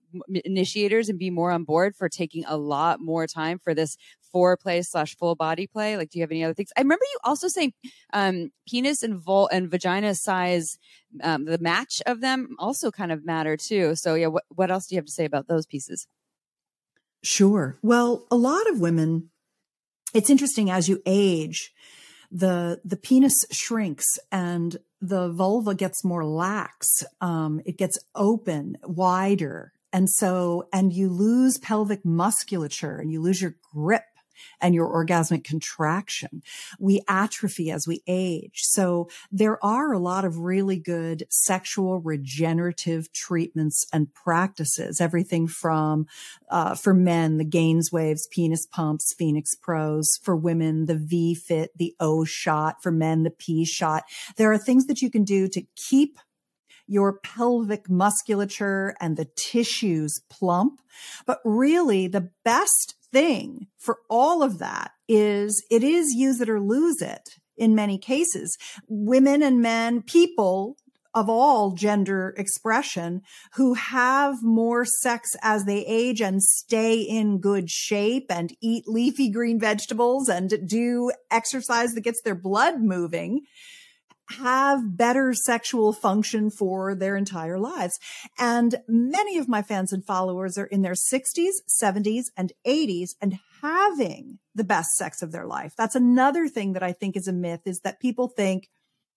initiators 0.44 1.08
and 1.08 1.18
be 1.18 1.30
more 1.30 1.50
on 1.50 1.64
board 1.64 1.96
for 1.96 2.08
taking 2.08 2.44
a 2.46 2.56
lot 2.56 3.00
more 3.00 3.26
time 3.26 3.58
for 3.58 3.74
this 3.74 3.96
foreplay 4.34 4.84
slash 4.84 5.16
full 5.16 5.34
body 5.34 5.66
play? 5.66 5.96
Like, 5.96 6.10
do 6.10 6.18
you 6.18 6.22
have 6.22 6.30
any 6.30 6.44
other 6.44 6.54
things? 6.54 6.70
I 6.76 6.80
remember 6.80 7.04
you 7.12 7.18
also 7.24 7.48
saying 7.48 7.72
um, 8.12 8.50
penis 8.68 9.02
and 9.02 9.22
vul 9.22 9.48
and 9.52 9.70
vagina 9.70 10.14
size, 10.14 10.78
um, 11.22 11.44
the 11.44 11.58
match 11.58 12.02
of 12.06 12.20
them 12.20 12.56
also 12.58 12.90
kind 12.90 13.12
of 13.12 13.24
matter 13.24 13.56
too. 13.56 13.94
So 13.96 14.14
yeah, 14.14 14.28
what 14.28 14.44
what 14.48 14.70
else 14.70 14.86
do 14.86 14.94
you 14.94 14.98
have 14.98 15.06
to 15.06 15.12
say 15.12 15.24
about 15.24 15.48
those 15.48 15.66
pieces? 15.66 16.06
Sure. 17.22 17.78
Well, 17.82 18.26
a 18.30 18.36
lot 18.36 18.68
of 18.68 18.80
women, 18.80 19.30
it's 20.12 20.30
interesting 20.30 20.70
as 20.70 20.88
you 20.88 21.00
age, 21.06 21.72
the 22.30 22.80
the 22.84 22.96
penis 22.96 23.34
shrinks 23.52 24.18
and 24.30 24.78
the 25.00 25.28
vulva 25.30 25.74
gets 25.74 26.04
more 26.04 26.24
lax. 26.24 27.04
Um, 27.20 27.60
it 27.66 27.76
gets 27.76 27.98
open, 28.14 28.78
wider, 28.82 29.72
and 29.92 30.08
so 30.08 30.68
and 30.72 30.92
you 30.92 31.10
lose 31.10 31.58
pelvic 31.58 32.04
musculature 32.04 32.96
and 32.96 33.12
you 33.12 33.20
lose 33.20 33.42
your 33.42 33.54
grip 33.72 34.04
and 34.60 34.74
your 34.74 34.88
orgasmic 34.88 35.44
contraction. 35.44 36.42
We 36.78 37.02
atrophy 37.08 37.70
as 37.70 37.86
we 37.86 38.02
age. 38.06 38.60
So 38.62 39.08
there 39.30 39.62
are 39.64 39.92
a 39.92 39.98
lot 39.98 40.24
of 40.24 40.38
really 40.38 40.78
good 40.78 41.24
sexual 41.30 42.00
regenerative 42.00 43.12
treatments 43.12 43.86
and 43.92 44.12
practices. 44.14 45.00
Everything 45.00 45.46
from 45.46 46.06
uh, 46.50 46.74
for 46.74 46.94
men, 46.94 47.38
the 47.38 47.44
GAINSWaves, 47.44 48.30
penis 48.30 48.66
pumps, 48.66 49.14
Phoenix 49.18 49.54
Pros. 49.54 50.08
For 50.22 50.36
women, 50.36 50.86
the 50.86 50.96
V 50.96 51.34
Fit, 51.34 51.70
the 51.76 51.94
O 52.00 52.24
shot. 52.24 52.82
For 52.82 52.92
men, 52.92 53.22
the 53.22 53.30
P 53.30 53.64
shot. 53.64 54.04
There 54.36 54.52
are 54.52 54.58
things 54.58 54.86
that 54.86 55.02
you 55.02 55.10
can 55.10 55.24
do 55.24 55.48
to 55.48 55.62
keep 55.88 56.18
your 56.86 57.18
pelvic 57.18 57.88
musculature 57.88 58.94
and 59.00 59.16
the 59.16 59.28
tissues 59.36 60.20
plump. 60.28 60.80
But 61.26 61.40
really 61.44 62.06
the 62.06 62.30
best 62.44 62.96
thing 63.12 63.66
for 63.78 63.98
all 64.08 64.42
of 64.42 64.58
that 64.58 64.92
is 65.08 65.64
it 65.70 65.84
is 65.84 66.14
use 66.14 66.40
it 66.40 66.48
or 66.48 66.60
lose 66.60 67.00
it 67.02 67.36
in 67.56 67.74
many 67.74 67.98
cases. 67.98 68.56
Women 68.88 69.42
and 69.42 69.60
men, 69.60 70.02
people 70.02 70.76
of 71.14 71.28
all 71.28 71.72
gender 71.72 72.34
expression 72.38 73.20
who 73.54 73.74
have 73.74 74.42
more 74.42 74.84
sex 74.84 75.36
as 75.42 75.64
they 75.64 75.84
age 75.84 76.22
and 76.22 76.42
stay 76.42 77.00
in 77.00 77.38
good 77.38 77.70
shape 77.70 78.26
and 78.30 78.54
eat 78.62 78.84
leafy 78.88 79.30
green 79.30 79.60
vegetables 79.60 80.28
and 80.28 80.54
do 80.66 81.12
exercise 81.30 81.92
that 81.92 82.00
gets 82.00 82.22
their 82.22 82.34
blood 82.34 82.80
moving 82.80 83.42
have 84.30 84.96
better 84.96 85.34
sexual 85.34 85.92
function 85.92 86.50
for 86.50 86.94
their 86.94 87.16
entire 87.16 87.58
lives. 87.58 87.98
And 88.38 88.76
many 88.88 89.38
of 89.38 89.48
my 89.48 89.62
fans 89.62 89.92
and 89.92 90.04
followers 90.04 90.56
are 90.56 90.66
in 90.66 90.82
their 90.82 90.92
60s, 90.92 91.56
70s, 91.82 92.26
and 92.36 92.52
80s 92.66 93.10
and 93.20 93.38
having 93.60 94.38
the 94.54 94.64
best 94.64 94.90
sex 94.96 95.22
of 95.22 95.32
their 95.32 95.46
life. 95.46 95.74
That's 95.76 95.94
another 95.94 96.48
thing 96.48 96.72
that 96.72 96.82
I 96.82 96.92
think 96.92 97.16
is 97.16 97.28
a 97.28 97.32
myth 97.32 97.62
is 97.64 97.80
that 97.80 98.00
people 98.00 98.28
think 98.28 98.68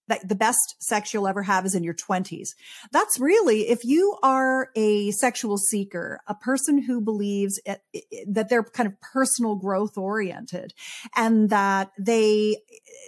that 0.08 0.28
the 0.28 0.34
best 0.34 0.76
sex 0.80 1.12
you'll 1.12 1.28
ever 1.28 1.42
have 1.42 1.66
is 1.66 1.74
in 1.74 1.82
your 1.82 1.94
20s. 1.94 2.48
That's 2.92 3.18
really, 3.18 3.68
if 3.68 3.84
you 3.84 4.16
are 4.22 4.70
a 4.76 5.10
sexual 5.12 5.58
seeker, 5.58 6.20
a 6.26 6.34
person 6.34 6.82
who 6.82 7.00
believes 7.00 7.60
it, 7.64 7.80
it, 7.92 8.04
that 8.32 8.48
they're 8.48 8.64
kind 8.64 8.86
of 8.86 9.00
personal 9.00 9.56
growth 9.56 9.96
oriented 9.96 10.74
and 11.14 11.50
that 11.50 11.92
they, 11.98 12.58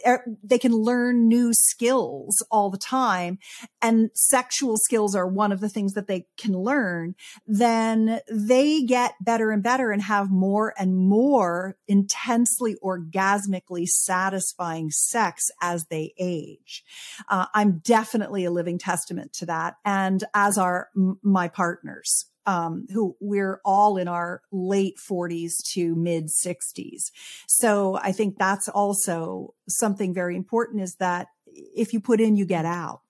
er, 0.07 0.25
they 0.43 0.59
can 0.59 0.73
learn 0.73 1.29
new 1.29 1.53
skills 1.53 2.45
all 2.51 2.71
the 2.71 2.79
time 2.79 3.39
and 3.81 4.11
sexual 4.15 4.77
skills 4.77 5.15
are 5.15 5.27
one 5.27 5.53
of 5.53 5.61
the 5.61 5.69
things 5.69 5.93
that 5.93 6.07
they 6.07 6.27
can 6.37 6.53
learn, 6.53 7.15
then 7.47 8.21
they 8.31 8.83
get 8.83 9.15
better 9.21 9.51
and 9.51 9.63
better 9.63 9.91
and 9.91 10.03
have 10.03 10.31
more 10.31 10.75
and 10.79 10.97
more 10.97 11.77
intensely 11.87 12.77
orgasmically 12.83 13.87
satisfying 13.87 14.91
sex 14.91 15.45
as 15.61 15.87
they 15.87 16.15
age. 16.19 16.85
Uh, 17.29 17.47
I'm 17.55 17.79
definitely 17.79 18.45
a 18.45 18.51
living 18.51 18.79
testament 18.79 19.33
to 19.35 19.47
that. 19.47 19.75
And 19.85 20.25
as 20.35 20.59
are 20.59 20.89
m- 20.97 21.19
my 21.23 21.49
partners. 21.49 22.27
Um, 22.47 22.87
who 22.95 23.15
we're 23.21 23.61
all 23.63 23.99
in 23.99 24.09
our 24.09 24.41
late 24.51 24.95
40s 24.97 25.57
to 25.75 25.95
mid 25.95 26.29
60s. 26.29 27.11
So 27.47 27.97
I 27.97 28.11
think 28.13 28.39
that's 28.39 28.71
also 28.71 29.53
something 29.69 30.15
very 30.15 30.35
important 30.35 30.81
is 30.81 30.95
that 30.95 31.27
if 31.47 31.93
you 31.93 32.01
put 32.01 32.23
in, 32.23 32.37
you 32.37 32.47
get 32.47 32.65
out. 32.65 33.03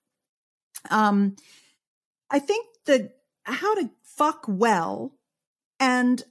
Um, 0.90 1.36
I 2.30 2.40
think 2.40 2.66
that 2.86 3.12
how 3.44 3.76
to 3.76 3.90
fuck 4.02 4.44
well 4.48 5.14
and 5.80 6.22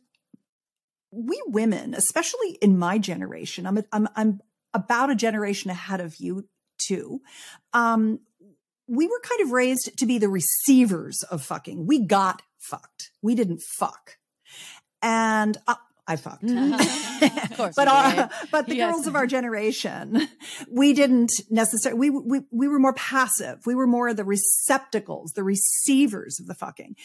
we 1.11 1.41
women, 1.47 1.93
especially 1.93 2.57
in 2.61 2.77
my 2.77 2.97
generation, 2.97 3.65
I'm, 3.65 3.77
a, 3.77 3.83
I'm, 3.91 4.07
I'm 4.15 4.41
about 4.73 5.09
a 5.09 5.15
generation 5.15 5.71
ahead 5.71 6.01
of 6.01 6.17
you 6.17 6.47
too. 6.77 7.21
Um, 7.73 8.19
we 8.87 9.07
were 9.07 9.19
kind 9.21 9.41
of 9.41 9.51
raised 9.51 9.97
to 9.97 10.05
be 10.05 10.17
the 10.17 10.29
receivers 10.29 11.23
of 11.23 11.43
fucking. 11.43 11.85
We 11.87 11.99
got 11.99 12.41
fucked. 12.57 13.11
We 13.21 13.35
didn't 13.35 13.61
fuck. 13.61 14.17
And 15.01 15.57
uh, 15.67 15.75
I 16.07 16.15
fucked. 16.15 16.47
but 17.75 17.87
our, 17.87 18.29
but 18.51 18.67
the 18.67 18.77
yes. 18.77 18.93
girls 18.93 19.07
of 19.07 19.15
our 19.15 19.27
generation, 19.27 20.27
we 20.71 20.93
didn't 20.93 21.31
necessarily, 21.49 22.09
we, 22.09 22.09
we, 22.09 22.41
we 22.51 22.67
were 22.67 22.79
more 22.79 22.93
passive. 22.93 23.59
We 23.65 23.75
were 23.75 23.87
more 23.87 24.13
the 24.13 24.23
receptacles, 24.23 25.33
the 25.33 25.43
receivers 25.43 26.39
of 26.39 26.47
the 26.47 26.55
fucking. 26.55 26.95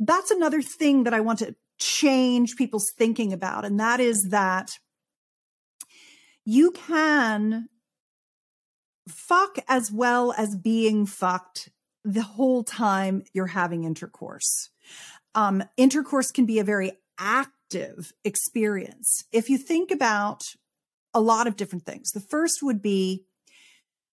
That's 0.00 0.30
another 0.30 0.62
thing 0.62 1.04
that 1.04 1.14
I 1.14 1.20
want 1.20 1.40
to 1.40 1.54
change 1.78 2.56
people's 2.56 2.90
thinking 2.96 3.32
about. 3.32 3.64
And 3.64 3.78
that 3.78 4.00
is 4.00 4.28
that 4.30 4.78
you 6.46 6.70
can 6.72 7.68
fuck 9.08 9.58
as 9.68 9.90
well 9.92 10.32
as 10.36 10.56
being 10.56 11.06
fucked 11.06 11.70
the 12.04 12.22
whole 12.22 12.62
time 12.62 13.22
you're 13.32 13.46
having 13.46 13.84
intercourse. 13.84 14.70
Um, 15.34 15.64
intercourse 15.76 16.30
can 16.30 16.46
be 16.46 16.58
a 16.58 16.64
very 16.64 16.92
active 17.18 18.12
experience. 18.24 19.24
If 19.32 19.48
you 19.48 19.58
think 19.58 19.90
about 19.90 20.42
a 21.12 21.20
lot 21.20 21.46
of 21.46 21.56
different 21.56 21.86
things, 21.86 22.10
the 22.10 22.20
first 22.20 22.62
would 22.62 22.82
be 22.82 23.24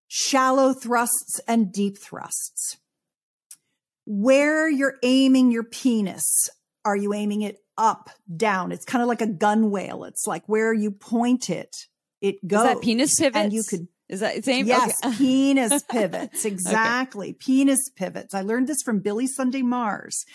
shallow 0.07 0.73
thrusts 0.73 1.39
and 1.47 1.71
deep 1.71 1.97
thrusts. 1.97 2.77
Where 4.05 4.69
you're 4.69 4.97
aiming 5.03 5.51
your 5.51 5.63
penis, 5.63 6.49
are 6.83 6.95
you 6.95 7.13
aiming 7.13 7.43
it 7.43 7.59
up, 7.77 8.09
down? 8.35 8.71
It's 8.71 8.85
kind 8.85 9.01
of 9.01 9.07
like 9.07 9.21
a 9.21 9.27
gunwale. 9.27 10.07
It's 10.07 10.25
like 10.25 10.43
where 10.47 10.73
you 10.73 10.91
point 10.91 11.49
it, 11.49 11.75
it 12.19 12.45
goes. 12.45 12.65
Is 12.65 12.73
that 12.75 12.81
penis 12.81 13.19
pivot? 13.19 13.35
And 13.35 13.53
you 13.53 13.63
could 13.63 13.87
is 14.11 14.19
that 14.19 14.43
same? 14.43 14.67
Yes, 14.67 14.99
okay. 15.03 15.15
penis 15.17 15.83
pivots. 15.83 16.45
Exactly. 16.45 17.29
Okay. 17.29 17.37
Penis 17.39 17.89
pivots. 17.95 18.33
I 18.33 18.41
learned 18.41 18.67
this 18.67 18.83
from 18.83 18.99
Billy 18.99 19.25
Sunday 19.25 19.61
Mars 19.61 20.25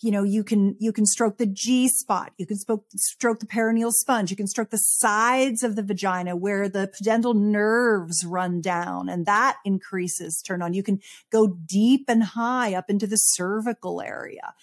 you 0.00 0.10
know, 0.10 0.22
you 0.22 0.44
can, 0.44 0.76
you 0.78 0.92
can 0.92 1.06
stroke 1.06 1.38
the 1.38 1.46
G 1.46 1.88
spot. 1.88 2.32
You 2.36 2.46
can 2.46 2.56
stroke, 2.56 2.84
stroke 2.96 3.40
the 3.40 3.46
perineal 3.46 3.92
sponge. 3.92 4.30
You 4.30 4.36
can 4.36 4.46
stroke 4.46 4.70
the 4.70 4.76
sides 4.76 5.62
of 5.62 5.76
the 5.76 5.82
vagina 5.82 6.36
where 6.36 6.68
the 6.68 6.88
pudendal 6.88 7.34
nerves 7.34 8.24
run 8.24 8.60
down 8.60 9.08
and 9.08 9.26
that 9.26 9.56
increases 9.64 10.42
turn 10.42 10.62
on. 10.62 10.74
You 10.74 10.82
can 10.82 11.00
go 11.30 11.48
deep 11.48 12.04
and 12.08 12.22
high 12.22 12.74
up 12.74 12.90
into 12.90 13.06
the 13.06 13.16
cervical 13.16 14.00
area. 14.00 14.54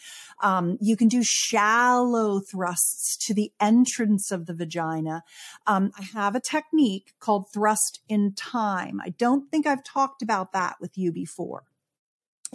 Um, 0.42 0.78
you 0.82 0.96
can 0.96 1.08
do 1.08 1.22
shallow 1.24 2.40
thrusts 2.40 3.18
to 3.28 3.34
the 3.34 3.52
entrance 3.60 4.32
of 4.32 4.46
the 4.46 4.54
vagina. 4.54 5.24
Um, 5.66 5.92
I 5.98 6.04
have 6.04 6.36
a 6.36 6.42
technique 6.42 7.14
called 7.20 7.48
thrust 7.54 8.02
in 8.10 8.34
time. 8.34 9.00
I 9.02 9.10
don't 9.10 9.50
think 9.50 9.66
I've 9.66 9.84
talked 9.84 10.22
about 10.22 10.52
that 10.54 10.76
with 10.80 10.98
you 10.98 11.12
before. 11.12 11.64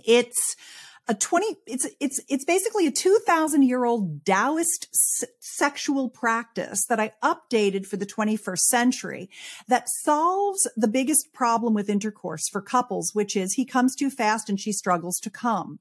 It's 0.04 0.56
a 1.08 1.14
20 1.14 1.56
it's 1.66 1.86
it's 2.00 2.20
it's 2.28 2.44
basically 2.44 2.86
a 2.86 2.90
2000 2.90 3.62
year 3.62 3.84
old 3.84 4.24
taoist 4.24 4.88
s- 4.92 5.24
sexual 5.40 6.08
practice 6.10 6.84
that 6.86 7.00
i 7.00 7.12
updated 7.22 7.86
for 7.86 7.96
the 7.96 8.06
21st 8.06 8.58
century 8.58 9.30
that 9.68 9.88
solves 9.88 10.68
the 10.76 10.88
biggest 10.88 11.32
problem 11.32 11.74
with 11.74 11.88
intercourse 11.88 12.48
for 12.48 12.60
couples 12.60 13.14
which 13.14 13.34
is 13.36 13.54
he 13.54 13.64
comes 13.64 13.94
too 13.94 14.10
fast 14.10 14.48
and 14.48 14.60
she 14.60 14.72
struggles 14.72 15.18
to 15.18 15.30
come 15.30 15.78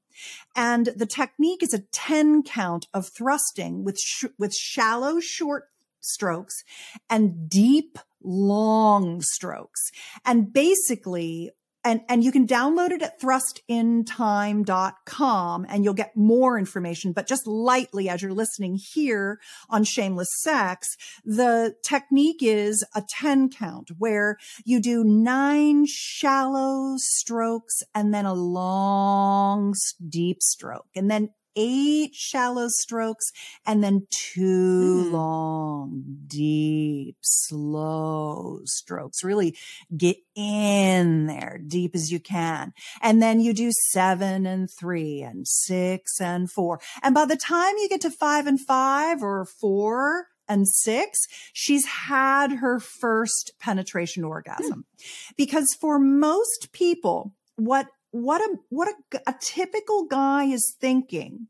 and 0.56 0.86
the 0.96 1.06
technique 1.06 1.62
is 1.62 1.74
a 1.74 1.84
10 1.92 2.42
count 2.42 2.86
of 2.94 3.08
thrusting 3.08 3.84
with 3.84 3.98
sh- 3.98 4.24
with 4.38 4.54
shallow 4.54 5.20
short 5.20 5.64
strokes 6.00 6.64
and 7.10 7.48
deep 7.48 7.98
long 8.22 9.20
strokes. 9.22 9.90
And 10.24 10.52
basically 10.52 11.50
and, 11.88 12.02
and 12.06 12.22
you 12.22 12.30
can 12.30 12.46
download 12.46 12.90
it 12.90 13.00
at 13.00 13.18
thrustintime.com 13.18 15.66
and 15.70 15.84
you'll 15.84 15.94
get 15.94 16.14
more 16.14 16.58
information. 16.58 17.12
But 17.12 17.26
just 17.26 17.46
lightly 17.46 18.10
as 18.10 18.20
you're 18.20 18.34
listening 18.34 18.78
here 18.92 19.40
on 19.70 19.84
Shameless 19.84 20.28
Sex, 20.42 20.98
the 21.24 21.76
technique 21.82 22.42
is 22.42 22.84
a 22.94 23.02
10 23.08 23.48
count 23.48 23.88
where 23.96 24.36
you 24.66 24.82
do 24.82 25.02
nine 25.02 25.86
shallow 25.88 26.96
strokes 26.98 27.82
and 27.94 28.12
then 28.12 28.26
a 28.26 28.34
long 28.34 29.72
deep 30.06 30.42
stroke 30.42 30.88
and 30.94 31.10
then 31.10 31.30
eight 31.58 32.14
shallow 32.14 32.68
strokes 32.68 33.32
and 33.66 33.82
then 33.82 34.06
two 34.10 35.06
mm. 35.08 35.12
long, 35.12 36.04
deep, 36.26 37.16
slow 37.20 38.60
strokes. 38.64 39.24
Really 39.24 39.56
get 39.96 40.16
in 40.36 41.26
there 41.26 41.60
deep 41.66 41.94
as 41.94 42.12
you 42.12 42.20
can. 42.20 42.72
And 43.02 43.20
then 43.20 43.40
you 43.40 43.52
do 43.52 43.72
seven 43.90 44.46
and 44.46 44.70
three 44.70 45.20
and 45.20 45.46
six 45.46 46.20
and 46.20 46.50
four. 46.50 46.80
And 47.02 47.14
by 47.14 47.24
the 47.24 47.36
time 47.36 47.74
you 47.78 47.88
get 47.88 48.00
to 48.02 48.10
five 48.10 48.46
and 48.46 48.60
five 48.60 49.22
or 49.22 49.44
four, 49.44 50.28
and 50.50 50.66
six, 50.66 51.26
she's 51.52 51.84
had 51.84 52.50
her 52.52 52.80
first 52.80 53.52
penetration 53.60 54.24
orgasm. 54.24 54.86
Mm. 54.98 55.34
Because 55.36 55.76
for 55.78 55.98
most 55.98 56.70
people, 56.72 57.34
what 57.56 57.88
what 58.10 58.40
a 58.40 58.56
what 58.68 58.88
a, 58.88 59.20
a 59.28 59.34
typical 59.40 60.06
guy 60.06 60.44
is 60.44 60.76
thinking 60.80 61.48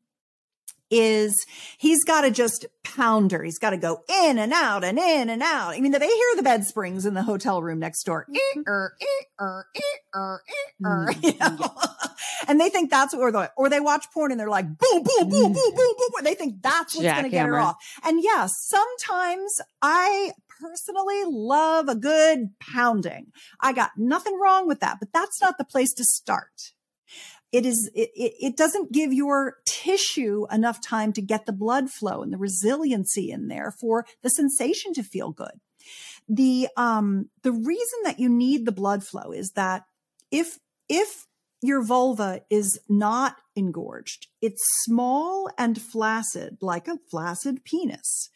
is 0.91 1.45
he's 1.77 2.05
got 2.05 2.23
to 2.23 2.31
just 2.31 2.67
pounder. 2.83 3.43
He's 3.43 3.59
got 3.59 3.71
to 3.71 3.77
go 3.77 4.03
in 4.09 4.39
and 4.39 4.53
out 4.53 4.85
and 4.85 4.99
in 4.99 5.29
and 5.29 5.43
out. 5.43 5.75
I 5.75 5.81
mean, 5.81 5.93
they 5.93 5.99
hear 5.99 6.37
the 6.37 6.43
bed 6.43 6.65
springs 6.65 7.05
in 7.05 7.15
the 7.15 7.23
hotel 7.23 7.63
room 7.63 7.79
next 7.79 8.05
door. 8.05 8.27
and 12.49 12.61
they 12.61 12.71
think 12.71 12.91
that's 12.91 13.15
what, 13.15 13.35
or, 13.35 13.51
or 13.57 13.69
they 13.69 13.81
watch 13.81 14.07
porn 14.13 14.31
and 14.31 14.41
they're 14.41 14.49
like, 14.49 14.67
boom, 14.67 15.03
boom, 15.03 15.29
boom, 15.29 15.29
boom, 15.29 15.53
mm-hmm. 15.53 15.77
boom, 15.77 15.95
boom. 15.99 16.11
And 16.19 16.27
they 16.27 16.35
think 16.35 16.63
that's 16.63 16.97
what's 16.97 17.07
going 17.07 17.25
to 17.25 17.31
get 17.31 17.47
her 17.47 17.59
off. 17.59 17.77
And 18.05 18.23
yes, 18.23 18.53
sometimes 18.57 19.61
I 19.83 20.33
personally 20.61 21.23
love 21.27 21.89
a 21.89 21.95
good 21.95 22.51
pounding. 22.61 23.33
I 23.61 23.73
got 23.73 23.93
nothing 23.97 24.39
wrong 24.39 24.67
with 24.67 24.81
that, 24.81 24.99
but 25.01 25.13
that's 25.13 25.41
not 25.41 25.59
the 25.59 25.65
place 25.65 25.93
to 25.95 26.05
start. 26.05 26.73
It 27.51 27.65
is, 27.65 27.91
it, 27.95 28.11
it 28.15 28.57
doesn't 28.57 28.93
give 28.93 29.13
your 29.13 29.57
tissue 29.65 30.47
enough 30.53 30.83
time 30.83 31.13
to 31.15 31.23
get 31.23 31.47
the 31.47 31.53
blood 31.53 31.91
flow 31.91 32.23
and 32.23 32.33
the 32.33 32.39
resiliency 32.39 33.31
in 33.31 33.49
there 33.49 33.71
for 33.81 34.05
the 34.23 34.29
sensation 34.29 34.93
to 34.95 35.03
feel 35.03 35.31
good. 35.31 35.61
The, 36.29 36.69
um, 36.77 37.31
the 37.43 37.53
reason 37.53 38.01
that 38.05 38.19
you 38.19 38.29
need 38.29 38.67
the 38.67 38.73
blood 38.73 39.03
flow 39.03 39.33
is 39.33 39.53
that 39.53 39.85
if, 40.31 40.59
if 40.91 41.27
your 41.63 41.83
vulva 41.83 42.43
is 42.51 42.79
not 42.89 43.37
engorged. 43.57 44.29
It's 44.41 44.63
small 44.85 45.51
and 45.59 45.81
flaccid, 45.81 46.59
like 46.61 46.87
a 46.87 46.99
flaccid 47.11 47.65
penis. 47.65 48.31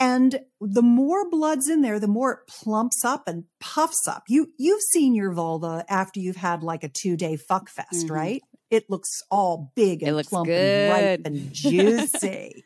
And 0.00 0.40
the 0.62 0.82
more 0.82 1.28
blood's 1.28 1.68
in 1.68 1.82
there, 1.82 2.00
the 2.00 2.08
more 2.08 2.32
it 2.32 2.38
plumps 2.48 3.04
up 3.04 3.24
and 3.28 3.44
puffs 3.60 4.08
up. 4.08 4.22
You, 4.28 4.48
you've 4.58 4.80
seen 4.80 5.14
your 5.14 5.32
vulva 5.32 5.84
after 5.90 6.20
you've 6.20 6.36
had 6.36 6.62
like 6.62 6.82
a 6.82 6.88
two 6.88 7.18
day 7.18 7.36
fuck 7.36 7.68
fest, 7.68 8.06
mm-hmm. 8.06 8.14
right? 8.14 8.42
It 8.70 8.88
looks 8.88 9.22
all 9.30 9.72
big 9.76 10.02
and 10.02 10.18
plump 10.26 10.46
good. 10.46 10.56
and 10.56 10.90
ripe 10.90 11.20
and 11.26 11.52
juicy. 11.52 12.64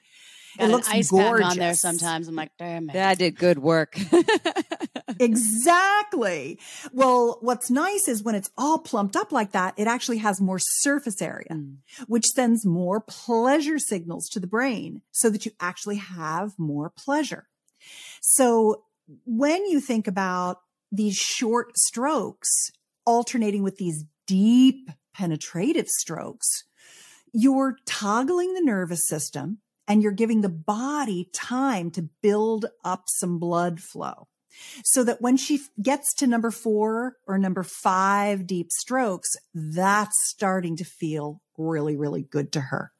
it 0.60 0.66
looks 0.68 0.88
ice 0.88 1.10
gorgeous. 1.10 1.50
on 1.50 1.56
there 1.56 1.74
sometimes. 1.74 2.28
I'm 2.28 2.36
like, 2.36 2.52
damn 2.56 2.88
it. 2.88 2.92
That 2.92 3.18
did 3.18 3.36
good 3.36 3.58
work. 3.58 3.98
exactly. 5.20 6.58
Well, 6.92 7.38
what's 7.40 7.70
nice 7.70 8.08
is 8.08 8.22
when 8.22 8.34
it's 8.34 8.50
all 8.56 8.78
plumped 8.78 9.16
up 9.16 9.32
like 9.32 9.52
that, 9.52 9.74
it 9.76 9.86
actually 9.86 10.18
has 10.18 10.40
more 10.40 10.58
surface 10.58 11.20
area, 11.20 11.48
mm. 11.50 11.76
which 12.06 12.26
sends 12.26 12.66
more 12.66 13.00
pleasure 13.00 13.78
signals 13.78 14.28
to 14.30 14.40
the 14.40 14.46
brain 14.46 15.02
so 15.10 15.30
that 15.30 15.44
you 15.44 15.52
actually 15.60 15.96
have 15.96 16.58
more 16.58 16.90
pleasure. 16.90 17.48
So 18.20 18.84
when 19.24 19.66
you 19.66 19.80
think 19.80 20.06
about 20.06 20.60
these 20.90 21.16
short 21.16 21.76
strokes 21.76 22.70
alternating 23.06 23.62
with 23.62 23.76
these 23.76 24.04
deep 24.26 24.90
penetrative 25.12 25.88
strokes, 25.88 26.64
you're 27.32 27.76
toggling 27.84 28.54
the 28.54 28.62
nervous 28.62 29.06
system 29.06 29.58
and 29.86 30.02
you're 30.02 30.12
giving 30.12 30.40
the 30.40 30.48
body 30.48 31.28
time 31.32 31.90
to 31.90 32.08
build 32.22 32.66
up 32.84 33.04
some 33.06 33.38
blood 33.38 33.80
flow. 33.80 34.28
So 34.84 35.04
that 35.04 35.20
when 35.20 35.36
she 35.36 35.60
gets 35.82 36.14
to 36.14 36.26
number 36.26 36.50
four 36.50 37.16
or 37.26 37.38
number 37.38 37.62
five 37.62 38.46
deep 38.46 38.70
strokes, 38.70 39.30
that's 39.54 40.16
starting 40.28 40.76
to 40.76 40.84
feel 40.84 41.40
really, 41.56 41.96
really 41.96 42.22
good 42.22 42.52
to 42.52 42.60
her. 42.60 42.92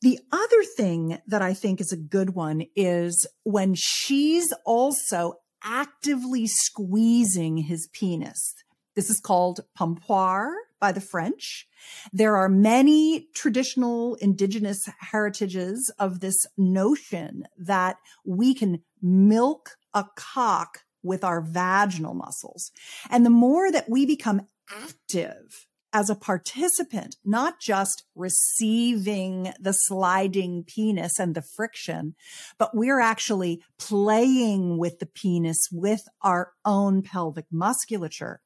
The 0.00 0.18
other 0.32 0.64
thing 0.76 1.18
that 1.26 1.42
I 1.42 1.54
think 1.54 1.80
is 1.80 1.92
a 1.92 1.96
good 1.96 2.30
one 2.34 2.64
is 2.74 3.26
when 3.44 3.74
she's 3.76 4.52
also 4.66 5.34
actively 5.62 6.46
squeezing 6.46 7.58
his 7.58 7.88
penis. 7.92 8.54
This 8.94 9.08
is 9.08 9.20
called 9.20 9.60
pompoir 9.78 10.54
by 10.80 10.92
the 10.92 11.00
French. 11.00 11.66
There 12.12 12.36
are 12.36 12.48
many 12.48 13.28
traditional 13.34 14.16
indigenous 14.16 14.84
heritages 14.98 15.92
of 15.98 16.20
this 16.20 16.44
notion 16.58 17.44
that 17.56 17.96
we 18.26 18.54
can 18.54 18.82
milk 19.02 19.76
a 19.92 20.06
cock 20.16 20.80
with 21.02 21.24
our 21.24 21.40
vaginal 21.40 22.14
muscles. 22.14 22.70
And 23.10 23.26
the 23.26 23.30
more 23.30 23.70
that 23.72 23.90
we 23.90 24.06
become 24.06 24.46
active 24.70 25.66
as 25.92 26.08
a 26.08 26.14
participant, 26.14 27.16
not 27.24 27.60
just 27.60 28.04
receiving 28.14 29.52
the 29.60 29.72
sliding 29.72 30.64
penis 30.64 31.18
and 31.18 31.34
the 31.34 31.42
friction, 31.42 32.14
but 32.58 32.74
we're 32.74 33.00
actually 33.00 33.62
playing 33.78 34.78
with 34.78 35.00
the 35.00 35.06
penis 35.06 35.58
with 35.70 36.02
our 36.22 36.52
own 36.64 37.02
pelvic 37.02 37.46
musculature. 37.50 38.40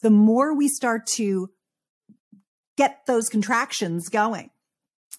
The 0.00 0.10
more 0.10 0.54
we 0.54 0.68
start 0.68 1.06
to 1.16 1.50
get 2.76 3.00
those 3.06 3.28
contractions 3.28 4.08
going, 4.08 4.50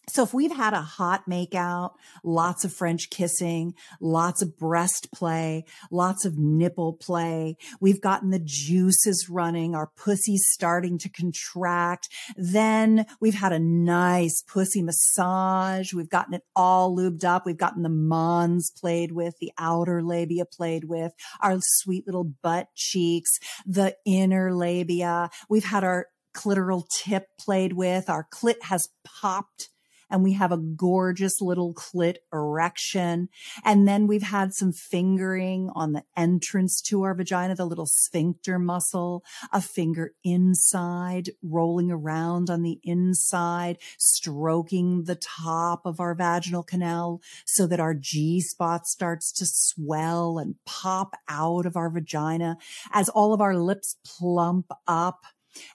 so 0.10 0.24
if 0.24 0.34
we've 0.34 0.56
had 0.56 0.74
a 0.74 0.82
hot 0.82 1.24
makeout, 1.30 1.92
lots 2.24 2.64
of 2.64 2.74
French 2.74 3.10
kissing, 3.10 3.74
lots 4.00 4.42
of 4.42 4.58
breast 4.58 5.12
play, 5.14 5.66
lots 5.92 6.24
of 6.24 6.38
nipple 6.38 6.94
play, 6.94 7.58
we've 7.82 8.00
gotten 8.00 8.30
the 8.30 8.42
juices 8.44 9.28
running, 9.30 9.76
our 9.76 9.92
pussy's 9.98 10.48
starting 10.50 10.98
to 11.00 11.10
contract. 11.10 12.08
Then 12.38 13.06
we've 13.20 13.36
had 13.36 13.52
a 13.52 13.60
nice 13.60 14.42
pussy 14.48 14.82
massage. 14.82 15.94
We've 15.94 16.10
gotten 16.10 16.34
it 16.34 16.44
all 16.56 16.96
lubed 16.96 17.26
up. 17.26 17.46
We've 17.46 17.58
gotten 17.58 17.84
the 17.84 17.90
mons 17.90 18.72
played 18.72 19.12
with, 19.12 19.36
the 19.40 19.52
outer 19.58 20.02
labia 20.02 20.46
played 20.46 20.86
with, 20.86 21.12
our 21.42 21.58
sweet 21.60 22.06
little 22.06 22.32
butt 22.42 22.68
cheeks, 22.76 23.40
the 23.66 23.96
inner 24.06 24.54
labia. 24.54 25.30
We've 25.50 25.66
had 25.66 25.84
our 25.84 26.08
clitoral 26.34 26.88
tip 26.90 27.26
played 27.38 27.74
with. 27.74 28.10
Our 28.10 28.26
clit 28.32 28.62
has 28.64 28.88
popped 29.04 29.70
and 30.10 30.24
we 30.24 30.34
have 30.34 30.52
a 30.52 30.58
gorgeous 30.58 31.42
little 31.42 31.74
clit 31.74 32.18
erection. 32.34 33.30
And 33.64 33.88
then 33.88 34.08
we've 34.08 34.24
had 34.24 34.54
some 34.54 34.72
fingering 34.72 35.70
on 35.76 35.94
the 35.94 36.04
entrance 36.16 36.82
to 36.84 37.04
our 37.04 37.14
vagina, 37.14 37.56
the 37.56 37.66
little 37.66 37.86
sphincter 37.86 38.60
muscle, 38.60 39.24
a 39.52 39.62
finger 39.62 40.14
inside, 40.24 41.32
rolling 41.42 41.92
around 41.92 42.50
on 42.50 42.64
the 42.64 42.80
inside, 42.84 43.78
stroking 43.98 45.04
the 45.04 45.16
top 45.16 45.86
of 45.86 46.00
our 46.00 46.16
vaginal 46.16 46.64
canal 46.64 47.22
so 47.46 47.68
that 47.68 47.80
our 47.80 47.94
G 47.94 48.42
spot 48.42 48.88
starts 48.88 49.32
to 49.34 49.46
swell 49.46 50.38
and 50.38 50.56
pop 50.66 51.16
out 51.28 51.66
of 51.66 51.76
our 51.76 51.90
vagina 51.90 52.58
as 52.92 53.10
all 53.10 53.34
of 53.34 53.42
our 53.42 53.56
lips 53.56 53.98
plump 54.06 54.72
up 54.88 55.26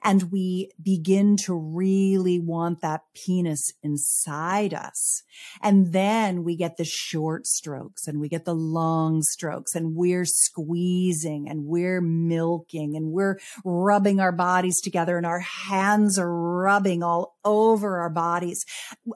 and 0.03 0.31
we 0.31 0.71
begin 0.83 1.37
to 1.45 1.55
really 1.55 2.39
want 2.39 2.81
that 2.81 3.03
penis 3.15 3.73
inside 3.83 4.75
us. 4.75 5.23
And 5.61 5.93
then 5.93 6.45
we 6.45 6.57
get 6.57 6.77
the 6.77 6.85
short 6.85 7.47
strokes 7.47 8.07
and 8.07 8.21
we 8.21 8.29
get 8.29 8.45
the 8.45 8.55
long 8.55 9.23
strokes 9.23 9.75
and 9.75 9.95
we're 9.95 10.25
squeezing 10.25 11.49
and 11.49 11.65
we're 11.67 12.01
milking 12.01 12.97
and 12.97 13.13
we're 13.13 13.39
rubbing 13.65 14.21
our 14.21 14.33
bodies 14.33 14.81
together 14.81 15.17
and 15.17 15.27
our 15.27 15.41
hands 15.41 16.19
are 16.19 16.33
rubbing 16.33 17.03
all 17.03 17.37
over 17.45 18.01
our 18.01 18.11
bodies. 18.11 18.65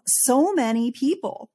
So 0.06 0.52
many 0.54 0.90
people, 0.92 1.50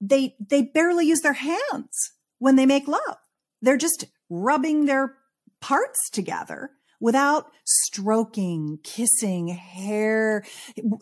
they, 0.00 0.34
they 0.40 0.62
barely 0.62 1.06
use 1.06 1.20
their 1.20 1.34
hands 1.34 2.12
when 2.38 2.56
they 2.56 2.66
make 2.66 2.88
love. 2.88 3.16
They're 3.62 3.76
just 3.76 4.06
rubbing 4.28 4.86
their 4.86 5.14
parts 5.60 6.08
together 6.10 6.70
without 7.00 7.50
stroking, 7.64 8.78
kissing 8.84 9.48
hair, 9.48 10.44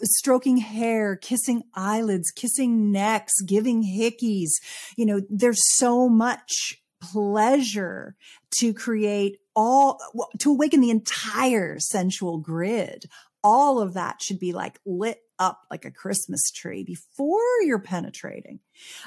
stroking 0.02 0.58
hair, 0.58 1.16
kissing 1.16 1.62
eyelids, 1.74 2.30
kissing 2.30 2.92
necks, 2.92 3.40
giving 3.42 3.82
hickeys. 3.82 4.50
You 4.96 5.06
know, 5.06 5.20
there's 5.28 5.60
so 5.76 6.08
much 6.08 6.80
pleasure 7.00 8.16
to 8.58 8.72
create 8.72 9.38
all, 9.54 9.98
to 10.38 10.50
awaken 10.50 10.80
the 10.80 10.90
entire 10.90 11.78
sensual 11.78 12.38
grid. 12.38 13.04
All 13.42 13.80
of 13.80 13.94
that 13.94 14.22
should 14.22 14.38
be 14.38 14.52
like 14.52 14.80
lit 14.86 15.18
up 15.38 15.60
like 15.70 15.84
a 15.84 15.90
Christmas 15.90 16.50
tree 16.50 16.84
before 16.84 17.40
you're 17.62 17.78
penetrating. 17.78 18.60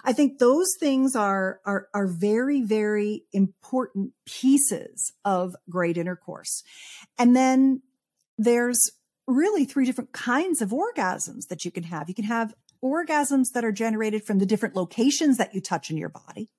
I 0.04 0.14
think 0.14 0.40
those 0.40 0.76
things 0.80 1.16
are, 1.16 1.60
are, 1.66 1.88
are 1.94 2.08
very, 2.08 2.62
very 2.62 3.24
important 3.34 4.14
pieces 4.26 5.14
of 5.26 5.56
great 5.70 5.98
intercourse. 5.98 6.64
And 7.18 7.36
then 7.36 7.82
there's 8.38 8.92
really 9.28 9.66
three 9.66 9.86
different 9.86 10.12
kinds 10.12 10.62
of 10.62 10.70
orgasms 10.70 11.48
that 11.50 11.64
you 11.66 11.72
can 11.72 11.84
have. 11.84 12.10
You 12.10 12.16
can 12.16 12.26
have 12.26 12.54
orgasms 12.84 13.52
that 13.54 13.64
are 13.64 13.72
generated 13.72 14.24
from 14.24 14.40
the 14.40 14.46
different 14.46 14.76
locations 14.76 15.38
that 15.38 15.54
you 15.54 15.62
touch 15.62 15.90
in 15.90 15.98
your 15.98 16.10
body. 16.10 16.50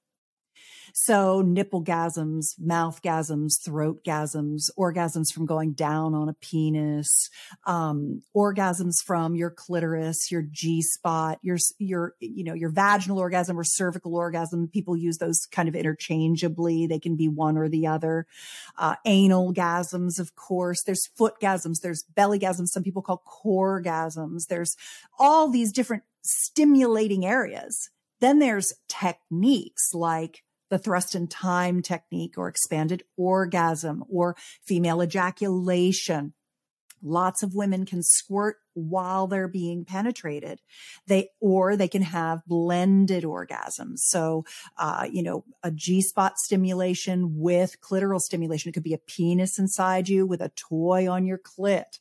So 0.95 1.43
nipple 1.43 1.83
gasms, 1.83 2.59
mouth 2.59 3.03
gasms, 3.03 3.61
throat 3.65 4.05
gasms, 4.05 4.71
orgasms 4.79 5.33
from 5.33 5.47
going 5.47 5.73
down 5.73 6.15
on 6.15 6.29
a 6.29 6.35
penis, 6.35 7.31
um, 7.67 8.23
orgasms 8.37 8.97
from 9.05 9.35
your 9.35 9.51
clitoris, 9.51 10.31
your 10.31 10.43
G 10.43 10.83
spot, 10.83 11.39
your, 11.43 11.59
your, 11.79 12.15
you 12.21 12.45
know, 12.45 12.55
your 12.55 12.71
vaginal 12.71 13.19
orgasm 13.19 13.59
or 13.59 13.65
cervical 13.65 14.15
orgasm. 14.15 14.69
People 14.69 14.97
use 14.97 15.19
those 15.19 15.47
kind 15.51 15.69
of 15.69 15.75
interchangeably. 15.75 16.87
They 16.87 16.99
can 16.99 17.17
be 17.17 17.29
one 17.29 17.57
or 17.57 17.69
the 17.69 17.87
other. 17.87 18.27
Uh, 18.77 18.97
anal 19.05 19.53
gasms, 19.53 20.19
of 20.19 20.35
course. 20.35 20.83
There's 20.83 21.07
foot 21.17 21.35
gasms. 21.41 21.81
There's 21.81 22.03
belly 22.15 22.39
gasms. 22.39 22.69
Some 22.69 22.83
people 22.83 23.03
call 23.03 23.23
core 23.25 23.83
gasms. 23.83 24.47
There's 24.49 24.77
all 25.19 25.49
these 25.49 25.73
different 25.73 26.03
stimulating 26.23 27.25
areas. 27.25 27.91
Then 28.21 28.39
there's 28.39 28.73
techniques 28.89 29.93
like 29.95 30.45
the 30.73 30.79
thrust 30.79 31.15
and 31.15 31.31
time 31.31 31.83
technique 31.83 32.39
or 32.39 32.49
expanded 32.49 33.03
orgasm 33.19 34.03
or 34.09 34.35
female 34.67 35.03
ejaculation. 35.03 36.33
Lots 37.03 37.43
of 37.43 37.55
women 37.55 37.85
can 37.85 38.03
squirt 38.03 38.57
while 38.75 39.27
they're 39.27 39.49
being 39.49 39.85
penetrated. 39.85 40.61
They, 41.07 41.31
or 41.41 41.77
they 41.77 41.89
can 41.89 42.03
have 42.03 42.45
blended 42.47 43.25
orgasms. 43.25 43.99
So, 43.99 44.45
uh, 44.79 45.09
you 45.11 45.23
know, 45.23 45.45
a 45.63 45.71
G 45.71 46.01
spot 46.01 46.39
stimulation 46.39 47.39
with 47.39 47.81
clitoral 47.81 48.21
stimulation. 48.21 48.69
It 48.69 48.73
could 48.73 48.83
be 48.83 48.95
a 48.95 48.99
penis 48.99 49.59
inside 49.59 50.09
you 50.09 50.27
with 50.27 50.41
a 50.41 50.53
toy 50.57 51.11
on 51.11 51.27
your 51.27 51.39
clit. 51.39 51.99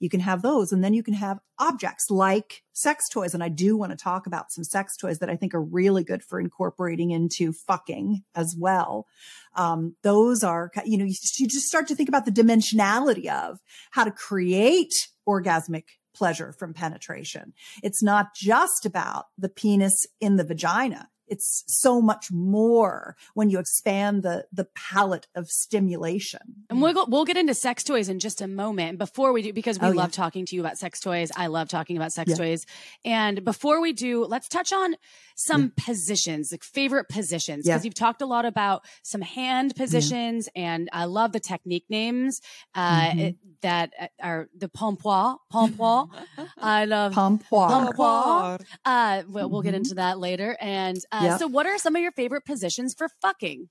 You 0.00 0.08
can 0.08 0.20
have 0.20 0.42
those. 0.42 0.72
And 0.72 0.82
then 0.82 0.94
you 0.94 1.02
can 1.02 1.14
have 1.14 1.38
objects 1.58 2.10
like 2.10 2.64
sex 2.72 3.08
toys. 3.08 3.34
And 3.34 3.42
I 3.42 3.48
do 3.48 3.76
want 3.76 3.92
to 3.92 3.96
talk 3.96 4.26
about 4.26 4.50
some 4.50 4.64
sex 4.64 4.96
toys 4.96 5.20
that 5.20 5.30
I 5.30 5.36
think 5.36 5.54
are 5.54 5.62
really 5.62 6.02
good 6.02 6.22
for 6.22 6.40
incorporating 6.40 7.10
into 7.10 7.52
fucking 7.52 8.24
as 8.34 8.56
well. 8.58 9.06
Um, 9.54 9.94
those 10.02 10.42
are, 10.42 10.70
you 10.84 10.98
know, 10.98 11.04
you, 11.04 11.14
you 11.38 11.46
just 11.46 11.66
start 11.66 11.86
to 11.88 11.94
think 11.94 12.08
about 12.08 12.24
the 12.24 12.32
dimensionality 12.32 13.26
of 13.26 13.60
how 13.92 14.04
to 14.04 14.10
create 14.10 14.92
orgasmic 15.28 15.84
pleasure 16.14 16.52
from 16.52 16.74
penetration. 16.74 17.52
It's 17.82 18.02
not 18.02 18.34
just 18.34 18.86
about 18.86 19.26
the 19.38 19.48
penis 19.48 20.06
in 20.20 20.36
the 20.36 20.44
vagina. 20.44 21.08
It's 21.32 21.64
so 21.66 22.00
much 22.00 22.30
more 22.30 23.16
when 23.34 23.48
you 23.50 23.58
expand 23.58 24.22
the, 24.22 24.44
the 24.52 24.66
palette 24.90 25.26
of 25.34 25.48
stimulation. 25.50 26.40
And 26.70 26.82
we'll, 26.82 26.92
go, 26.92 27.06
we'll 27.08 27.24
get 27.24 27.36
into 27.36 27.54
sex 27.54 27.82
toys 27.84 28.08
in 28.08 28.18
just 28.18 28.40
a 28.42 28.46
moment. 28.48 28.98
Before 28.98 29.32
we 29.32 29.40
do, 29.42 29.52
because 29.52 29.78
we 29.80 29.88
Oh, 29.88 29.90
love 29.90 30.10
yeah. 30.10 30.22
talking 30.24 30.44
to 30.46 30.54
you 30.56 30.60
about 30.60 30.78
sex 30.78 31.00
toys. 31.00 31.30
I 31.36 31.46
love 31.46 31.68
talking 31.68 31.96
about 31.96 32.12
sex 32.12 32.30
Yeah. 32.30 32.36
toys. 32.36 32.66
And 33.04 33.44
before 33.44 33.80
we 33.80 33.92
do, 33.92 34.24
let's 34.24 34.48
touch 34.48 34.72
on 34.72 34.96
some 35.34 35.72
positions, 35.76 36.52
like 36.52 36.62
favorite 36.62 37.08
positions, 37.08 37.64
because 37.64 37.82
Yeah. 37.82 37.86
you've 37.86 37.94
talked 37.94 38.20
a 38.22 38.26
lot 38.26 38.44
about 38.44 38.84
some 39.02 39.22
hand 39.22 39.74
positions 39.74 40.48
and 40.54 40.88
I 40.92 41.06
love 41.06 41.32
the 41.32 41.40
technique 41.40 41.86
names, 41.88 42.40
uh, 42.74 43.00
Mhm. 43.10 43.18
it- 43.20 43.36
that 43.62 43.92
are 44.20 44.48
the 44.58 44.68
pompoir, 44.68 45.36
pompoir. 45.52 46.08
I 46.58 46.84
love 46.84 47.12
Pompoir. 47.14 47.70
Pompoir. 47.70 48.60
Uh, 48.84 49.22
we'll, 49.28 49.48
we'll 49.48 49.62
get 49.62 49.74
into 49.74 49.94
that 49.94 50.18
later. 50.18 50.56
And 50.60 50.98
uh, 51.12 51.20
So, 51.38 51.46
what 51.46 51.66
are 51.66 51.78
some 51.78 51.96
of 51.96 52.02
your 52.02 52.12
favorite 52.12 52.44
positions 52.44 52.94
for 52.96 53.08
fucking? 53.20 53.68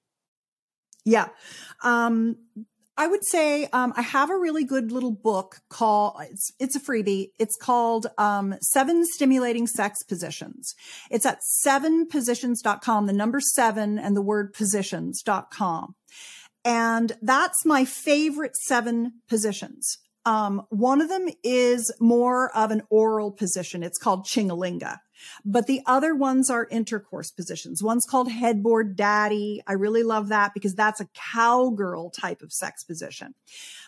Yeah. 1.05 1.27
Um, 1.83 2.37
I 2.97 3.07
would 3.07 3.25
say 3.25 3.67
um, 3.73 3.93
I 3.95 4.01
have 4.01 4.29
a 4.29 4.37
really 4.37 4.63
good 4.63 4.91
little 4.91 5.11
book 5.11 5.57
called 5.69 6.17
it's 6.29 6.51
it's 6.59 6.75
a 6.75 6.79
freebie. 6.79 7.29
It's 7.39 7.57
called 7.59 8.07
um, 8.17 8.55
Seven 8.61 9.05
Stimulating 9.05 9.65
Sex 9.65 10.03
Positions. 10.03 10.75
It's 11.09 11.25
at 11.25 11.39
sevenpositions.com, 11.65 13.07
the 13.07 13.13
number 13.13 13.39
seven 13.39 13.97
and 13.97 14.15
the 14.15 14.21
word 14.21 14.53
positions.com. 14.53 15.95
And 16.63 17.13
that's 17.21 17.65
my 17.65 17.85
favorite 17.85 18.55
seven 18.55 19.13
positions. 19.27 19.97
Um, 20.25 20.65
one 20.69 21.01
of 21.01 21.09
them 21.09 21.27
is 21.43 21.91
more 21.99 22.55
of 22.55 22.71
an 22.71 22.83
oral 22.89 23.31
position. 23.31 23.83
It's 23.83 23.97
called 23.97 24.25
chingalinga. 24.25 24.99
But 25.45 25.67
the 25.67 25.81
other 25.85 26.15
ones 26.15 26.49
are 26.49 26.67
intercourse 26.71 27.31
positions. 27.31 27.83
One's 27.83 28.05
called 28.05 28.31
headboard 28.31 28.95
daddy. 28.95 29.61
I 29.67 29.73
really 29.73 30.03
love 30.03 30.29
that 30.29 30.53
because 30.53 30.75
that's 30.75 30.99
a 30.99 31.07
cowgirl 31.13 32.09
type 32.11 32.41
of 32.41 32.51
sex 32.51 32.83
position. 32.83 33.35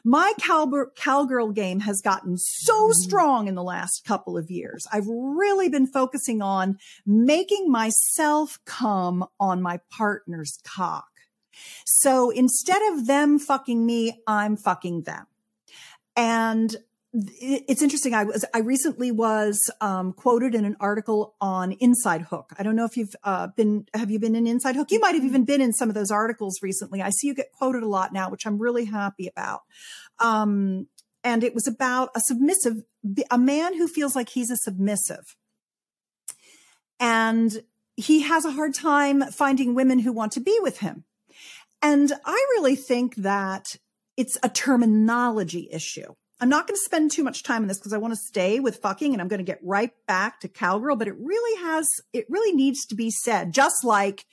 My 0.03 0.34
cowgirl, 0.39 0.91
cowgirl 0.95 1.51
game 1.51 1.81
has 1.81 2.01
gotten 2.01 2.38
so 2.38 2.91
strong 2.91 3.47
in 3.47 3.55
the 3.55 3.63
last 3.63 4.03
couple 4.05 4.38
of 4.38 4.51
years. 4.51 4.86
I've 4.91 5.07
really 5.07 5.69
been 5.69 5.88
focusing 5.88 6.41
on 6.41 6.77
making 7.05 7.71
myself 7.71 8.59
come 8.65 9.25
on 9.39 9.61
my 9.61 9.79
partner's 9.89 10.59
cock. 10.63 11.07
So 11.86 12.29
instead 12.31 12.81
of 12.93 13.07
them 13.07 13.39
fucking 13.39 13.86
me, 13.86 14.21
I'm 14.27 14.57
fucking 14.57 15.03
them. 15.03 15.25
And 16.16 16.76
it's 17.14 17.82
interesting. 17.82 18.16
I 18.16 18.24
was, 18.24 18.43
I 18.55 18.59
recently 18.59 19.11
was, 19.11 19.59
um, 19.82 20.14
quoted 20.14 20.55
in 20.55 20.66
an 20.66 20.76
article 20.80 21.36
on 21.39 21.74
Inside 21.74 22.24
Hook. 22.24 22.51
I 22.57 22.64
don't 22.64 22.76
know 22.76 22.86
if 22.86 22.97
you've, 22.97 23.16
uh, 23.24 23.47
been, 23.55 23.86
have 23.93 24.09
you 24.09 24.20
been 24.20 24.36
in 24.36 24.47
Inside 24.47 24.76
Hook? 24.76 24.91
You 24.91 24.99
might 24.99 25.14
have 25.14 25.24
even 25.24 25.45
been 25.45 25.61
in 25.61 25.74
some 25.74 25.89
of 25.89 25.95
those 25.95 26.09
articles 26.09 26.59
recently. 26.64 27.03
I 27.03 27.11
see 27.11 27.28
you 27.28 27.36
get 27.36 27.51
quoted 27.51 27.84
a 27.84 27.88
lot 27.88 28.14
now, 28.14 28.30
which 28.32 28.47
I'm 28.47 28.57
really 28.57 28.86
happy 28.86 29.28
about. 29.28 29.61
Um, 30.20 30.88
and 31.24 31.43
it 31.43 31.53
was 31.53 31.68
about 31.68 32.09
a 32.16 32.20
submissive, 32.20 32.78
a 33.30 33.38
man 33.38 33.78
who 33.78 33.88
feels 33.88 34.16
like 34.16 34.30
he's 34.30 34.49
a 34.49 34.57
submissive. 34.57 35.36
And 36.99 37.64
he 37.95 38.22
has 38.22 38.43
a 38.43 38.51
hard 38.51 38.74
time 38.74 39.22
finding 39.32 39.76
women 39.76 39.99
who 39.99 40.11
want 40.11 40.32
to 40.34 40.39
be 40.39 40.57
with 40.61 40.80
him. 40.80 41.03
And 41.82 42.11
I 42.26 42.45
really 42.57 42.76
think 42.76 43.16
that 43.18 43.76
it's 44.18 44.38
a 44.43 44.49
terminology 44.49 45.70
issue. 45.72 46.14
I'm 46.39 46.49
not 46.49 46.68
going 46.68 46.76
to 46.76 46.82
spend 46.84 47.11
too 47.11 47.24
much 47.24 47.43
time 47.43 47.61
on 47.61 47.68
this 47.68 47.80
because 47.80 47.93
I 47.93 47.97
want 47.97 48.14
to 48.14 48.20
stay 48.20 48.59
with 48.59 48.78
fucking 48.78 49.14
and 49.14 49.22
I'm 49.22 49.28
going 49.28 49.39
to 49.39 49.45
get 49.45 49.59
right 49.64 49.91
back 50.07 50.41
to 50.41 50.49
cowgirl, 50.49 50.97
but 50.97 51.07
it 51.07 51.16
really 51.18 51.64
has, 51.64 51.88
it 52.11 52.26
really 52.30 52.53
needs 52.53 52.86
to 52.88 52.95
be 52.95 53.11
said, 53.11 53.53
just 53.53 53.84
like 53.84 54.26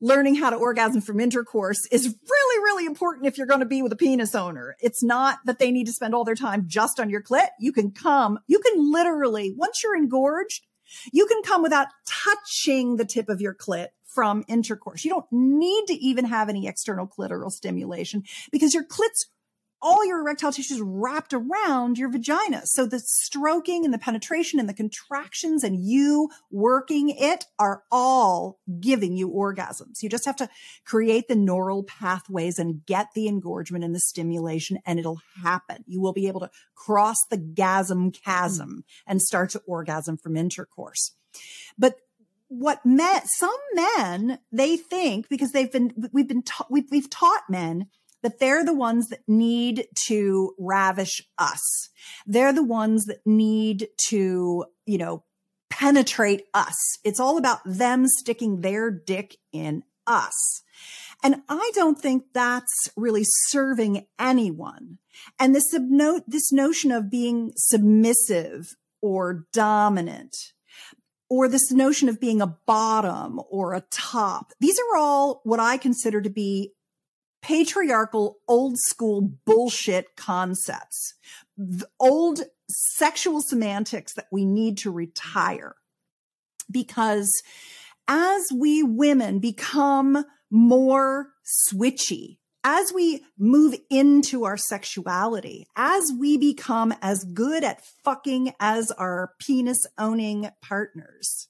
learning 0.00 0.36
how 0.36 0.50
to 0.50 0.56
orgasm 0.56 1.00
from 1.00 1.20
intercourse 1.20 1.80
is 1.90 2.06
really, 2.06 2.64
really 2.64 2.86
important 2.86 3.26
if 3.26 3.38
you're 3.38 3.46
going 3.46 3.60
to 3.60 3.66
be 3.66 3.82
with 3.82 3.92
a 3.92 3.96
penis 3.96 4.34
owner. 4.34 4.76
It's 4.80 5.02
not 5.02 5.38
that 5.46 5.58
they 5.58 5.70
need 5.70 5.86
to 5.86 5.92
spend 5.92 6.14
all 6.14 6.24
their 6.24 6.34
time 6.34 6.64
just 6.66 7.00
on 7.00 7.10
your 7.10 7.22
clit. 7.22 7.48
You 7.58 7.72
can 7.72 7.90
come, 7.92 8.38
you 8.46 8.58
can 8.58 8.92
literally, 8.92 9.54
once 9.56 9.82
you're 9.82 9.96
engorged, 9.96 10.66
you 11.12 11.26
can 11.26 11.42
come 11.42 11.62
without 11.62 11.88
touching 12.06 12.96
the 12.96 13.04
tip 13.04 13.28
of 13.28 13.40
your 13.40 13.54
clit 13.54 13.88
from 14.14 14.44
intercourse. 14.48 15.04
You 15.04 15.10
don't 15.10 15.26
need 15.30 15.86
to 15.86 15.94
even 15.94 16.24
have 16.24 16.48
any 16.48 16.66
external 16.66 17.06
clitoral 17.06 17.50
stimulation 17.50 18.24
because 18.50 18.74
your 18.74 18.84
clit's 18.84 19.26
all 19.80 20.04
your 20.04 20.20
erectile 20.20 20.52
tissue 20.52 20.74
is 20.74 20.80
wrapped 20.80 21.32
around 21.32 21.98
your 21.98 22.10
vagina. 22.10 22.62
So 22.64 22.86
the 22.86 22.98
stroking 22.98 23.84
and 23.84 23.94
the 23.94 23.98
penetration 23.98 24.58
and 24.58 24.68
the 24.68 24.74
contractions 24.74 25.62
and 25.62 25.78
you 25.78 26.30
working 26.50 27.10
it 27.10 27.44
are 27.58 27.84
all 27.90 28.58
giving 28.80 29.16
you 29.16 29.30
orgasms. 29.30 30.02
You 30.02 30.08
just 30.08 30.24
have 30.24 30.36
to 30.36 30.48
create 30.84 31.28
the 31.28 31.36
neural 31.36 31.84
pathways 31.84 32.58
and 32.58 32.84
get 32.86 33.08
the 33.14 33.28
engorgement 33.28 33.84
and 33.84 33.94
the 33.94 34.00
stimulation 34.00 34.78
and 34.84 34.98
it'll 34.98 35.20
happen. 35.42 35.84
You 35.86 36.00
will 36.00 36.12
be 36.12 36.26
able 36.28 36.40
to 36.40 36.50
cross 36.74 37.24
the 37.30 37.38
gasm 37.38 38.12
chasm 38.24 38.68
hmm. 38.68 38.80
and 39.06 39.22
start 39.22 39.50
to 39.50 39.62
orgasm 39.66 40.16
from 40.16 40.36
intercourse. 40.36 41.12
But 41.78 41.94
what 42.48 42.84
men, 42.84 43.22
some 43.38 43.56
men, 43.74 44.38
they 44.50 44.76
think 44.76 45.28
because 45.28 45.52
they've 45.52 45.70
been, 45.70 45.92
we've 46.12 46.28
been 46.28 46.42
taught, 46.42 46.70
we've, 46.70 46.90
we've 46.90 47.10
taught 47.10 47.42
men 47.48 47.88
that 48.22 48.38
they're 48.40 48.64
the 48.64 48.74
ones 48.74 49.08
that 49.08 49.20
need 49.28 49.86
to 50.06 50.54
ravish 50.58 51.22
us. 51.38 51.90
They're 52.26 52.52
the 52.52 52.64
ones 52.64 53.04
that 53.04 53.20
need 53.26 53.88
to, 54.08 54.64
you 54.86 54.98
know, 54.98 55.24
penetrate 55.70 56.46
us. 56.54 56.74
It's 57.04 57.20
all 57.20 57.38
about 57.38 57.60
them 57.64 58.06
sticking 58.06 58.60
their 58.60 58.90
dick 58.90 59.36
in 59.52 59.84
us. 60.06 60.62
And 61.22 61.42
I 61.48 61.70
don't 61.74 61.98
think 61.98 62.24
that's 62.32 62.90
really 62.96 63.24
serving 63.24 64.06
anyone. 64.18 64.98
And 65.38 65.54
this, 65.54 65.76
this 66.26 66.52
notion 66.52 66.90
of 66.90 67.10
being 67.10 67.52
submissive 67.56 68.76
or 69.00 69.46
dominant 69.52 70.34
or 71.30 71.48
this 71.48 71.70
notion 71.70 72.08
of 72.08 72.20
being 72.20 72.40
a 72.40 72.46
bottom 72.46 73.40
or 73.50 73.74
a 73.74 73.84
top. 73.90 74.52
These 74.60 74.78
are 74.78 74.98
all 74.98 75.40
what 75.44 75.60
I 75.60 75.76
consider 75.76 76.20
to 76.20 76.30
be 76.30 76.72
patriarchal, 77.42 78.38
old 78.48 78.76
school 78.78 79.20
bullshit 79.44 80.16
concepts, 80.16 81.14
the 81.56 81.88
old 82.00 82.40
sexual 82.68 83.40
semantics 83.40 84.14
that 84.14 84.26
we 84.32 84.44
need 84.44 84.78
to 84.78 84.90
retire. 84.90 85.74
Because 86.70 87.30
as 88.06 88.42
we 88.54 88.82
women 88.82 89.38
become 89.38 90.24
more 90.50 91.28
switchy, 91.70 92.37
as 92.64 92.92
we 92.92 93.24
move 93.38 93.74
into 93.90 94.44
our 94.44 94.56
sexuality, 94.56 95.66
as 95.76 96.12
we 96.18 96.36
become 96.36 96.92
as 97.00 97.24
good 97.24 97.64
at 97.64 97.84
fucking 98.04 98.52
as 98.60 98.90
our 98.92 99.32
penis 99.40 99.86
owning 99.96 100.50
partners, 100.62 101.48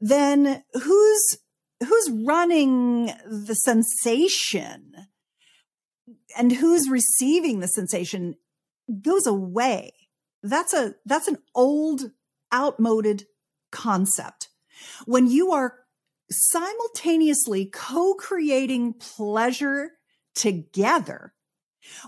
then 0.00 0.62
who's 0.74 1.38
who's 1.86 2.10
running 2.10 3.06
the 3.26 3.54
sensation 3.54 4.92
and 6.36 6.52
who's 6.52 6.88
receiving 6.88 7.60
the 7.60 7.68
sensation 7.68 8.34
goes 9.02 9.26
away. 9.26 9.92
That's 10.42 10.74
a, 10.74 10.94
that's 11.04 11.28
an 11.28 11.38
old, 11.54 12.10
outmoded 12.52 13.26
concept. 13.70 14.48
When 15.04 15.28
you 15.28 15.52
are 15.52 15.74
simultaneously 16.30 17.66
co-creating 17.66 18.94
pleasure 18.94 19.92
together, 20.38 21.34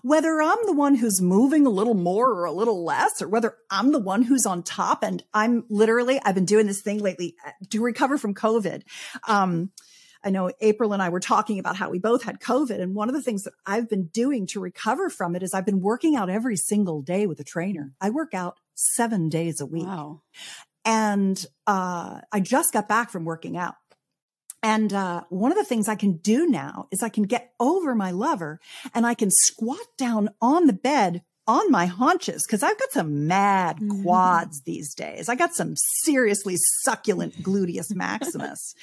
whether 0.02 0.40
I'm 0.40 0.64
the 0.66 0.72
one 0.72 0.94
who's 0.94 1.20
moving 1.20 1.66
a 1.66 1.70
little 1.70 1.94
more 1.94 2.30
or 2.30 2.44
a 2.44 2.52
little 2.52 2.84
less, 2.84 3.20
or 3.20 3.28
whether 3.28 3.56
I'm 3.70 3.92
the 3.92 3.98
one 3.98 4.22
who's 4.22 4.46
on 4.46 4.62
top 4.62 5.02
and 5.02 5.22
I'm 5.34 5.64
literally, 5.68 6.20
I've 6.24 6.34
been 6.34 6.44
doing 6.44 6.66
this 6.66 6.80
thing 6.80 7.00
lately 7.00 7.34
uh, 7.46 7.50
to 7.70 7.82
recover 7.82 8.16
from 8.16 8.34
COVID. 8.34 8.82
Um, 9.26 9.72
I 10.22 10.30
know 10.30 10.52
April 10.60 10.92
and 10.92 11.02
I 11.02 11.08
were 11.08 11.20
talking 11.20 11.58
about 11.58 11.76
how 11.76 11.88
we 11.90 11.98
both 11.98 12.22
had 12.22 12.40
COVID. 12.40 12.80
And 12.80 12.94
one 12.94 13.08
of 13.08 13.14
the 13.14 13.22
things 13.22 13.44
that 13.44 13.54
I've 13.64 13.88
been 13.88 14.06
doing 14.08 14.46
to 14.48 14.60
recover 14.60 15.08
from 15.08 15.34
it 15.34 15.42
is 15.42 15.54
I've 15.54 15.66
been 15.66 15.80
working 15.80 16.14
out 16.14 16.28
every 16.28 16.56
single 16.56 17.00
day 17.00 17.26
with 17.26 17.40
a 17.40 17.44
trainer. 17.44 17.94
I 18.00 18.10
work 18.10 18.34
out 18.34 18.58
seven 18.74 19.28
days 19.28 19.60
a 19.60 19.66
week. 19.66 19.86
Wow. 19.86 20.20
And, 20.84 21.44
uh, 21.66 22.20
I 22.32 22.40
just 22.40 22.72
got 22.72 22.86
back 22.86 23.10
from 23.10 23.24
working 23.24 23.56
out. 23.56 23.76
And, 24.62 24.92
uh, 24.92 25.22
one 25.30 25.52
of 25.52 25.58
the 25.58 25.64
things 25.64 25.88
I 25.88 25.94
can 25.94 26.18
do 26.18 26.46
now 26.46 26.86
is 26.90 27.02
I 27.02 27.08
can 27.08 27.24
get 27.24 27.52
over 27.58 27.94
my 27.94 28.10
lover 28.10 28.60
and 28.94 29.06
I 29.06 29.14
can 29.14 29.30
squat 29.30 29.86
down 29.96 30.30
on 30.40 30.66
the 30.66 30.72
bed 30.72 31.22
on 31.46 31.70
my 31.70 31.86
haunches 31.86 32.44
because 32.46 32.62
I've 32.62 32.78
got 32.78 32.92
some 32.92 33.26
mad 33.26 33.80
quads 34.02 34.62
these 34.62 34.94
days. 34.94 35.28
I 35.28 35.34
got 35.34 35.54
some 35.54 35.74
seriously 36.04 36.56
succulent 36.84 37.42
gluteus 37.42 37.92
maximus 37.94 38.74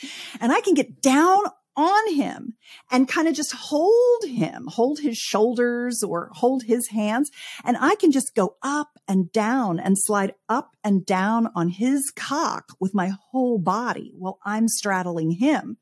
and 0.42 0.52
I 0.52 0.60
can 0.62 0.74
get 0.74 1.02
down 1.02 1.44
on 1.78 2.14
him 2.14 2.56
and 2.92 3.08
kind 3.08 3.28
of 3.28 3.36
just 3.36 3.54
hold 3.54 4.24
him, 4.26 4.68
hold 4.68 5.00
his 5.00 5.18
shoulders 5.18 6.04
or 6.04 6.32
hold 6.34 6.64
his 6.64 6.88
hands. 6.88 7.30
And 7.64 7.78
I 7.80 7.96
can 7.96 8.12
just 8.12 8.36
go 8.36 8.56
up 8.64 9.00
and 9.08 9.32
down 9.32 9.80
and 9.80 9.96
slide 9.98 10.34
up 10.50 10.76
and 10.84 11.06
down 11.06 11.50
on 11.56 11.70
his 11.70 12.12
cock 12.16 12.72
with 12.80 12.96
my 12.96 13.12
whole 13.32 13.60
body 13.60 14.12
while 14.18 14.40
I'm 14.44 14.68
straddling 14.68 15.32
him. 15.32 15.78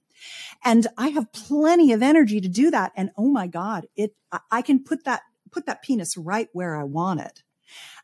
And 0.63 0.87
I 0.97 1.09
have 1.09 1.31
plenty 1.31 1.93
of 1.93 2.03
energy 2.03 2.41
to 2.41 2.49
do 2.49 2.69
that. 2.71 2.91
And 2.95 3.11
oh 3.17 3.29
my 3.29 3.47
God, 3.47 3.87
it, 3.95 4.15
I 4.51 4.61
can 4.61 4.83
put 4.83 5.05
that, 5.05 5.21
put 5.51 5.65
that 5.65 5.81
penis 5.81 6.17
right 6.17 6.49
where 6.51 6.75
I 6.75 6.83
want 6.83 7.21
it. 7.21 7.41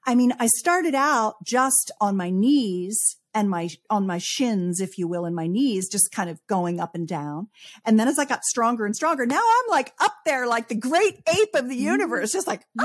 I 0.06 0.16
mean, 0.16 0.34
I 0.40 0.48
started 0.48 0.96
out 0.96 1.36
just 1.46 1.92
on 2.00 2.18
my 2.18 2.30
knees 2.30 3.18
and 3.34 3.50
my 3.50 3.70
on 3.90 4.06
my 4.06 4.18
shins 4.18 4.82
if 4.82 4.98
you 4.98 5.08
will 5.08 5.26
and 5.26 5.36
my 5.36 5.48
knees 5.48 5.88
just 5.90 6.12
kind 6.12 6.30
of 6.30 6.46
going 6.48 6.80
up 6.80 6.96
and 6.96 7.08
down 7.08 7.48
and 7.86 8.00
then 8.00 8.08
as 8.08 8.20
i 8.20 8.26
got 8.26 8.44
stronger 8.44 8.86
and 8.86 8.96
stronger 8.96 9.26
now 9.26 9.42
i'm 9.42 9.70
like 9.70 9.94
up 10.00 10.16
there 10.26 10.48
like 10.48 10.68
the 10.68 10.76
great 10.76 11.22
ape 11.28 11.56
of 11.56 11.68
the 11.70 11.76
universe 11.76 12.32
just 12.32 12.48
like 12.48 12.64
you 12.76 12.84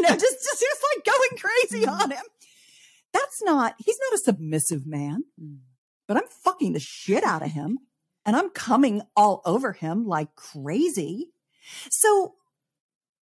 know 0.00 0.08
just 0.08 0.20
just 0.22 0.60
just 0.60 0.84
like 0.94 1.04
going 1.04 1.38
crazy 1.40 1.86
on 1.86 2.10
him 2.10 2.24
that's 3.12 3.42
not 3.42 3.74
he's 3.78 3.98
not 4.08 4.18
a 4.18 4.22
submissive 4.22 4.86
man 4.86 5.24
but 6.06 6.16
i'm 6.16 6.28
fucking 6.28 6.72
the 6.72 6.80
shit 6.80 7.24
out 7.24 7.42
of 7.42 7.50
him 7.52 7.78
and 8.24 8.36
i'm 8.36 8.50
coming 8.50 9.02
all 9.16 9.40
over 9.44 9.72
him 9.72 10.06
like 10.06 10.34
crazy 10.36 11.30
so 11.90 12.34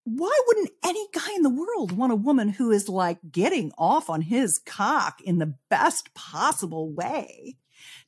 why 0.06 0.38
wouldn't 0.48 0.72
any 0.84 1.06
guy 1.14 1.34
in 1.36 1.44
the 1.44 1.50
world 1.50 1.94
want 1.94 2.12
a 2.12 2.18
woman 2.18 2.50
who 2.50 2.72
is 2.72 2.90
like 2.90 3.20
getting 3.32 3.72
off 3.78 4.10
on 4.10 4.22
his 4.22 4.60
cock 4.66 5.22
in 5.22 5.40
the 5.40 5.56
best 5.70 6.14
possible 6.14 6.92
way 6.92 7.56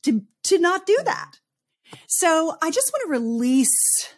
to, 0.02 0.22
to 0.44 0.58
not 0.58 0.86
do 0.86 0.96
mm. 1.00 1.04
that? 1.06 1.40
So 2.06 2.56
I 2.62 2.70
just 2.70 2.92
want 2.92 3.06
to 3.06 3.20
release 3.20 4.14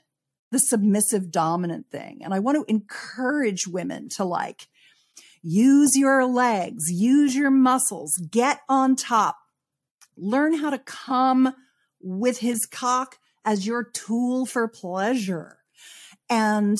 the 0.50 0.58
submissive 0.58 1.30
dominant 1.30 1.90
thing. 1.90 2.20
And 2.22 2.32
I 2.32 2.38
want 2.38 2.56
to 2.56 2.70
encourage 2.72 3.66
women 3.66 4.08
to 4.10 4.24
like 4.24 4.66
use 5.42 5.96
your 5.96 6.24
legs, 6.24 6.90
use 6.90 7.36
your 7.36 7.50
muscles, 7.50 8.20
get 8.30 8.60
on 8.68 8.96
top, 8.96 9.36
learn 10.16 10.54
how 10.54 10.70
to 10.70 10.78
come 10.78 11.54
with 12.00 12.38
his 12.38 12.66
cock 12.66 13.18
as 13.44 13.66
your 13.66 13.84
tool 13.84 14.46
for 14.46 14.66
pleasure. 14.68 15.58
And 16.30 16.78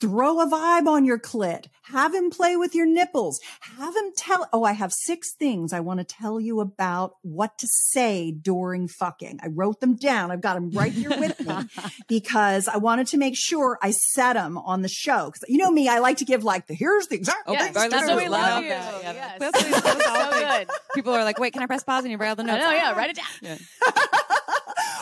throw 0.00 0.40
a 0.40 0.46
vibe 0.46 0.86
on 0.86 1.04
your 1.04 1.18
clit. 1.18 1.66
Have 1.84 2.14
him 2.14 2.30
play 2.30 2.56
with 2.56 2.74
your 2.74 2.86
nipples. 2.86 3.40
Have 3.60 3.94
him 3.96 4.12
tell, 4.16 4.48
oh, 4.52 4.64
I 4.64 4.72
have 4.72 4.92
six 4.92 5.32
things 5.32 5.72
I 5.72 5.80
want 5.80 5.98
to 5.98 6.04
tell 6.04 6.40
you 6.40 6.60
about 6.60 7.16
what 7.22 7.58
to 7.58 7.66
say 7.66 8.30
during 8.30 8.88
fucking. 8.88 9.40
I 9.42 9.48
wrote 9.48 9.80
them 9.80 9.96
down. 9.96 10.30
I've 10.30 10.40
got 10.40 10.54
them 10.54 10.70
right 10.70 10.92
here 10.92 11.10
with 11.10 11.40
me 11.40 11.54
because 12.08 12.68
I 12.68 12.76
wanted 12.76 13.08
to 13.08 13.16
make 13.16 13.36
sure 13.36 13.78
I 13.82 13.90
set 13.90 14.34
them 14.34 14.56
on 14.58 14.82
the 14.82 14.88
show. 14.88 15.30
Cause 15.30 15.44
you 15.48 15.58
know 15.58 15.70
me, 15.70 15.88
I 15.88 15.98
like 15.98 16.18
to 16.18 16.24
give 16.24 16.44
like 16.44 16.66
the, 16.66 16.74
here's 16.74 17.08
the 17.08 17.16
exact 17.16 17.48
yes, 17.48 17.74
That's 17.74 18.06
what 18.06 18.16
we 18.16 18.28
love 18.28 18.62
you. 18.62 18.70
that. 18.70 19.02
Yeah. 19.02 19.12
Yes. 19.12 19.38
That's 19.40 19.82
that's 19.82 20.04
so 20.04 20.30
good. 20.30 20.70
People 20.94 21.12
are 21.12 21.24
like, 21.24 21.38
wait, 21.38 21.52
can 21.52 21.62
I 21.62 21.66
press 21.66 21.82
pause 21.82 22.04
and 22.04 22.12
you 22.12 22.18
write 22.18 22.30
all 22.30 22.36
the 22.36 22.44
notes? 22.44 22.62
know, 22.62 22.70
yeah, 22.70 22.92
write 22.96 23.10
it 23.10 23.16
down. 23.16 23.26
Yeah. 23.42 23.56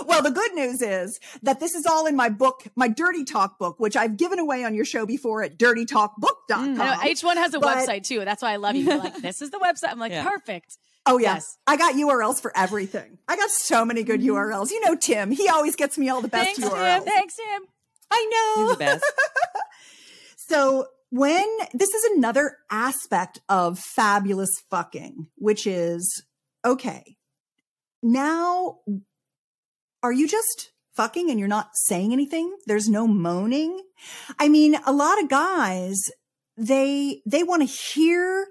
Well, 0.09 0.23
the 0.23 0.31
good 0.31 0.55
news 0.55 0.83
is 0.83 1.21
that 1.43 1.61
this 1.61 1.75
is 1.75 1.87
all 1.87 2.07
in 2.07 2.17
my 2.17 2.29
book, 2.29 2.65
my 2.75 2.89
Dirty 2.89 3.25
Talk 3.25 3.59
book, 3.59 3.79
which 3.79 3.97
I've 3.97 4.17
given 4.17 4.39
away 4.39 4.65
on 4.65 4.75
your 4.75 4.85
show 4.85 5.07
before 5.07 5.43
at 5.43 5.59
dirtytalkbook.com. 5.59 6.19
I 6.51 6.67
mm, 6.67 6.77
know, 6.77 7.09
each 7.09 7.23
one 7.23 7.37
has 7.37 7.55
a 7.55 7.61
But- 7.61 7.77
website 7.77 8.05
too. 8.05 8.25
That's 8.25 8.43
why 8.43 8.53
I 8.53 8.57
love 8.57 8.75
you. 8.75 8.85
You're 8.85 8.99
like, 8.99 9.17
this 9.19 9.43
is 9.43 9.51
the 9.51 9.59
website. 9.59 9.91
I'm 9.91 9.99
like, 9.99 10.13
Yeah. 10.13 10.29
perfect. 10.29 10.79
Oh 11.07 11.19
yes. 11.19 11.37
Yes. 11.37 11.59
I 11.67 11.77
got 11.77 11.95
URLs 11.95 12.41
for 12.41 12.53
everything. 12.57 13.19
I 13.29 13.37
got 13.37 13.51
so 13.51 13.85
many 13.85 14.03
good 14.03 14.21
mm-hmm. 14.21 14.35
URLs. 14.37 14.71
You 14.71 14.81
know 14.85 14.95
Tim, 14.97 15.31
he 15.31 15.49
always 15.49 15.77
gets 15.77 15.97
me 15.97 16.09
all 16.09 16.21
the 16.21 16.29
best 16.29 16.57
Thanks, 16.57 16.61
URLs. 16.61 16.97
Tim. 16.97 17.05
Thanks, 17.05 17.37
Tim. 17.37 17.63
I 18.11 18.55
know. 18.57 18.63
He's 18.67 18.73
the 18.73 18.85
best. 18.85 19.05
So 20.49 20.87
when 21.11 21.47
this 21.75 21.91
is 21.91 22.17
another 22.17 22.57
aspect 22.71 23.39
of 23.51 23.79
fabulous 23.79 24.51
fucking, 24.71 25.27
which 25.37 25.67
is 25.67 26.25
okay. 26.65 27.17
Now, 28.03 28.79
are 30.03 30.13
you 30.13 30.29
just 30.29 30.71
fucking 30.97 31.31
and 31.31 31.39
you're 31.39 31.49
not 31.49 31.71
saying 31.75 32.13
anything? 32.13 32.57
There's 32.67 32.89
no 32.89 33.07
moaning. 33.07 33.81
I 34.39 34.49
mean, 34.49 34.77
a 34.87 34.93
lot 34.93 35.23
of 35.23 35.29
guys, 35.29 36.11
they, 36.57 37.23
they 37.27 37.43
want 37.43 37.63
to 37.63 37.75
hear 37.95 38.47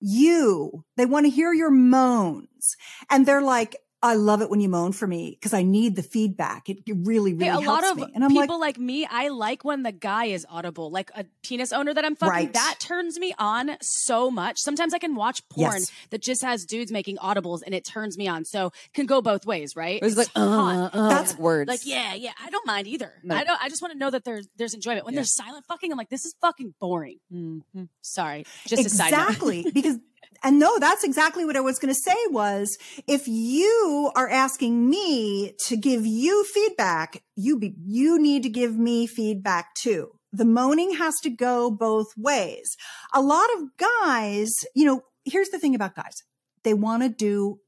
you. 0.00 0.84
They 0.96 1.06
want 1.06 1.26
to 1.26 1.30
hear 1.30 1.52
your 1.52 1.70
moans 1.70 2.76
and 3.10 3.26
they're 3.26 3.42
like, 3.42 3.76
I 4.06 4.14
love 4.14 4.40
it 4.42 4.50
when 4.50 4.60
you 4.60 4.68
moan 4.68 4.92
for 4.92 5.06
me 5.06 5.30
because 5.38 5.52
I 5.52 5.62
need 5.62 5.96
the 5.96 6.02
feedback. 6.02 6.68
It, 6.68 6.78
it 6.86 6.96
really, 7.00 7.32
really 7.34 7.44
Hey, 7.44 7.50
a 7.50 7.60
helps 7.60 7.82
lot 7.82 7.90
of 7.92 7.96
me. 7.98 8.12
And 8.14 8.24
I'm 8.24 8.32
like, 8.34 8.44
people 8.44 8.60
like, 8.60 8.78
me, 8.78 9.06
I 9.10 9.28
like 9.28 9.64
when 9.64 9.82
the 9.82 9.92
guy 9.92 10.26
is 10.26 10.46
audible. 10.48 10.90
Like 10.90 11.10
a 11.14 11.24
penis 11.42 11.72
owner 11.72 11.92
that 11.92 12.04
I'm 12.04 12.16
fucking, 12.16 12.30
Right. 12.32 12.52
that 12.52 12.76
turns 12.80 13.18
me 13.18 13.34
on 13.38 13.76
so 13.80 14.30
much. 14.30 14.58
Sometimes 14.58 14.94
I 14.94 14.98
can 14.98 15.14
watch 15.14 15.46
porn 15.48 15.72
Yes. 15.72 15.90
that 16.10 16.22
just 16.22 16.42
has 16.42 16.64
dudes 16.64 16.90
making 16.90 17.16
audibles 17.18 17.60
and 17.64 17.74
it 17.74 17.84
turns 17.84 18.16
me 18.16 18.28
on. 18.28 18.44
So 18.44 18.72
can 18.94 19.06
go 19.06 19.20
both 19.20 19.44
ways, 19.46 19.76
right? 19.76 19.96
It's, 20.02 20.16
was 20.16 20.16
like, 20.16 20.28
It's 20.28 20.36
uh, 20.36 20.90
uh, 20.92 21.08
That's- 21.08 21.36
words. 21.38 21.68
Like, 21.68 21.84
yeah, 21.84 22.14
yeah. 22.14 22.32
I 22.42 22.50
don't 22.50 22.66
mind 22.66 22.86
either. 22.86 23.12
No. 23.22 23.34
I 23.34 23.44
don't 23.44 23.58
I 23.62 23.68
just 23.68 23.82
want 23.82 23.92
to 23.92 23.98
know 23.98 24.10
that 24.10 24.24
there's 24.24 24.48
there's 24.56 24.74
enjoyment. 24.74 25.04
When 25.04 25.14
Yeah. 25.14 25.18
there's 25.18 25.34
silent 25.34 25.66
fucking, 25.66 25.90
I'm 25.90 25.98
like, 25.98 26.10
this 26.10 26.24
is 26.24 26.34
fucking 26.40 26.74
boring. 26.80 27.18
Mhm. 27.32 27.88
Sorry. 28.02 28.44
Just 28.66 28.86
a 28.86 28.90
side 28.90 29.10
note. 29.12 29.18
exactly 29.20 29.66
because 29.74 29.98
and 30.46 30.60
no 30.60 30.78
that's 30.78 31.02
exactly 31.02 31.44
what 31.44 31.56
i 31.56 31.60
was 31.60 31.78
going 31.78 31.92
to 31.92 32.00
say 32.00 32.16
was 32.30 32.78
if 33.06 33.26
you 33.26 34.12
are 34.14 34.30
asking 34.30 34.88
me 34.88 35.52
to 35.58 35.76
give 35.76 36.06
you 36.06 36.44
feedback 36.44 37.22
you 37.34 37.58
be 37.58 37.74
you 37.84 38.18
need 38.18 38.42
to 38.42 38.48
give 38.48 38.78
me 38.78 39.06
feedback 39.06 39.74
too. 39.74 40.10
The 40.32 40.44
moaning 40.44 40.94
has 40.94 41.14
to 41.22 41.30
go 41.30 41.70
both 41.70 42.08
ways. 42.16 42.76
A 43.14 43.20
lot 43.20 43.48
of 43.56 43.76
guys 43.76 44.52
you 44.74 44.84
know 44.84 45.02
here's 45.24 45.50
the 45.50 45.58
thing 45.58 45.74
about 45.74 45.94
guys. 45.94 46.22
They 46.64 46.74
want 46.74 47.02
to 47.02 47.08
do 47.08 47.60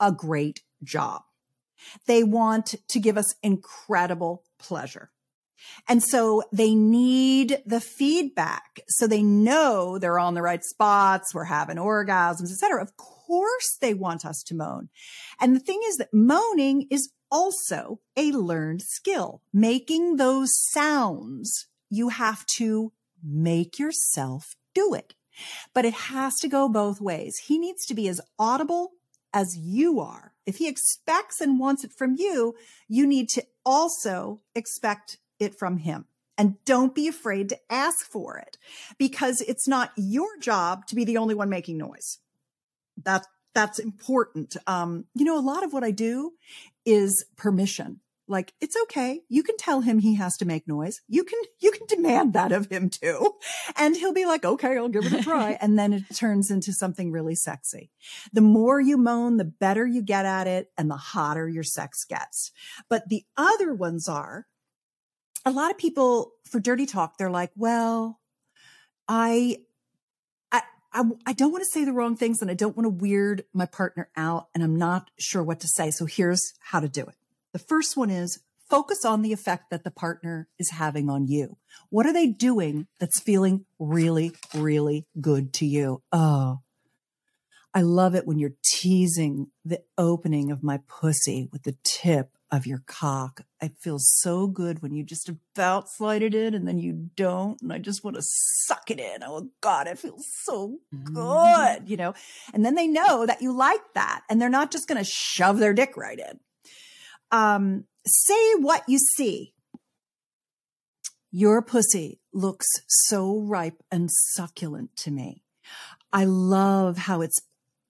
a 0.00 0.12
great 0.12 0.62
job. 0.82 1.22
They 2.06 2.24
want 2.24 2.74
to 2.88 3.00
give 3.00 3.18
us 3.18 3.34
incredible 3.42 4.44
pleasure 4.58 5.10
and 5.88 6.02
so 6.02 6.42
they 6.52 6.74
need 6.74 7.62
the 7.66 7.80
feedback. 7.80 8.80
So 8.88 9.06
they 9.06 9.22
know 9.22 9.98
they're 9.98 10.18
on 10.18 10.34
the 10.34 10.42
right 10.42 10.64
spots. 10.64 11.34
We're 11.34 11.44
having 11.44 11.76
orgasms, 11.76 12.50
et 12.50 12.58
cetera. 12.58 12.82
Of 12.82 12.96
course 12.96 13.76
they 13.80 13.94
want 13.94 14.24
us 14.24 14.42
to 14.44 14.54
moan. 14.54 14.88
And 15.40 15.54
the 15.54 15.60
thing 15.60 15.80
is 15.86 15.96
that 15.96 16.14
moaning 16.14 16.86
is 16.90 17.10
also 17.30 18.00
a 18.16 18.32
learned 18.32 18.82
skill. 18.82 19.42
Making 19.52 20.16
those 20.16 20.50
sounds, 20.70 21.66
you 21.90 22.10
have 22.10 22.46
to 22.56 22.92
make 23.22 23.78
yourself 23.78 24.56
do 24.74 24.94
it. 24.94 25.14
But 25.74 25.84
it 25.84 25.94
has 25.94 26.36
to 26.36 26.48
go 26.48 26.68
both 26.68 27.00
ways. 27.00 27.36
He 27.46 27.58
needs 27.58 27.84
to 27.86 27.94
be 27.94 28.08
as 28.08 28.20
audible 28.38 28.92
as 29.32 29.56
you 29.56 29.98
are. 29.98 30.34
If 30.46 30.58
he 30.58 30.68
expects 30.68 31.40
and 31.40 31.58
wants 31.58 31.82
it 31.82 31.92
from 31.92 32.14
you, 32.16 32.54
you 32.86 33.04
need 33.06 33.28
to 33.30 33.44
also 33.66 34.42
expect 34.54 35.18
it 35.38 35.58
from 35.58 35.78
him. 35.78 36.06
And 36.36 36.56
don't 36.64 36.94
be 36.94 37.06
afraid 37.06 37.48
to 37.50 37.58
ask 37.70 38.04
for 38.04 38.38
it 38.38 38.58
because 38.98 39.40
it's 39.40 39.68
not 39.68 39.92
your 39.96 40.38
job 40.40 40.86
to 40.86 40.94
be 40.94 41.04
the 41.04 41.16
only 41.16 41.34
one 41.34 41.48
making 41.48 41.78
noise. 41.78 42.18
That, 43.04 43.26
that's 43.54 43.78
important. 43.78 44.56
Um, 44.66 45.04
you 45.14 45.24
know, 45.24 45.38
a 45.38 45.40
lot 45.40 45.62
of 45.62 45.72
what 45.72 45.84
I 45.84 45.92
do 45.92 46.32
is 46.84 47.24
permission. 47.36 48.00
Like, 48.26 48.54
it's 48.60 48.76
okay. 48.84 49.20
You 49.28 49.42
can 49.42 49.58
tell 49.58 49.82
him 49.82 49.98
he 49.98 50.14
has 50.14 50.38
to 50.38 50.46
make 50.46 50.66
noise. 50.66 51.02
You 51.08 51.24
can, 51.24 51.38
you 51.60 51.70
can 51.70 51.86
demand 51.86 52.32
that 52.32 52.52
of 52.52 52.66
him 52.66 52.88
too. 52.88 53.34
And 53.76 53.94
he'll 53.94 54.14
be 54.14 54.24
like, 54.24 54.46
okay, 54.46 54.78
I'll 54.78 54.88
give 54.88 55.04
it 55.04 55.12
a 55.12 55.22
try. 55.22 55.58
and 55.60 55.78
then 55.78 55.92
it 55.92 56.04
turns 56.14 56.50
into 56.50 56.72
something 56.72 57.12
really 57.12 57.34
sexy. 57.34 57.90
The 58.32 58.40
more 58.40 58.80
you 58.80 58.96
moan, 58.96 59.36
the 59.36 59.44
better 59.44 59.86
you 59.86 60.00
get 60.00 60.24
at 60.24 60.46
it 60.46 60.72
and 60.78 60.90
the 60.90 60.96
hotter 60.96 61.48
your 61.48 61.62
sex 61.62 62.04
gets. 62.04 62.50
But 62.88 63.08
the 63.08 63.24
other 63.36 63.74
ones 63.74 64.08
are 64.08 64.46
a 65.44 65.50
lot 65.50 65.70
of 65.70 65.78
people 65.78 66.32
for 66.44 66.60
dirty 66.60 66.86
talk, 66.86 67.18
they're 67.18 67.30
like, 67.30 67.50
well, 67.56 68.20
I, 69.08 69.58
I, 70.50 70.62
I, 71.26 71.32
don't 71.32 71.52
want 71.52 71.62
to 71.62 71.70
say 71.70 71.84
the 71.84 71.92
wrong 71.92 72.16
things 72.16 72.40
and 72.40 72.50
I 72.50 72.54
don't 72.54 72.76
want 72.76 72.86
to 72.86 73.04
weird 73.04 73.44
my 73.52 73.66
partner 73.66 74.08
out 74.16 74.48
and 74.54 74.62
I'm 74.62 74.76
not 74.76 75.10
sure 75.18 75.42
what 75.42 75.60
to 75.60 75.68
say. 75.68 75.90
So 75.90 76.06
here's 76.06 76.54
how 76.60 76.80
to 76.80 76.88
do 76.88 77.02
it. 77.02 77.16
The 77.52 77.58
first 77.58 77.96
one 77.96 78.10
is 78.10 78.40
focus 78.70 79.04
on 79.04 79.22
the 79.22 79.32
effect 79.32 79.70
that 79.70 79.84
the 79.84 79.90
partner 79.90 80.48
is 80.58 80.70
having 80.70 81.10
on 81.10 81.26
you. 81.26 81.58
What 81.90 82.06
are 82.06 82.12
they 82.12 82.28
doing 82.28 82.86
that's 82.98 83.20
feeling 83.20 83.66
really, 83.78 84.32
really 84.54 85.06
good 85.20 85.52
to 85.54 85.66
you? 85.66 86.02
Oh, 86.12 86.60
I 87.74 87.82
love 87.82 88.14
it 88.14 88.26
when 88.26 88.38
you're 88.38 88.54
teasing 88.64 89.48
the 89.64 89.82
opening 89.98 90.52
of 90.52 90.62
my 90.62 90.80
pussy 90.86 91.48
with 91.52 91.64
the 91.64 91.76
tip 91.82 92.33
of 92.54 92.66
your 92.66 92.82
cock. 92.86 93.42
It 93.60 93.72
feels 93.80 94.08
so 94.18 94.46
good 94.46 94.80
when 94.80 94.94
you 94.94 95.02
just 95.02 95.28
about 95.28 95.88
slide 95.90 96.22
it 96.22 96.34
in 96.34 96.54
and 96.54 96.66
then 96.68 96.78
you 96.78 97.10
don't. 97.16 97.60
And 97.60 97.72
I 97.72 97.78
just 97.78 98.04
want 98.04 98.16
to 98.16 98.22
suck 98.22 98.90
it 98.90 99.00
in. 99.00 99.22
Oh 99.22 99.48
God, 99.60 99.88
it 99.88 99.98
feels 99.98 100.24
so 100.44 100.78
Mm-hmm. 100.94 101.12
good, 101.12 101.88
you 101.88 101.96
know? 101.96 102.14
And 102.52 102.64
then 102.64 102.76
they 102.76 102.86
know 102.86 103.26
that 103.26 103.42
you 103.42 103.52
like 103.52 103.94
that 103.94 104.22
and 104.30 104.40
they're 104.40 104.48
not 104.48 104.70
just 104.70 104.86
going 104.86 105.02
to 105.02 105.10
shove 105.10 105.58
their 105.58 105.74
dick 105.74 105.96
right 105.96 106.18
in. 106.18 106.40
Um, 107.30 107.84
say 108.06 108.54
what 108.54 108.84
you 108.88 108.98
see. 108.98 109.54
Your 111.32 111.62
pussy 111.62 112.20
looks 112.32 112.68
so 112.86 113.40
ripe 113.40 113.82
and 113.90 114.08
succulent 114.10 114.94
to 114.98 115.10
me. 115.10 115.42
I 116.12 116.24
love 116.26 116.96
how 116.96 117.22
it's 117.22 117.38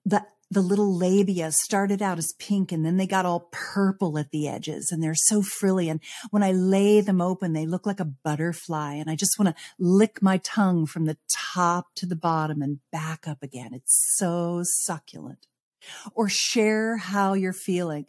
the 0.03 0.25
the 0.55 0.61
little 0.61 0.97
labia 0.97 1.51
started 1.51 2.01
out 2.01 2.17
as 2.17 2.33
pink 2.39 2.71
and 2.71 2.85
then 2.85 2.97
they 2.97 3.05
got 3.05 3.25
all 3.25 3.49
purple 3.51 4.17
at 4.17 4.31
the 4.31 4.47
edges 4.47 4.89
and 4.89 5.03
they're 5.03 5.13
so 5.13 5.41
frilly. 5.41 5.89
And 5.89 5.99
when 6.31 6.43
I 6.43 6.53
lay 6.53 7.01
them 7.01 7.21
open, 7.21 7.51
they 7.51 7.65
look 7.65 7.85
like 7.85 7.99
a 7.99 8.05
butterfly. 8.05 8.93
And 8.93 9.09
I 9.09 9.15
just 9.15 9.37
want 9.37 9.55
to 9.55 9.63
lick 9.77 10.21
my 10.21 10.37
tongue 10.37 10.85
from 10.85 11.05
the 11.05 11.17
top 11.29 11.93
to 11.95 12.05
the 12.05 12.15
bottom 12.15 12.61
and 12.61 12.79
back 12.89 13.27
up 13.27 13.43
again. 13.43 13.73
It's 13.73 14.15
so 14.15 14.61
succulent. 14.63 15.45
Or 16.13 16.29
share 16.29 16.97
how 16.97 17.33
you're 17.33 17.53
feeling. 17.53 18.05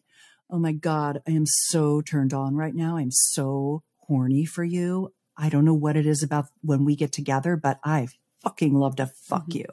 Oh 0.48 0.58
my 0.58 0.72
God, 0.72 1.22
I 1.26 1.32
am 1.32 1.46
so 1.46 2.00
turned 2.00 2.32
on 2.32 2.54
right 2.54 2.74
now. 2.74 2.96
I'm 2.96 3.10
so 3.10 3.82
horny 4.06 4.44
for 4.44 4.62
you. 4.62 5.12
I 5.36 5.48
don't 5.48 5.64
know 5.64 5.74
what 5.74 5.96
it 5.96 6.06
is 6.06 6.22
about 6.22 6.46
when 6.62 6.84
we 6.84 6.94
get 6.94 7.12
together, 7.12 7.56
but 7.56 7.80
I 7.84 8.06
fucking 8.46 8.74
love 8.74 8.94
to 8.96 9.06
fuck 9.06 9.46
Mhm. 9.48 9.54
you. 9.56 9.64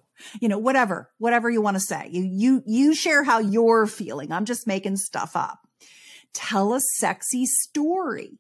You 0.41 0.49
know, 0.49 0.57
whatever, 0.57 1.11
whatever 1.19 1.49
you 1.49 1.61
want 1.61 1.75
to 1.75 1.79
say. 1.81 2.09
You, 2.11 2.23
you, 2.23 2.63
you 2.65 2.95
share 2.95 3.23
how 3.23 3.37
you're 3.39 3.85
feeling. 3.85 4.31
I'm 4.31 4.45
just 4.45 4.65
making 4.65 4.97
stuff 4.97 5.35
up. 5.35 5.59
Tell 6.33 6.73
a 6.73 6.79
sexy 6.97 7.45
story. 7.45 8.39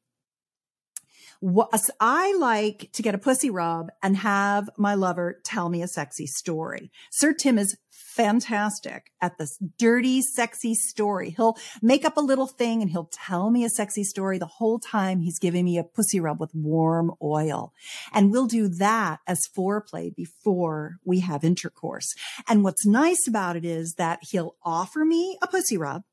What 1.39 1.69
I 1.99 2.33
like 2.37 2.89
to 2.93 3.01
get 3.03 3.13
a 3.15 3.17
pussy 3.19 3.49
rub 3.49 3.89
and 4.01 4.15
have 4.17 4.69
my 4.77 4.95
lover 4.95 5.39
tell 5.43 5.69
me 5.69 5.81
a 5.83 5.87
sexy 5.87 6.25
story. 6.25 6.89
Sir 7.11 7.33
Tim 7.33 7.59
is 7.59 7.75
fantastic 8.15 9.11
at 9.21 9.37
this 9.37 9.57
dirty, 9.77 10.21
sexy 10.21 10.73
story. 10.73 11.31
He'll 11.31 11.57
make 11.81 12.05
up 12.05 12.17
a 12.17 12.21
little 12.21 12.47
thing 12.47 12.81
and 12.81 12.91
he'll 12.91 13.09
tell 13.11 13.49
me 13.49 13.63
a 13.63 13.69
sexy 13.69 14.03
story 14.03 14.37
the 14.37 14.45
whole 14.45 14.79
time 14.79 15.21
he's 15.21 15.39
giving 15.39 15.65
me 15.65 15.77
a 15.77 15.83
pussy 15.83 16.19
rub 16.19 16.39
with 16.39 16.53
warm 16.53 17.11
oil. 17.21 17.73
And 18.11 18.31
we'll 18.31 18.47
do 18.47 18.67
that 18.67 19.19
as 19.27 19.41
foreplay 19.57 20.15
before 20.15 20.97
we 21.03 21.21
have 21.21 21.43
intercourse. 21.43 22.13
And 22.47 22.63
what's 22.63 22.85
nice 22.85 23.27
about 23.27 23.55
it 23.55 23.65
is 23.65 23.95
that 23.97 24.19
he'll 24.21 24.55
offer 24.63 25.05
me 25.05 25.37
a 25.41 25.47
pussy 25.47 25.77
rub 25.77 26.03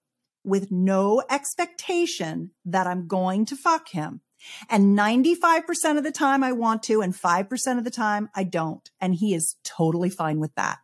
with 0.45 0.71
no 0.71 1.23
expectation 1.31 2.53
that 2.65 2.87
I'm 2.87 3.07
going 3.07 3.45
to 3.47 3.57
fuck 3.57 3.91
him. 3.91 4.23
And 4.69 4.99
95% 4.99 5.99
of 5.99 6.05
the 6.05 6.11
time 6.11 6.43
I 6.43 6.53
want 6.53 6.83
to, 6.85 7.03
and 7.03 7.15
5% 7.15 7.79
of 7.79 7.85
the 7.85 7.91
time 7.91 8.31
I 8.35 8.45
don't. 8.45 8.89
And 9.01 9.15
he 9.15 9.35
is 9.35 9.57
totally 9.65 10.09
fine 10.11 10.41
with 10.41 10.55
that. 10.55 10.79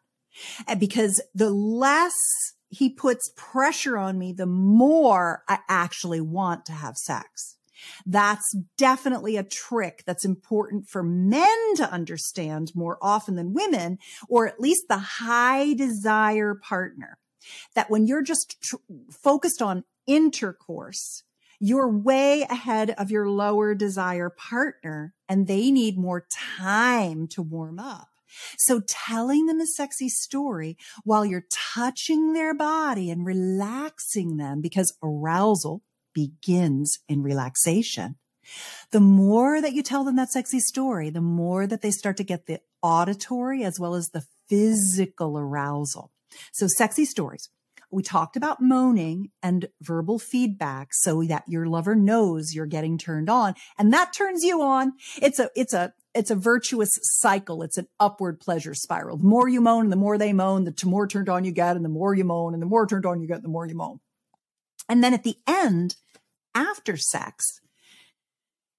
And 0.67 0.81
because 0.81 1.23
the 1.35 1.51
less 1.51 2.15
he 2.69 2.91
puts 2.91 3.33
pressure 3.37 3.97
on 3.97 4.19
me, 4.19 4.33
the 4.33 4.47
more 4.47 5.43
I 5.49 5.59
actually 5.69 6.21
want 6.21 6.67
to 6.67 6.73
have 6.73 6.97
sex. 6.97 7.57
That's 8.05 8.57
definitely 8.77 9.37
a 9.37 9.45
trick 9.45 10.03
that's 10.07 10.25
important 10.25 10.89
for 10.89 11.03
men 11.03 11.77
to 11.77 11.91
understand 11.91 12.73
more 12.75 12.99
often 13.03 13.37
than 13.37 13.53
women, 13.53 13.99
or 14.29 14.47
at 14.47 14.61
least 14.61 14.85
the 14.89 14.99
high 14.99 15.75
desire 15.75 16.55
partner. 16.55 17.19
That 17.75 17.91
when 17.91 18.07
you're 18.07 18.23
just 18.23 18.57
tr- 18.61 18.77
focused 19.11 19.63
on 19.63 19.85
intercourse, 20.07 21.23
you're 21.61 21.89
way 21.89 22.43
ahead 22.43 22.91
of 22.91 23.11
your 23.11 23.29
lower 23.29 23.75
desire 23.75 24.31
partner 24.31 25.15
and 25.29 25.47
they 25.47 25.71
need 25.71 25.97
more 25.97 26.27
time 26.59 27.27
to 27.29 27.43
warm 27.43 27.79
up. 27.79 28.09
So 28.59 28.81
telling 28.87 29.47
them 29.47 29.61
a 29.61 29.67
sexy 29.67 30.09
story 30.09 30.77
while 31.05 31.25
you're 31.25 31.47
touching 31.51 32.33
their 32.33 32.55
body 32.55 33.11
and 33.11 33.27
relaxing 33.27 34.37
them 34.37 34.61
because 34.61 34.97
arousal 35.03 35.83
begins 36.15 36.99
in 37.09 37.23
relaxation. 37.23 38.17
The 38.93 39.01
more 39.01 39.61
that 39.61 39.73
you 39.73 39.83
tell 39.83 40.05
them 40.05 40.17
that 40.17 40.31
sexy 40.31 40.61
story, 40.61 41.11
the 41.11 41.21
more 41.21 41.67
that 41.67 41.83
they 41.83 41.91
start 41.91 42.17
to 42.19 42.25
get 42.25 42.47
the 42.47 42.61
auditory 42.83 43.65
as 43.65 43.81
well 43.81 43.95
as 43.95 44.11
the 44.11 44.25
physical 44.49 45.39
arousal. 45.39 46.13
So 46.53 46.67
sexy 46.67 47.05
stories. 47.05 47.49
We 47.91 48.03
talked 48.03 48.37
about 48.37 48.61
moaning 48.61 49.31
and 49.43 49.69
verbal 49.81 50.19
feedback 50.19 50.89
so 50.93 51.23
that 51.25 51.45
your 51.47 51.67
lover 51.67 51.95
knows 51.95 52.53
you're 52.53 52.67
getting 52.67 52.99
turned 52.99 53.31
on 53.31 53.55
and 53.79 53.93
that 53.93 54.13
turns 54.13 54.43
you 54.43 54.61
on. 54.61 54.95
It's 55.23 55.39
a, 55.39 55.51
it's 55.55 55.73
a, 55.73 55.95
it's 56.15 56.31
a 56.31 56.37
virtuous 56.37 56.91
cycle. 57.03 57.63
It's 57.63 57.79
an 57.79 57.89
upward 58.01 58.41
pleasure 58.41 58.75
spiral. 58.75 59.19
The 59.19 59.25
more 59.25 59.49
you 59.49 59.61
moan 59.61 59.91
the 59.91 59.97
more 59.97 60.19
they 60.19 60.33
moan, 60.33 60.65
the 60.65 60.75
more 60.85 61.07
turned 61.07 61.29
on 61.29 61.45
you 61.45 61.53
get 61.53 61.77
and 61.77 61.85
the 61.85 61.91
more 61.91 62.15
you 62.15 62.25
moan 62.25 62.55
and 62.55 62.63
the 62.63 62.67
more 62.67 62.87
turned 62.87 63.07
on 63.07 63.21
you 63.21 63.29
get, 63.29 63.43
the 63.43 63.49
more 63.49 63.67
you 63.67 63.77
moan. 63.77 64.01
And 64.89 65.03
then 65.03 65.15
at 65.15 65.25
the 65.25 65.37
end, 65.47 65.97
after 66.55 66.97
sex 66.97 67.61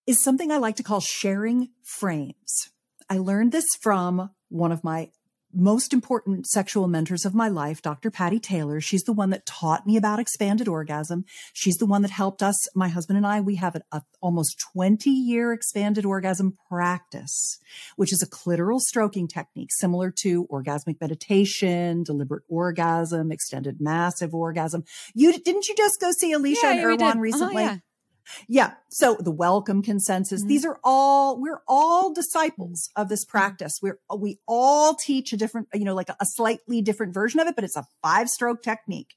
is 0.08 0.24
something 0.24 0.52
I 0.52 0.58
like 0.58 0.78
to 0.78 0.84
call 0.84 1.00
sharing 1.00 1.70
frames. 1.84 2.72
I 3.10 3.18
learned 3.18 3.52
this 3.52 3.68
from 3.82 4.32
one 4.50 4.72
of 4.72 4.84
my 4.84 5.12
most 5.60 5.92
important 5.92 6.46
sexual 6.48 6.88
mentors 6.88 7.26
of 7.26 7.34
my 7.34 7.48
life, 7.48 7.82
Dr. 7.82 8.12
Patty 8.12 8.40
Taylor. 8.40 8.80
She's 8.80 9.04
the 9.04 9.14
one 9.14 9.32
that 9.32 9.46
taught 9.46 9.88
me 9.88 9.98
about 9.98 10.20
expanded 10.20 10.68
orgasm. 10.68 11.26
She's 11.54 11.78
the 11.78 11.86
one 11.88 12.04
that 12.04 12.12
helped 12.12 12.44
us, 12.44 12.56
my 12.76 12.90
husband 12.90 13.18
and 13.18 13.26
I, 13.26 13.42
we 13.42 13.56
have 13.56 13.76
an 13.76 13.82
a 13.92 14.02
almost 14.22 14.60
20 14.74 15.10
year 15.10 15.52
expanded 15.54 16.06
orgasm 16.06 16.54
practice, 16.70 17.58
which 17.96 18.14
is 18.14 18.22
a 18.22 18.28
clitoral 18.30 18.80
stroking 18.80 19.28
technique 19.28 19.70
similar 19.72 20.12
to 20.22 20.46
orgasmic 20.48 21.02
meditation, 21.02 22.04
deliberate 22.04 22.44
orgasm, 22.48 23.32
extended 23.32 23.78
massive 23.80 24.34
orgasm. 24.36 24.84
You 25.16 25.38
didn't 25.40 25.68
you 25.68 25.76
just 25.76 26.00
go 26.00 26.12
see 26.12 26.32
Alicia 26.34 26.60
Yeah, 26.64 26.72
and 26.72 26.80
yeah, 26.82 26.86
we 26.88 26.98
did. 26.98 27.04
Erwan 27.04 27.12
Uh-huh, 27.12 27.20
recently? 27.20 27.64
yeah. 27.64 27.78
Yeah. 28.48 28.74
So 28.90 29.16
the 29.20 29.32
welcome 29.32 29.82
consensus, 29.82 30.44
Mhm. 30.44 30.48
these 30.48 30.66
are 30.66 30.80
all, 30.84 31.40
we're 31.40 31.62
all 31.68 32.14
disciples 32.14 32.90
of 32.96 33.10
this 33.10 33.26
practice. 33.26 33.80
We're, 33.82 34.00
we 34.16 34.40
all 34.48 34.96
teach 34.96 35.34
a 35.34 35.38
different, 35.38 35.68
you 35.74 35.86
know, 35.86 35.96
like 35.96 36.10
a, 36.10 36.18
a 36.20 36.26
slightly 36.26 36.82
different 36.82 37.14
version 37.14 37.40
of 37.40 37.48
it, 37.48 37.56
but 37.56 37.64
it's 37.64 37.78
a 37.78 37.88
five 38.02 38.30
stroke 38.30 38.62
technique. 38.62 39.16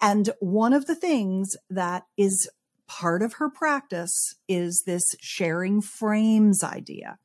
And 0.00 0.30
one 0.40 0.72
of 0.72 0.86
the 0.86 0.94
things 0.96 1.56
that 1.70 2.04
is 2.16 2.48
part 2.88 3.22
of 3.22 3.34
her 3.34 3.48
practice 3.48 4.34
is 4.48 4.82
this 4.86 5.04
sharing 5.20 5.80
frames 5.80 6.62
idea, 6.64 7.18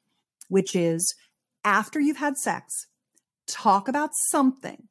which 0.50 0.76
is 0.76 1.16
after 1.66 2.00
you've 2.00 2.18
had 2.18 2.38
sex, 2.38 2.88
talk 3.48 3.88
about 3.88 4.12
something 4.30 4.88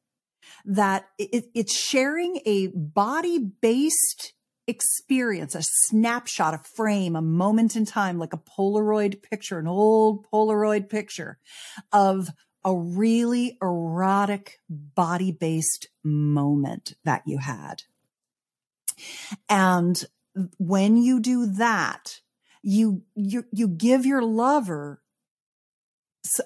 that 0.65 1.07
it, 1.17 1.45
it's 1.53 1.73
sharing 1.73 2.41
a 2.45 2.67
body 2.67 3.39
based 3.39 4.33
experience, 4.67 5.55
a 5.55 5.63
snapshot, 5.63 6.53
a 6.53 6.57
frame, 6.57 7.15
a 7.15 7.21
moment 7.21 7.75
in 7.75 7.85
time, 7.85 8.19
like 8.19 8.33
a 8.33 8.37
Polaroid 8.37 9.23
picture, 9.23 9.57
an 9.57 9.67
old 9.67 10.25
Polaroid 10.31 10.89
picture 10.89 11.39
of 11.91 12.29
a 12.65 12.75
really 12.75 13.57
erotic 13.61 14.59
body 14.69 15.31
based 15.31 15.87
moment 16.03 16.93
that 17.05 17.23
you 17.25 17.37
had. 17.37 17.83
And 19.47 20.03
when 20.57 20.97
you 20.97 21.19
do 21.19 21.45
that, 21.45 22.19
you, 22.61 23.03
you, 23.15 23.45
you 23.51 23.67
give 23.67 24.05
your 24.05 24.21
lover 24.21 25.01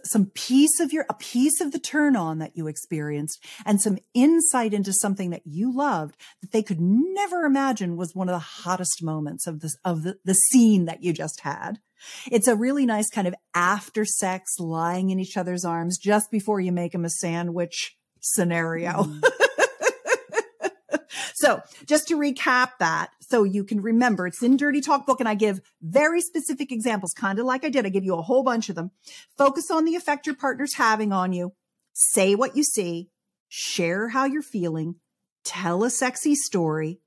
some 0.04 0.28
piece 0.34 0.80
of 0.80 0.94
your, 0.94 1.06
a 1.10 1.14
piece 1.16 1.62
of 1.62 1.72
the 1.72 1.80
turn 1.80 2.16
on 2.16 2.40
that 2.40 2.56
you 2.56 2.68
experienced 2.68 3.44
and 3.66 3.82
some 3.82 3.98
insight 4.14 4.74
into 4.74 4.94
something 4.94 5.30
that 5.32 5.44
you 5.46 5.76
loved 5.76 6.16
that 6.42 6.52
they 6.52 6.64
could 6.64 6.80
never 6.80 7.44
imagine 7.44 7.98
was 7.98 8.16
one 8.16 8.30
of 8.30 8.34
the 8.34 8.40
hottest 8.40 9.04
moments 9.04 9.48
of 9.48 9.62
this, 9.62 9.76
of 9.84 10.04
the, 10.04 10.18
the 10.26 10.34
scene 10.34 10.86
that 10.86 11.04
you 11.04 11.14
just 11.14 11.42
had. 11.42 11.80
It's 12.32 12.48
a 12.48 12.56
really 12.56 12.86
nice 12.86 13.10
kind 13.10 13.28
of 13.28 13.36
after 13.54 14.06
sex 14.06 14.60
lying 14.60 15.10
in 15.10 15.20
each 15.20 15.38
other's 15.38 15.66
arms 15.66 15.98
just 15.98 16.32
before 16.32 16.60
you 16.60 16.72
make 16.72 16.94
them 16.94 17.06
a 17.06 17.10
sandwich 17.10 17.98
scenario. 18.20 18.92
Mm-hmm. 18.92 19.41
So 21.42 21.64
just 21.88 22.08
to 22.10 22.18
recap 22.18 22.74
that, 22.80 23.10
so 23.20 23.44
you 23.44 23.64
can 23.64 23.82
remember, 23.82 24.28
it's 24.28 24.44
in 24.44 24.58
Dirty 24.58 24.80
Talk 24.80 25.08
book 25.08 25.20
and 25.20 25.28
I 25.28 25.34
give 25.34 25.60
very 25.82 26.22
specific 26.22 26.72
examples, 26.72 27.14
kind 27.14 27.40
of 27.40 27.46
like 27.48 27.66
I 27.66 27.70
did. 27.70 27.84
I 27.84 27.90
give 27.90 28.04
you 28.04 28.14
a 28.14 28.22
whole 28.22 28.44
bunch 28.44 28.70
of 28.70 28.76
them. 28.76 28.92
Focus 29.40 29.72
on 29.72 29.86
the 29.86 29.96
effect 29.96 30.28
your 30.28 30.36
partner's 30.36 30.76
having 30.76 31.12
on 31.12 31.34
you. 31.34 31.54
Say 31.94 32.36
what 32.36 32.56
you 32.56 32.64
see, 32.64 33.10
share 33.50 34.10
how 34.10 34.26
you're 34.26 34.44
feeling, 34.44 34.98
tell 35.44 35.84
a 35.84 35.90
sexy 35.90 36.36
story, 36.36 37.00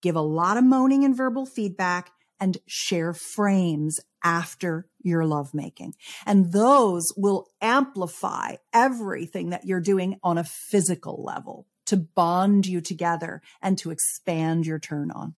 give 0.00 0.16
a 0.16 0.22
lot 0.22 0.56
of 0.56 0.64
moaning 0.64 1.04
and 1.04 1.14
verbal 1.14 1.44
feedback 1.44 2.12
and 2.40 2.56
share 2.66 3.12
frames 3.12 4.00
after 4.24 4.88
your 5.02 5.26
lovemaking. 5.26 5.92
And 6.24 6.50
those 6.50 7.12
will 7.14 7.46
amplify 7.60 8.56
everything 8.72 9.50
that 9.50 9.66
you're 9.66 9.80
doing 9.80 10.18
on 10.22 10.38
a 10.38 10.44
physical 10.44 11.22
level 11.22 11.66
to 11.92 11.98
bond 11.98 12.66
you 12.66 12.80
together 12.80 13.42
and 13.60 13.76
to 13.76 13.90
expand 13.90 14.64
your 14.64 14.78
turn 14.78 15.10
on. 15.10 15.34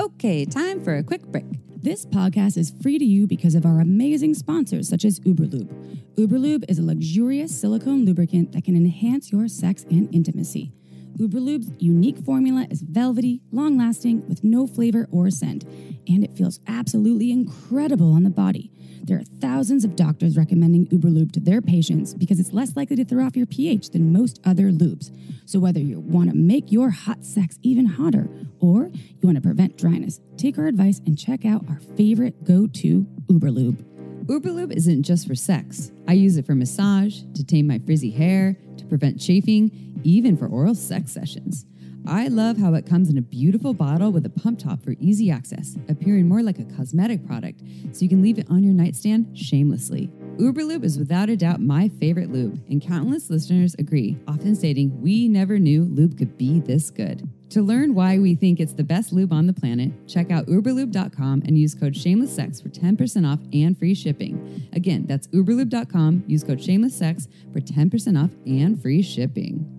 Okay, 0.00 0.44
time 0.44 0.80
for 0.84 0.96
a 0.96 1.02
quick 1.02 1.22
break. 1.26 1.44
This 1.82 2.06
podcast 2.06 2.56
is 2.56 2.72
free 2.80 2.96
to 2.96 3.04
you 3.04 3.26
because 3.26 3.56
of 3.56 3.66
our 3.66 3.80
amazing 3.80 4.34
sponsors 4.34 4.88
such 4.88 5.04
as 5.04 5.18
Uberlube. 5.20 5.68
Uberlube 6.14 6.64
is 6.68 6.78
a 6.78 6.84
luxurious 6.84 7.60
silicone 7.60 8.04
lubricant 8.04 8.52
that 8.52 8.62
can 8.62 8.76
enhance 8.76 9.32
your 9.32 9.48
sex 9.48 9.84
and 9.90 10.08
intimacy. 10.14 10.72
Uberlube's 11.18 11.70
unique 11.78 12.18
formula 12.18 12.66
is 12.70 12.82
velvety, 12.82 13.40
long 13.50 13.78
lasting, 13.78 14.28
with 14.28 14.44
no 14.44 14.66
flavor 14.66 15.08
or 15.10 15.30
scent, 15.30 15.64
and 16.06 16.22
it 16.22 16.36
feels 16.36 16.60
absolutely 16.66 17.30
incredible 17.30 18.12
on 18.12 18.22
the 18.22 18.30
body. 18.30 18.70
There 19.02 19.16
are 19.16 19.24
thousands 19.40 19.84
of 19.84 19.96
doctors 19.96 20.36
recommending 20.36 20.88
Uberlube 20.88 21.32
to 21.32 21.40
their 21.40 21.62
patients 21.62 22.12
because 22.12 22.38
it's 22.38 22.52
less 22.52 22.76
likely 22.76 22.96
to 22.96 23.04
throw 23.04 23.24
off 23.24 23.36
your 23.36 23.46
pH 23.46 23.90
than 23.90 24.12
most 24.12 24.40
other 24.44 24.64
lubes. 24.64 25.10
So 25.46 25.58
whether 25.58 25.80
you 25.80 26.00
want 26.00 26.28
to 26.30 26.36
make 26.36 26.70
your 26.70 26.90
hot 26.90 27.24
sex 27.24 27.58
even 27.62 27.86
hotter 27.86 28.28
or 28.60 28.90
you 28.92 29.20
want 29.22 29.36
to 29.36 29.42
prevent 29.42 29.78
dryness, 29.78 30.20
take 30.36 30.58
our 30.58 30.66
advice 30.66 31.00
and 31.06 31.18
check 31.18 31.46
out 31.46 31.64
our 31.68 31.78
favorite 31.96 32.44
go-to 32.44 33.06
Uberlube. 33.28 33.82
Uberlube 34.26 34.72
isn't 34.72 35.04
just 35.04 35.28
for 35.28 35.36
sex. 35.36 35.92
I 36.08 36.14
use 36.14 36.36
it 36.36 36.44
for 36.44 36.56
massage, 36.56 37.22
to 37.34 37.44
tame 37.44 37.68
my 37.68 37.78
frizzy 37.78 38.10
hair, 38.10 38.54
to 38.54 38.65
prevent 38.88 39.20
chafing, 39.20 40.00
even 40.04 40.36
for 40.36 40.46
oral 40.46 40.74
sex 40.74 41.12
sessions. 41.12 41.66
I 42.08 42.28
love 42.28 42.56
how 42.56 42.74
it 42.74 42.86
comes 42.86 43.10
in 43.10 43.18
a 43.18 43.22
beautiful 43.22 43.74
bottle 43.74 44.12
with 44.12 44.24
a 44.26 44.30
pump 44.30 44.60
top 44.60 44.84
for 44.84 44.94
easy 45.00 45.28
access, 45.28 45.76
appearing 45.88 46.28
more 46.28 46.40
like 46.40 46.60
a 46.60 46.64
cosmetic 46.64 47.26
product, 47.26 47.62
so 47.92 48.02
you 48.02 48.08
can 48.08 48.22
leave 48.22 48.38
it 48.38 48.46
on 48.48 48.62
your 48.62 48.74
nightstand 48.74 49.36
shamelessly. 49.36 50.08
Uberlube 50.36 50.84
is 50.84 50.98
without 50.98 51.28
a 51.28 51.36
doubt 51.36 51.60
my 51.60 51.88
favorite 51.88 52.30
lube, 52.30 52.62
and 52.68 52.80
countless 52.80 53.28
listeners 53.28 53.74
agree, 53.78 54.16
often 54.28 54.54
stating, 54.54 55.00
We 55.00 55.26
never 55.26 55.58
knew 55.58 55.82
lube 55.82 56.16
could 56.16 56.38
be 56.38 56.60
this 56.60 56.90
good. 56.90 57.28
To 57.50 57.62
learn 57.62 57.94
why 57.94 58.18
we 58.18 58.34
think 58.34 58.58
it's 58.58 58.72
the 58.72 58.82
best 58.82 59.12
lube 59.12 59.32
on 59.32 59.46
the 59.46 59.52
planet, 59.52 59.92
check 60.08 60.30
out 60.30 60.46
uberlube.com 60.46 61.42
and 61.46 61.56
use 61.56 61.74
code 61.74 61.94
shamelesssex 61.94 62.60
for 62.60 62.68
10% 62.68 63.26
off 63.30 63.38
and 63.52 63.78
free 63.78 63.94
shipping. 63.94 64.68
Again, 64.72 65.06
that's 65.06 65.28
uberlube.com, 65.28 66.24
use 66.26 66.42
code 66.42 66.58
shamelesssex 66.58 67.28
for 67.52 67.60
10% 67.60 68.22
off 68.22 68.30
and 68.46 68.80
free 68.82 69.00
shipping. 69.00 69.72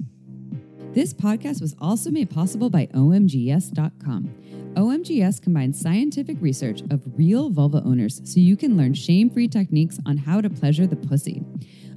This 0.93 1.13
podcast 1.13 1.61
was 1.61 1.75
also 1.79 2.09
made 2.09 2.29
possible 2.29 2.69
by 2.69 2.87
OMGYes.com. 2.87 4.33
OMGYes 4.75 5.41
combines 5.41 5.79
scientific 5.79 6.37
research 6.39 6.81
of 6.89 7.01
real 7.17 7.49
vulva 7.49 7.83
owners 7.85 8.21
so 8.23 8.39
you 8.39 8.55
can 8.55 8.77
learn 8.77 8.93
shame 8.93 9.29
free 9.29 9.47
techniques 9.47 9.99
on 10.05 10.17
how 10.17 10.39
to 10.39 10.49
pleasure 10.49 10.87
the 10.87 10.95
pussy. 10.95 11.43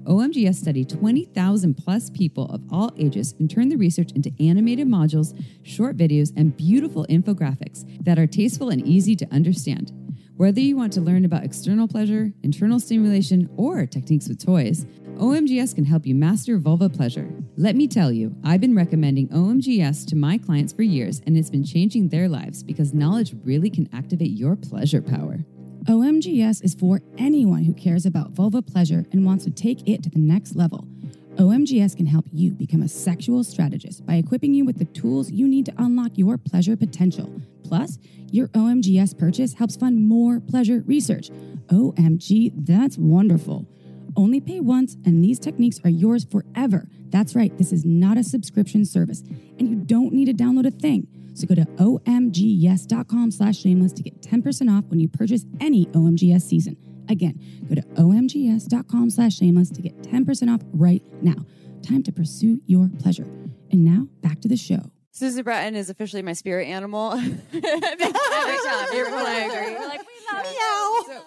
OMGYes 0.05 0.55
studied 0.55 0.89
20,000 0.89 1.75
plus 1.75 2.11
people 2.11 2.47
of 2.47 2.63
all 2.73 2.93
ages 2.97 3.35
and 3.39 3.51
turned 3.51 3.71
the 3.71 3.77
research 3.77 4.13
into 4.13 4.33
animated 4.41 4.89
modules, 4.89 5.39
short 5.63 5.97
videos, 5.97 6.33
and 6.37 6.57
beautiful 6.57 7.07
infographics 7.11 7.85
that 8.05 8.19
are 8.19 8.27
tasteful 8.27 8.71
and 8.71 8.87
easy 8.87 9.15
to 9.15 9.27
understand. 9.31 9.93
Whether 10.37 10.61
you 10.61 10.75
want 10.75 10.95
to 10.95 11.03
learn 11.03 11.27
about 11.27 11.45
external 11.45 11.87
pleasure, 11.87 12.33
internal 12.43 12.81
stimulation, 12.81 13.51
or 13.59 13.85
techniques 13.85 14.27
with 14.27 14.43
toys, 14.43 14.87
OMGYes 15.19 15.75
can 15.75 15.85
help 15.85 16.07
you 16.07 16.15
master 16.15 16.57
vulva 16.57 16.89
pleasure. 16.89 17.31
Let 17.59 17.77
me 17.77 17.87
tell 17.87 18.11
you, 18.11 18.35
I've 18.43 18.63
been 18.63 18.75
recommending 18.75 19.29
OMGYes 19.29 20.07
to 20.07 20.17
my 20.17 20.39
clients 20.39 20.73
for 20.73 20.83
years, 20.83 21.21
and 21.27 21.37
it's 21.37 21.51
been 21.51 21.63
changing 21.63 22.09
their 22.09 22.27
lives 22.27 22.63
because 22.63 22.95
knowledge 22.95 23.35
really 23.45 23.69
can 23.69 23.87
activate 23.93 24.31
your 24.31 24.57
pleasure 24.57 25.03
power. 25.03 25.41
OMGYes 25.89 26.63
is 26.63 26.75
for 26.75 27.01
anyone 27.17 27.65
who 27.65 27.73
cares 27.73 28.05
about 28.05 28.33
vulva 28.33 28.61
pleasure 28.61 29.07
and 29.13 29.25
wants 29.25 29.45
to 29.45 29.51
take 29.51 29.89
it 29.89 30.03
to 30.03 30.11
the 30.11 30.19
next 30.19 30.55
level. 30.55 30.87
OMGYes 31.37 31.97
can 31.97 32.05
help 32.05 32.27
you 32.31 32.51
become 32.51 32.83
a 32.83 32.89
sexual 32.89 33.43
strategist 33.43 34.05
by 34.05 34.17
equipping 34.17 34.53
you 34.53 34.67
with 34.67 34.79
the 34.79 34.85
tools 34.85 35.31
you 35.31 35.49
need 35.49 35.65
to 35.67 35.73
unlock 35.79 36.13
your 36.17 36.37
pleasure 36.37 36.77
potential. 36.77 37.33
Plus, 37.65 37.99
your 38.31 38.49
OMGYes 38.49 39.19
purchase 39.19 39.55
helps 39.55 39.77
fund 39.77 40.07
more 40.07 40.39
pleasure 40.39 40.85
research. 40.87 41.31
OMG, 41.69 42.53
that's 42.55 42.99
wonderful. 42.99 43.67
Only 44.17 44.41
pay 44.41 44.61
once, 44.61 44.97
and 45.07 45.25
these 45.25 45.39
techniques 45.39 45.81
are 45.83 45.91
yours 45.91 46.27
forever. 46.31 46.89
That's 47.09 47.35
right, 47.35 47.57
this 47.57 47.73
is 47.73 47.87
not 47.87 48.19
a 48.19 48.23
subscription 48.23 48.85
service, 48.85 49.23
and 49.59 49.69
you 49.69 49.77
don't 49.77 50.13
need 50.13 50.27
to 50.27 50.35
download 50.35 50.67
a 50.67 50.71
thing. 50.71 51.07
So 51.35 51.47
go 51.47 51.55
to 51.55 51.65
omgyes.com 51.79 53.31
slash 53.31 53.59
shameless 53.59 53.93
to 53.95 54.03
get 54.03 54.21
10% 54.21 54.71
off 54.77 54.85
when 54.89 55.01
you 55.01 55.09
purchase 55.09 55.45
any 55.61 55.87
OMGYes 55.87 56.43
season. 56.43 56.77
Again, 57.09 57.39
go 57.69 57.75
to 57.75 57.83
omgyes.com 57.83 59.11
slash 59.11 59.37
shameless 59.37 59.71
to 59.71 59.83
get 59.83 60.01
10% 60.03 60.53
off 60.55 60.61
right 60.73 61.03
now. 61.23 61.45
Time 61.83 62.03
to 62.05 62.13
pursue 62.13 62.61
your 62.67 62.89
pleasure. 62.99 63.27
And 63.73 63.85
now 63.85 64.07
back 64.21 64.41
to 64.43 64.49
the 64.49 64.57
show. 64.57 64.81
Susan 65.13 65.43
Bratton 65.43 65.75
is 65.75 65.91
officially 65.91 66.23
my 66.23 66.33
spirit 66.35 66.67
animal. 66.69 67.13
Every 67.13 67.61
time, 67.61 68.89
everyone 68.93 69.27
I 69.27 69.49
agree. 69.51 69.75
We're 69.75 69.89
like, 69.89 70.01
we 70.01 70.37
love 70.37 70.45
Meow. 70.45 70.53
you. 70.53 71.05
So- 71.07 71.23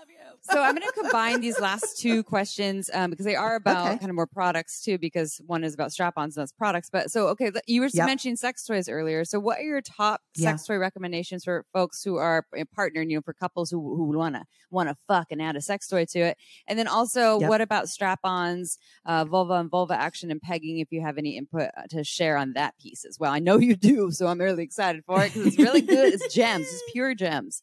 so 0.53 0.61
I'm 0.61 0.75
going 0.75 0.87
to 0.87 1.01
combine 1.01 1.41
these 1.41 1.59
last 1.59 1.99
two 1.99 2.23
questions 2.23 2.89
um, 2.93 3.09
because 3.09 3.25
they 3.25 3.35
are 3.35 3.55
about 3.55 3.87
Okay. 3.87 3.97
kind 3.99 4.09
of 4.09 4.15
more 4.15 4.27
products 4.27 4.81
too. 4.81 4.97
Because 4.97 5.41
one 5.45 5.63
is 5.63 5.73
about 5.73 5.91
strap-ons, 5.91 6.37
and 6.37 6.41
that's 6.43 6.51
products. 6.51 6.89
But 6.91 7.11
so 7.11 7.27
okay, 7.29 7.51
you 7.67 7.81
were 7.81 7.89
Yep. 7.93 8.05
mentioning 8.05 8.35
sex 8.35 8.63
toys 8.65 8.87
earlier. 8.87 9.25
So 9.25 9.39
what 9.39 9.59
are 9.59 9.63
your 9.63 9.81
top 9.81 10.21
Yeah. 10.35 10.51
sex 10.51 10.65
toy 10.65 10.77
recommendations 10.77 11.43
for 11.43 11.65
folks 11.73 12.03
who 12.03 12.17
are 12.17 12.45
uh, 12.57 12.63
partnering? 12.77 13.09
You 13.09 13.17
know, 13.17 13.21
for 13.21 13.33
couples 13.33 13.69
who 13.69 13.79
who 13.95 14.17
want 14.17 14.35
to 14.35 14.43
want 14.69 14.89
to 14.89 14.95
fuck 15.07 15.27
and 15.31 15.41
add 15.41 15.55
a 15.55 15.61
sex 15.61 15.87
toy 15.87 16.05
to 16.05 16.19
it. 16.19 16.37
And 16.67 16.77
then 16.79 16.87
also, 16.87 17.39
Yep. 17.39 17.49
what 17.49 17.61
about 17.61 17.89
strap-ons, 17.89 18.77
uh, 19.05 19.25
vulva 19.25 19.53
and 19.55 19.69
vulva 19.69 19.95
action 19.99 20.31
and 20.31 20.41
pegging? 20.41 20.79
If 20.79 20.91
you 20.91 21.01
have 21.01 21.17
any 21.17 21.37
input 21.37 21.69
uh, 21.77 21.83
to 21.89 22.03
share 22.03 22.37
on 22.37 22.53
that 22.53 22.77
piece 22.79 23.05
as 23.05 23.17
well, 23.19 23.31
I 23.31 23.39
know 23.39 23.57
you 23.57 23.75
do. 23.75 24.11
So 24.11 24.27
I'm 24.27 24.39
really 24.39 24.63
excited 24.63 25.03
for 25.05 25.23
it 25.23 25.33
because 25.33 25.47
it's 25.47 25.57
really 25.57 25.81
good. 25.81 26.13
It's 26.13 26.33
gems. 26.33 26.67
It's 26.71 26.91
pure 26.91 27.13
gems. 27.15 27.61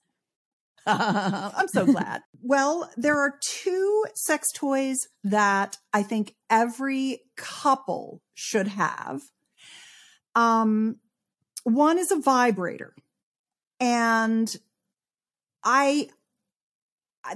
I'm 0.87 1.69
so 1.69 1.87
glad. 1.87 2.23
Well, 2.43 2.91
there 2.97 3.19
are 3.19 3.35
two 3.43 4.05
sex 4.15 4.51
toys 4.53 4.99
that 5.25 5.77
I 5.93 6.03
think 6.03 6.35
every 6.49 7.21
couple 7.37 8.23
should 8.35 8.69
have. 8.69 9.23
Um, 10.35 10.97
one 11.65 11.99
is 11.99 12.11
a 12.11 12.17
vibrator, 12.17 12.95
and 13.79 14.55
I 15.63 16.09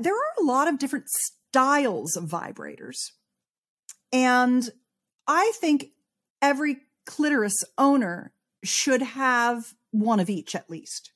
there 0.01 0.15
are 0.15 0.43
a 0.43 0.45
lot 0.45 0.69
of 0.69 0.79
different 0.79 1.07
styles 1.09 2.17
of 2.17 2.25
vibrators, 2.25 2.97
and 4.13 4.71
I 5.27 5.53
think 5.61 5.91
every 6.41 6.79
clitoris 7.05 7.57
owner 7.77 8.33
should 8.63 9.03
have 9.03 9.75
one 9.91 10.21
of 10.21 10.31
each 10.31 10.55
at 10.55 10.71
least. 10.71 11.13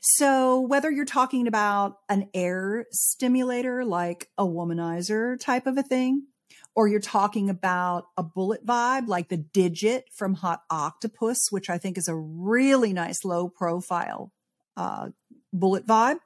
So 0.00 0.60
whether 0.60 0.90
you're 0.90 1.04
talking 1.04 1.46
about 1.46 1.98
an 2.08 2.28
air 2.34 2.86
stimulator 2.92 3.84
like 3.84 4.28
a 4.38 4.44
womanizer 4.44 5.38
type 5.38 5.66
of 5.66 5.76
a 5.76 5.82
thing, 5.82 6.26
or 6.74 6.86
you're 6.86 7.00
talking 7.00 7.50
about 7.50 8.04
a 8.16 8.22
bullet 8.22 8.64
vibe 8.64 9.08
like 9.08 9.28
the 9.28 9.36
Digit 9.36 10.04
from 10.14 10.34
Hot 10.34 10.62
Octopus, 10.70 11.48
which 11.50 11.68
I 11.68 11.78
think 11.78 11.98
is 11.98 12.08
a 12.08 12.14
really 12.14 12.92
nice 12.92 13.24
low 13.24 13.48
profile 13.48 14.32
uh, 14.76 15.08
bullet 15.52 15.86
vibe. 15.86 16.18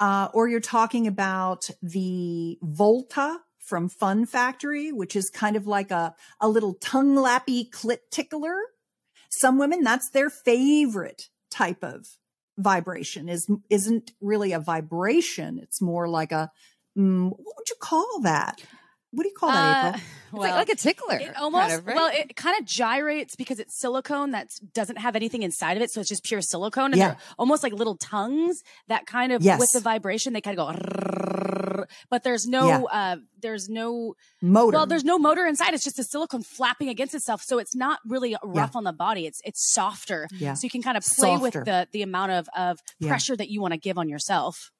Uh, 0.00 0.28
or 0.32 0.48
you're 0.48 0.60
talking 0.60 1.06
about 1.06 1.68
the 1.82 2.58
Volta 2.62 3.38
from 3.58 3.88
Fun 3.88 4.24
Factory, 4.26 4.90
which 4.90 5.14
is 5.14 5.30
kind 5.30 5.54
of 5.54 5.66
like 5.66 5.90
a, 5.90 6.14
a 6.40 6.48
little 6.48 6.74
tongue 6.74 7.14
lappy 7.14 7.68
clit 7.70 7.98
tickler. 8.10 8.56
Some 9.28 9.58
women, 9.58 9.82
that's 9.82 10.10
their 10.10 10.30
favorite 10.30 11.28
type 11.50 11.82
of 11.82 12.06
vibration 12.58 13.28
is 13.28 13.48
isn't 13.70 14.12
really 14.20 14.52
a 14.52 14.60
vibration 14.60 15.58
it's 15.58 15.80
more 15.80 16.08
like 16.08 16.30
a 16.32 16.50
mm, 16.96 17.24
what 17.30 17.54
would 17.56 17.68
you 17.68 17.76
call 17.80 18.20
that 18.22 18.60
what 19.12 19.22
do 19.24 19.28
you 19.28 19.34
call 19.34 19.50
that 19.50 19.64
Uh, 19.64 19.88
april 19.88 20.02
It's 20.32 20.38
like, 20.38 20.52
like 20.52 20.68
a 20.68 20.76
tickler. 20.76 21.16
It 21.16 21.36
almost 21.36 21.66
kind 21.68 21.72
of, 21.80 21.86
right? 21.88 21.96
well, 21.96 22.10
it 22.14 22.36
kind 22.36 22.56
of 22.60 22.64
gyrates 22.64 23.34
because 23.34 23.58
it's 23.58 23.76
silicone 23.76 24.30
that 24.30 24.46
doesn't 24.74 24.98
have 24.98 25.16
anything 25.16 25.42
inside 25.42 25.76
of 25.76 25.82
it, 25.82 25.90
so 25.90 25.98
it's 25.98 26.08
just 26.08 26.22
pure 26.22 26.40
silicone, 26.40 26.92
and 26.92 26.98
Yeah. 26.98 27.06
they're 27.08 27.16
almost 27.36 27.64
like 27.64 27.72
little 27.72 27.96
tongues 27.96 28.62
that 28.86 29.06
kind 29.06 29.32
of 29.32 29.42
Yes. 29.42 29.58
with 29.58 29.72
the 29.72 29.80
vibration 29.80 30.32
they 30.34 30.40
kind 30.40 30.56
of 30.56 30.68
go. 30.68 31.59
But 32.08 32.22
there's 32.22 32.46
no, 32.46 32.66
Yeah. 32.68 32.78
uh, 32.92 33.16
there's 33.40 33.68
no, 33.68 34.14
motor 34.42 34.76
well, 34.76 34.86
there's 34.86 35.04
no 35.04 35.18
motor 35.18 35.46
inside. 35.46 35.74
It's 35.74 35.84
just 35.84 35.98
a 35.98 36.04
silicone 36.04 36.42
flapping 36.42 36.88
against 36.88 37.14
itself, 37.14 37.42
so 37.42 37.58
it's 37.58 37.74
not 37.74 37.98
really 38.06 38.36
rough 38.44 38.74
on 38.76 38.84
the 38.84 38.92
body. 38.92 39.26
It's 39.26 39.40
it's 39.44 39.72
softer, 39.72 40.28
Yeah. 40.32 40.54
so 40.54 40.64
you 40.64 40.70
can 40.70 40.82
kind 40.82 40.96
of 40.96 41.04
play 41.04 41.36
with 41.36 41.54
the 41.54 41.88
the 41.92 42.02
amount 42.02 42.32
of 42.32 42.48
of 42.56 42.78
Yeah. 42.98 43.08
pressure 43.08 43.36
that 43.36 43.48
you 43.50 43.60
want 43.60 43.72
to 43.74 43.78
give 43.78 43.96
on 43.98 44.08
yourself. 44.08 44.70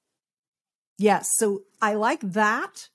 yes 0.99 1.29
so 1.39 1.63
i 1.81 1.95
like 1.95 2.21
that 2.21 2.89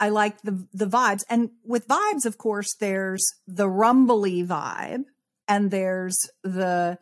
i 0.00 0.08
like 0.08 0.42
the 0.42 0.66
the 0.72 0.86
vibes 0.86 1.22
and 1.30 1.50
with 1.64 1.86
vibes 1.86 2.24
of 2.26 2.36
course 2.36 2.74
there's 2.80 3.24
the 3.46 3.68
rumbly 3.68 4.42
vibe 4.44 5.04
and 5.46 5.70
there's 5.70 6.18
the 6.42 6.98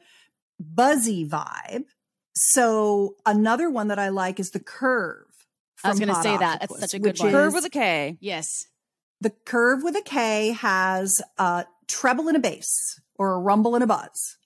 buzzy 0.58 1.26
vibe 1.26 1.84
so 2.34 3.14
another 3.24 3.70
one 3.70 3.88
that 3.88 3.98
i 3.98 4.08
like 4.10 4.38
is 4.38 4.50
the 4.50 4.60
curve 4.60 5.29
I 5.84 5.88
was 5.90 6.00
gonna 6.00 6.14
Hot 6.14 6.22
say 6.22 6.36
that. 6.36 6.60
That's 6.60 6.80
such 6.80 6.94
a 6.94 6.98
good 6.98 7.12
which 7.14 7.20
one. 7.20 7.30
Curve 7.32 7.48
is- 7.48 7.54
with 7.54 7.64
a 7.64 7.70
K. 7.70 8.16
Yes. 8.20 8.66
the 9.22 9.30
curve 9.44 9.82
with 9.82 9.94
a 9.96 10.02
K 10.02 10.52
has 10.52 11.20
a 11.36 11.66
treble 11.88 12.28
and 12.28 12.36
a 12.36 12.40
bass 12.40 12.98
or 13.16 13.34
a 13.34 13.38
rumble 13.38 13.74
and 13.74 13.84
a 13.84 13.86
buzz. 13.86 14.38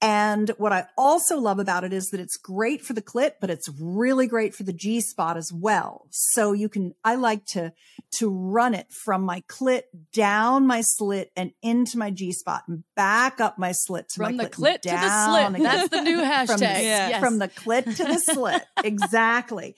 And 0.00 0.48
what 0.58 0.72
I 0.72 0.86
also 0.98 1.38
love 1.38 1.60
about 1.60 1.84
it 1.84 1.92
is 1.92 2.08
that 2.10 2.18
it's 2.20 2.36
great 2.36 2.82
for 2.82 2.92
the 2.92 3.02
clit, 3.02 3.32
but 3.40 3.50
it's 3.50 3.68
really 3.80 4.26
great 4.26 4.54
for 4.54 4.64
the 4.64 4.72
G 4.72 5.00
spot 5.00 5.36
as 5.36 5.52
well. 5.54 6.06
So 6.10 6.52
you 6.52 6.68
can, 6.68 6.94
I 7.04 7.14
like 7.14 7.44
to, 7.52 7.72
to 8.18 8.28
run 8.28 8.74
it 8.74 8.88
from 9.04 9.22
my 9.22 9.42
clit 9.42 9.82
down 10.12 10.66
my 10.66 10.80
slit 10.82 11.30
and 11.36 11.52
into 11.62 11.98
my 11.98 12.10
G 12.10 12.32
spot 12.32 12.62
and 12.66 12.82
back 12.96 13.40
up 13.40 13.58
my 13.58 13.72
slit 13.72 14.08
to 14.10 14.16
From 14.24 14.36
my 14.36 14.44
the 14.44 14.50
clit, 14.50 14.78
clit 14.78 14.80
to 14.82 14.90
the 14.90 15.26
slit. 15.52 15.62
That's 15.62 15.88
the 15.88 16.00
new 16.00 16.18
hashtag. 16.18 16.46
From 16.48 16.58
the, 16.58 16.66
Yes. 16.66 17.20
from 17.20 17.38
the 17.38 17.48
clit 17.48 17.96
to 17.96 18.04
the 18.04 18.18
slit. 18.18 18.62
exactly. 18.84 19.76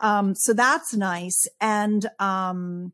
Um, 0.00 0.34
so 0.36 0.52
that's 0.52 0.94
nice. 0.94 1.48
And, 1.60 2.06
um, 2.20 2.92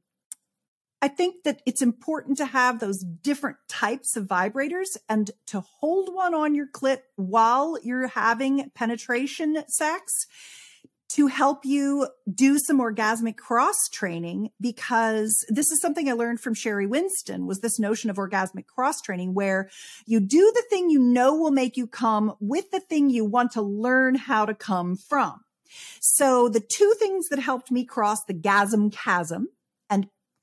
I 1.03 1.09
think 1.09 1.45
that 1.45 1.63
it's 1.65 1.81
important 1.81 2.37
to 2.39 2.47
have 2.47 2.79
those 2.79 2.99
different 2.99 3.57
types 3.69 4.17
of 4.17 4.27
vibrators 4.27 4.99
and 5.09 5.31
to 5.47 5.61
hold 5.61 6.15
one 6.15 6.35
on 6.35 6.55
your 6.55 6.67
clit 6.67 7.01
while 7.17 7.79
you're 7.83 8.09
having 8.09 8.71
penetration 8.75 9.65
sex 9.69 10.27
to 11.11 11.27
help 11.27 11.65
you 11.65 12.07
do 12.33 12.59
some 12.59 12.79
orgasmic 12.79 13.37
cross 13.37 13.89
training 13.91 14.51
because 14.61 15.45
this 15.49 15.71
is 15.71 15.81
something 15.81 16.09
I 16.09 16.13
learned 16.13 16.41
from 16.41 16.55
Sheri 16.55 16.89
Winston 16.89 17.47
was 17.47 17.61
this 17.61 17.81
notion 17.81 18.11
of 18.11 18.17
orgasmic 18.17 18.67
cross 18.67 19.01
training 19.01 19.35
where 19.35 19.71
you 20.07 20.21
do 20.21 20.53
the 20.55 20.63
thing 20.71 20.89
you 20.89 21.01
know 21.01 21.35
will 21.35 21.51
make 21.51 21.77
you 21.77 21.89
come 21.89 22.35
with 22.39 22.71
the 22.71 22.79
thing 22.79 23.11
you 23.11 23.25
want 23.25 23.53
to 23.53 23.63
learn 23.63 24.15
how 24.15 24.47
to 24.47 24.55
come 24.55 24.97
from. 24.97 25.41
So 26.01 26.49
the 26.49 26.61
two 26.61 26.95
things 26.99 27.29
that 27.29 27.41
helped 27.41 27.71
me 27.73 27.85
cross 27.85 28.25
the 28.25 28.35
gasm 28.35 28.93
chasm 28.93 29.49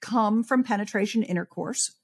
come 0.01 0.43
from 0.43 0.63
penetration 0.63 1.23
intercourse. 1.23 1.95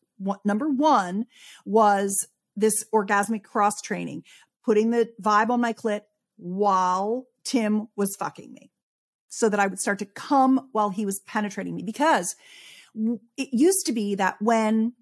Number 0.46 0.70
one 0.70 1.26
was 1.66 2.28
this 2.56 2.86
orgasmic 2.94 3.44
cross 3.44 3.82
training, 3.82 4.24
putting 4.64 4.92
the 4.92 5.12
vibe 5.22 5.50
on 5.50 5.62
my 5.62 5.74
clit 5.74 6.02
while 6.38 7.26
Tim 7.44 7.88
was 7.96 8.16
fucking 8.18 8.54
me 8.54 8.72
so 9.30 9.50
that 9.50 9.60
I 9.60 9.68
would 9.68 9.80
start 9.80 10.00
to 10.00 10.06
come 10.06 10.70
while 10.72 10.92
he 10.92 11.06
was 11.06 11.20
penetrating 11.22 11.76
me 11.76 11.82
because 11.84 12.36
it 13.38 13.50
used 13.52 13.86
to 13.88 13.92
be 13.92 14.16
that 14.16 14.40
when 14.40 14.94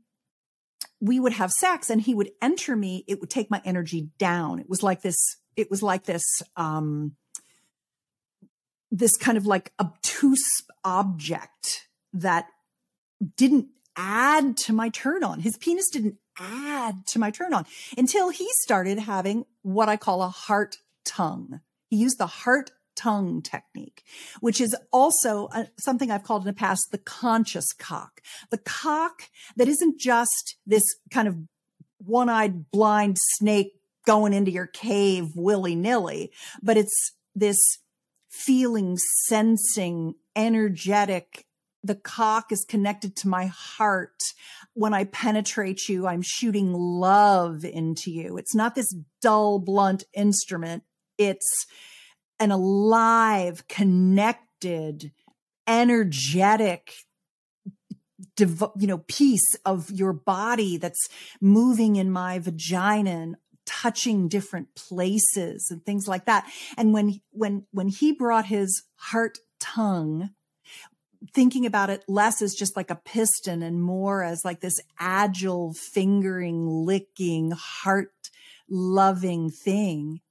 we 1.01 1.19
would 1.19 1.33
have 1.33 1.51
sex 1.51 1.89
and 1.89 1.99
he 2.01 2.15
would 2.15 2.31
enter 2.41 2.75
me, 2.75 3.03
it 3.07 3.19
would 3.19 3.29
take 3.29 3.51
my 3.51 3.61
energy 3.65 4.09
down. 4.17 4.59
It 4.59 4.69
was 4.69 4.83
like 4.83 5.01
this, 5.01 5.17
it 5.55 5.69
was 5.69 5.83
like 5.83 6.05
this, 6.05 6.23
um, 6.55 7.15
this 8.89 9.17
kind 9.17 9.37
of 9.37 9.45
like 9.45 9.73
obtuse 9.79 10.63
object 10.83 11.87
that 12.13 12.47
didn't 13.35 13.67
add 13.95 14.57
to 14.57 14.73
my 14.73 14.89
turn 14.89 15.23
on. 15.23 15.39
His 15.39 15.57
penis 15.57 15.89
didn't 15.89 16.15
add 16.39 17.05
to 17.07 17.19
my 17.19 17.31
turn 17.31 17.53
on 17.53 17.65
until 17.97 18.29
he 18.29 18.47
started 18.61 18.99
having 18.99 19.45
what 19.61 19.89
I 19.89 19.97
call 19.97 20.21
a 20.23 20.29
heart 20.29 20.77
tongue. 21.05 21.61
He 21.87 21.97
used 21.97 22.17
the 22.17 22.27
heart 22.27 22.71
tongue 22.95 23.41
technique, 23.41 24.03
which 24.39 24.61
is 24.61 24.75
also 24.91 25.47
uh, 25.47 25.65
something 25.79 26.11
I've 26.11 26.23
called 26.23 26.43
in 26.43 26.47
the 26.47 26.53
past 26.53 26.87
the 26.91 26.97
conscious 26.97 27.73
cock. 27.73 28.21
The 28.49 28.59
cock 28.59 29.23
that 29.55 29.67
isn't 29.67 29.99
just 29.99 30.55
this 30.65 30.83
kind 31.09 31.27
of 31.27 31.35
one 31.97 32.29
eyed 32.29 32.71
blind 32.71 33.17
snake 33.19 33.73
going 34.05 34.33
into 34.33 34.51
your 34.51 34.67
cave 34.67 35.31
willy 35.35 35.75
nilly, 35.75 36.31
but 36.61 36.77
it's 36.77 37.13
this 37.35 37.59
feeling, 38.29 38.97
sensing, 39.27 40.15
energetic. 40.35 41.45
The 41.83 41.95
cock 41.95 42.51
is 42.51 42.65
connected 42.67 43.15
to 43.17 43.27
my 43.27 43.45
heart. 43.47 44.21
When 44.73 44.93
I 44.93 45.05
penetrate 45.05 45.89
you, 45.89 46.07
I'm 46.07 46.21
shooting 46.21 46.73
love 46.73 47.65
into 47.65 48.11
you. 48.11 48.37
It's 48.37 48.55
not 48.55 48.75
this 48.75 48.93
dull, 49.21 49.59
blunt 49.59 50.03
instrument. 50.13 50.83
It's 51.17 51.65
an 52.39 52.51
alive, 52.51 53.67
connected, 53.67 55.11
energetic, 55.67 56.93
you 58.39 58.87
know, 58.87 58.99
piece 59.07 59.55
of 59.65 59.91
your 59.91 60.13
body 60.13 60.77
that's 60.77 61.07
moving 61.39 61.95
in 61.95 62.11
my 62.11 62.39
vagina 62.39 63.09
and 63.09 63.35
touching 63.65 64.27
different 64.27 64.73
places 64.75 65.67
and 65.69 65.85
things 65.85 66.07
like 66.07 66.25
that. 66.25 66.49
And 66.77 66.93
when, 66.93 67.21
when, 67.31 67.65
when 67.71 67.87
he 67.87 68.11
brought 68.11 68.45
his 68.45 68.83
heart 68.95 69.39
tongue, 69.59 70.31
thinking 71.33 71.65
about 71.65 71.89
it 71.89 72.03
less 72.07 72.41
as 72.41 72.53
just 72.53 72.75
like 72.75 72.89
a 72.89 72.95
piston 72.95 73.61
and 73.61 73.81
more 73.81 74.23
as 74.23 74.43
like 74.43 74.61
this 74.61 74.79
agile 74.99 75.73
fingering, 75.73 76.67
licking, 76.67 77.51
heart 77.51 78.11
loving 78.69 79.49
thing. 79.49 80.21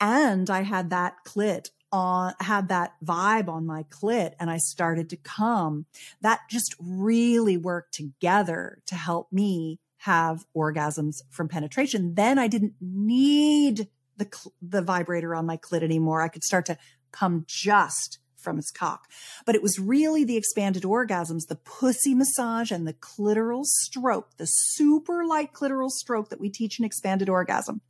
And 0.00 0.50
I 0.50 0.62
had 0.62 0.90
that 0.90 1.16
clit 1.26 1.70
on, 1.92 2.34
had 2.40 2.68
that 2.68 2.94
vibe 3.04 3.48
on 3.48 3.66
my 3.66 3.84
clit 3.84 4.32
and 4.40 4.50
I 4.50 4.58
started 4.58 5.08
to 5.10 5.16
come. 5.16 5.86
That 6.20 6.40
just 6.50 6.74
really 6.80 7.56
worked 7.56 7.94
together 7.94 8.82
to 8.86 8.96
help 8.96 9.32
me 9.32 9.78
have 9.98 10.44
orgasms 10.54 11.22
from 11.30 11.48
penetration. 11.48 12.14
Then 12.14 12.38
I 12.38 12.48
didn't 12.48 12.74
need 12.80 13.88
the, 14.16 14.28
the 14.60 14.82
vibrator 14.82 15.34
on 15.34 15.46
my 15.46 15.56
clit 15.56 15.82
anymore. 15.82 16.20
I 16.20 16.28
could 16.28 16.44
start 16.44 16.66
to 16.66 16.78
come 17.12 17.44
just 17.46 18.18
from 18.44 18.56
his 18.56 18.70
cock. 18.70 19.10
But 19.44 19.56
it 19.56 19.62
was 19.62 19.80
really 19.80 20.22
the 20.22 20.36
expanded 20.36 20.84
orgasms, 20.84 21.48
the 21.48 21.56
pussy 21.56 22.14
massage 22.14 22.70
and 22.70 22.86
the 22.86 22.92
clitoral 22.92 23.64
stroke, 23.64 24.36
the 24.36 24.46
super 24.46 25.24
light 25.24 25.52
clitoral 25.52 25.90
stroke 25.90 26.28
that 26.28 26.40
we 26.40 26.50
teach 26.50 26.78
in 26.78 26.84
expanded 26.84 27.28
orgasm. 27.28 27.80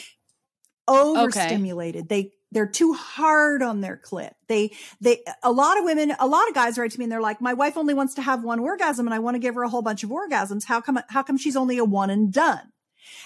Overstimulated. 0.88 2.10
They 2.10 2.32
they're 2.52 2.68
too 2.68 2.94
hard 2.94 3.62
on 3.62 3.82
their 3.82 3.96
clit. 4.04 4.32
They 4.48 4.72
they 5.00 5.24
a 5.44 5.52
lot 5.52 5.78
of 5.78 5.84
women, 5.84 6.14
a 6.20 6.28
lot 6.28 6.48
of 6.48 6.56
guys 6.56 6.78
write 6.78 6.92
to 6.92 7.00
me 7.00 7.06
and 7.06 7.12
they're 7.12 7.22
like, 7.22 7.42
my 7.42 7.54
wife 7.54 7.78
only 7.78 7.94
wants 7.94 8.16
to 8.16 8.22
have 8.24 8.44
one 8.44 8.60
orgasm 8.60 9.06
and 9.06 9.14
I 9.14 9.20
want 9.20 9.36
to 9.36 9.40
give 9.40 9.56
her 9.56 9.64
a 9.64 9.70
whole 9.70 9.84
bunch 9.84 10.04
of 10.04 10.10
orgasms. 10.10 10.62
How 10.68 10.82
come 10.82 11.00
how 11.10 11.22
come 11.24 11.38
she's 11.38 11.56
only 11.56 11.78
a 11.78 11.86
one 11.86 12.10
and 12.10 12.34
done? 12.34 12.72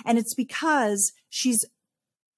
And 0.06 0.18
it's 0.18 0.34
because 0.36 1.14
she's 1.30 1.66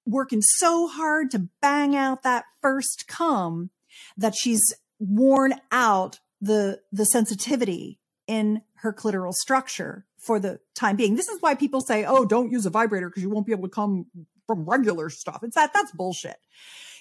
working 0.06 0.40
so 0.42 0.86
hard 0.86 1.30
to 1.32 1.48
bang 1.60 1.96
out 1.96 2.22
that 2.22 2.44
first 2.62 3.06
cum 3.08 3.70
that 4.16 4.34
she's 4.36 4.62
worn 4.98 5.54
out 5.70 6.20
the 6.40 6.80
the 6.92 7.04
sensitivity 7.04 7.98
in 8.26 8.62
her 8.76 8.92
clitoral 8.92 9.32
structure 9.32 10.04
for 10.18 10.40
the 10.40 10.60
time 10.74 10.96
being. 10.96 11.16
This 11.16 11.28
is 11.28 11.40
why 11.40 11.54
people 11.54 11.80
say, 11.80 12.04
"Oh, 12.04 12.24
don't 12.24 12.50
use 12.50 12.66
a 12.66 12.70
vibrator 12.70 13.08
because 13.08 13.22
you 13.22 13.30
won't 13.30 13.46
be 13.46 13.52
able 13.52 13.68
to 13.68 13.74
come 13.74 14.06
from 14.46 14.64
regular 14.64 15.10
stuff." 15.10 15.40
It's 15.42 15.54
that 15.54 15.72
that's 15.72 15.92
bullshit. 15.92 16.36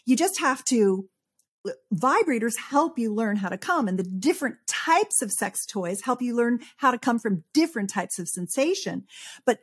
You 0.06 0.16
just 0.16 0.40
have 0.40 0.64
to 0.66 1.10
vibrators 1.94 2.58
help 2.58 3.00
you 3.00 3.14
learn 3.14 3.38
how 3.38 3.50
to 3.50 3.58
come 3.58 3.88
and 3.88 3.98
the 3.98 4.04
different 4.04 4.58
types 4.68 5.22
of 5.22 5.32
sex 5.32 5.66
toys 5.66 6.02
help 6.02 6.22
you 6.22 6.36
learn 6.36 6.60
how 6.78 6.92
to 6.92 6.98
come 6.98 7.20
from 7.20 7.44
different 7.54 7.90
types 7.90 8.20
of 8.20 8.28
sensation. 8.28 9.04
But 9.46 9.60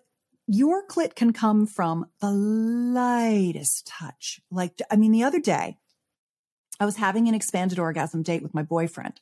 your 0.47 0.87
clit 0.87 1.15
can 1.15 1.33
come 1.33 1.67
from 1.67 2.07
the 2.21 2.31
lightest 2.31 3.87
touch. 3.87 4.41
Like, 4.51 4.81
I 4.91 4.97
mean, 4.97 5.13
the 5.13 5.23
other 5.23 5.41
day 5.41 5.79
I 6.83 6.85
was 6.85 6.97
having 6.97 7.29
an 7.29 7.35
expanded 7.35 7.79
orgasm 7.79 8.25
date 8.25 8.43
with 8.43 8.55
my 8.55 8.65
boyfriend 8.65 9.21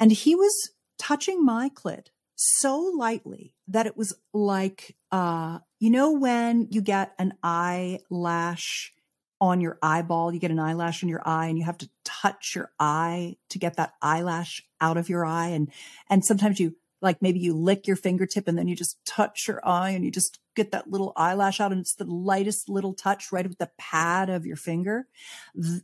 and 0.00 0.10
he 0.10 0.34
was 0.34 0.70
touching 0.98 1.44
my 1.44 1.68
clit 1.68 2.06
so 2.36 2.90
lightly 2.96 3.52
that 3.68 3.86
it 3.86 3.98
was 3.98 4.14
like, 4.32 4.96
uh, 5.12 5.58
you 5.78 5.90
know, 5.90 6.12
when 6.12 6.68
you 6.70 6.80
get 6.80 7.12
an 7.18 7.34
eyelash 7.42 8.94
on 9.42 9.60
your 9.60 9.78
eyeball, 9.82 10.32
you 10.32 10.40
get 10.40 10.50
an 10.50 10.58
eyelash 10.58 11.02
in 11.02 11.10
your 11.10 11.20
eye 11.28 11.48
and 11.48 11.58
you 11.58 11.64
have 11.64 11.76
to 11.76 11.90
touch 12.02 12.54
your 12.54 12.72
eye 12.80 13.36
to 13.50 13.58
get 13.58 13.76
that 13.76 13.92
eyelash 14.00 14.64
out 14.80 14.96
of 14.96 15.10
your 15.10 15.26
eye. 15.26 15.48
And, 15.48 15.70
and 16.08 16.24
sometimes 16.24 16.58
you 16.58 16.76
like 17.04 17.20
maybe 17.20 17.38
you 17.38 17.54
lick 17.54 17.86
your 17.86 17.96
fingertip 17.96 18.48
and 18.48 18.56
then 18.56 18.66
you 18.66 18.74
just 18.74 18.98
touch 19.04 19.46
your 19.46 19.60
eye 19.62 19.90
and 19.90 20.04
you 20.04 20.10
just 20.10 20.40
get 20.56 20.72
that 20.72 20.90
little 20.90 21.12
eyelash 21.16 21.60
out 21.60 21.70
and 21.70 21.82
it's 21.82 21.94
the 21.94 22.04
lightest 22.04 22.68
little 22.68 22.94
touch 22.94 23.30
right 23.30 23.46
with 23.46 23.58
the 23.58 23.70
pad 23.78 24.30
of 24.30 24.46
your 24.46 24.56
finger. 24.56 25.06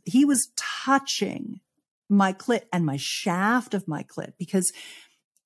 He 0.03 0.25
was 0.25 0.51
touching 0.57 1.61
my 2.09 2.33
clit 2.33 2.63
and 2.73 2.85
my 2.85 2.97
shaft 2.97 3.75
of 3.75 3.87
my 3.87 4.03
clit 4.03 4.33
because 4.39 4.73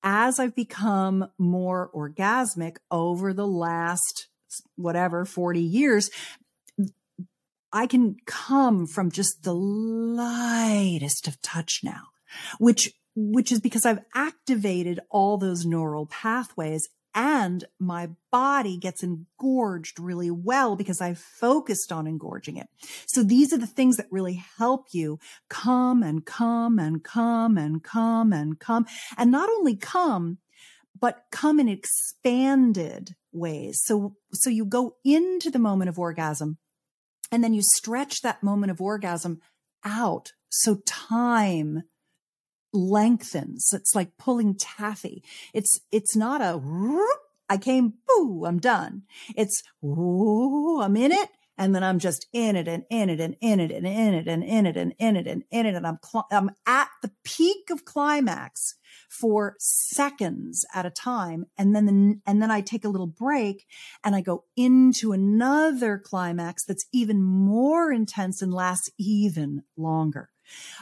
as 0.02 0.40
I've 0.40 0.54
become 0.54 1.28
more 1.38 1.90
orgasmic 1.94 2.78
over 2.90 3.34
the 3.34 3.46
last 3.46 4.28
whatever 4.76 5.26
40 5.26 5.60
years, 5.60 6.10
I 7.70 7.86
can 7.86 8.16
come 8.24 8.86
from 8.86 9.10
just 9.10 9.42
the 9.42 9.52
lightest 9.54 11.28
of 11.28 11.42
touch 11.42 11.80
now, 11.84 12.04
which, 12.58 12.94
which 13.16 13.50
is 13.50 13.60
because 13.60 13.86
I've 13.86 14.04
activated 14.14 15.00
all 15.10 15.38
those 15.38 15.64
neural 15.64 16.06
pathways 16.06 16.88
and 17.14 17.64
my 17.80 18.10
body 18.30 18.76
gets 18.76 19.02
engorged 19.02 19.98
really 19.98 20.30
well 20.30 20.76
because 20.76 21.00
I 21.00 21.14
focused 21.14 21.90
on 21.90 22.06
engorging 22.06 22.58
it. 22.58 22.68
So 23.06 23.22
these 23.22 23.54
are 23.54 23.58
the 23.58 23.66
things 23.66 23.96
that 23.96 24.06
really 24.10 24.44
help 24.58 24.88
you 24.92 25.18
come 25.48 26.02
and 26.02 26.26
come 26.26 26.78
and 26.78 27.02
come 27.02 27.56
and 27.56 27.82
come 27.82 28.34
and 28.34 28.60
come 28.60 28.84
and 29.16 29.30
not 29.30 29.48
only 29.48 29.76
come, 29.76 30.38
but 31.00 31.24
come 31.32 31.58
in 31.58 31.70
expanded 31.70 33.16
ways. 33.32 33.80
So, 33.82 34.16
so 34.34 34.50
you 34.50 34.66
go 34.66 34.96
into 35.02 35.50
the 35.50 35.58
moment 35.58 35.88
of 35.88 35.98
orgasm 35.98 36.58
and 37.32 37.42
then 37.42 37.54
you 37.54 37.62
stretch 37.62 38.20
that 38.20 38.42
moment 38.42 38.70
of 38.70 38.80
orgasm 38.80 39.40
out. 39.84 40.32
So 40.50 40.82
time 40.86 41.84
lengthens. 42.76 43.72
It's 43.72 43.94
like 43.94 44.18
pulling 44.18 44.56
taffy. 44.56 45.24
It's, 45.54 45.80
it's 45.90 46.14
not 46.14 46.40
a, 46.40 46.60
I 47.48 47.56
came, 47.56 47.94
boo, 48.06 48.44
I'm 48.46 48.58
done. 48.58 49.02
It's, 49.36 49.62
ooh, 49.84 50.80
I'm 50.80 50.96
in 50.96 51.12
it. 51.12 51.30
And 51.58 51.74
then 51.74 51.82
I'm 51.82 51.98
just 51.98 52.26
in 52.34 52.54
it 52.54 52.68
and 52.68 52.84
in 52.90 53.08
it 53.08 53.18
and 53.18 53.34
in 53.40 53.60
it 53.60 53.72
and 53.72 53.86
in 53.86 54.14
it 54.14 54.26
and 54.28 54.44
in 54.44 54.66
it 54.66 54.76
and 54.76 54.92
in 54.98 55.16
it 55.16 55.26
and 55.26 55.42
in 55.50 55.64
it. 55.64 55.74
And 55.74 55.86
I'm, 55.86 55.98
cl- 56.04 56.26
I'm 56.30 56.50
at 56.66 56.88
the 57.02 57.10
peak 57.24 57.70
of 57.70 57.86
climax 57.86 58.74
for 59.08 59.56
seconds 59.58 60.66
at 60.74 60.84
a 60.84 60.90
time. 60.90 61.46
And 61.56 61.74
then, 61.74 61.86
the, 61.86 62.20
and 62.26 62.42
then 62.42 62.50
I 62.50 62.60
take 62.60 62.84
a 62.84 62.90
little 62.90 63.06
break 63.06 63.64
and 64.04 64.14
I 64.14 64.20
go 64.20 64.44
into 64.54 65.12
another 65.12 65.98
climax 65.98 66.62
that's 66.62 66.84
even 66.92 67.22
more 67.22 67.90
intense 67.90 68.42
and 68.42 68.52
lasts 68.52 68.90
even 68.98 69.62
longer. 69.78 70.28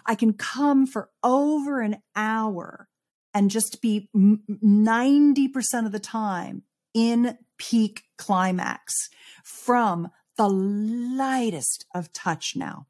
I 0.07 0.15
can 0.15 0.33
come 0.33 0.87
for 0.87 1.11
over 1.23 1.81
an 1.81 1.99
hour 2.15 2.89
and 3.33 3.51
just 3.51 3.83
be 3.83 4.09
90% 4.15 5.87
of 5.87 5.93
the 5.93 5.99
time 5.99 6.63
in 6.95 7.37
peak 7.59 8.05
climax 8.17 9.09
from 9.43 10.11
the 10.37 10.49
lightest 10.49 11.85
of 11.95 12.13
touch 12.13 12.55
now. 12.57 12.87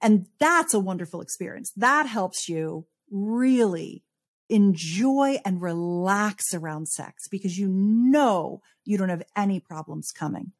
And 0.00 0.26
that's 0.38 0.74
a 0.74 0.80
wonderful 0.80 1.20
experience. 1.20 1.72
That 1.76 2.06
helps 2.06 2.48
you 2.48 2.86
really 3.10 4.04
enjoy 4.48 5.38
and 5.44 5.60
relax 5.60 6.54
around 6.54 6.88
sex 6.88 7.28
because 7.28 7.58
you 7.58 7.68
know 7.68 8.62
you 8.84 8.96
don't 8.96 9.08
have 9.08 9.24
any 9.34 9.60
problems 9.60 10.12
coming. 10.12 10.52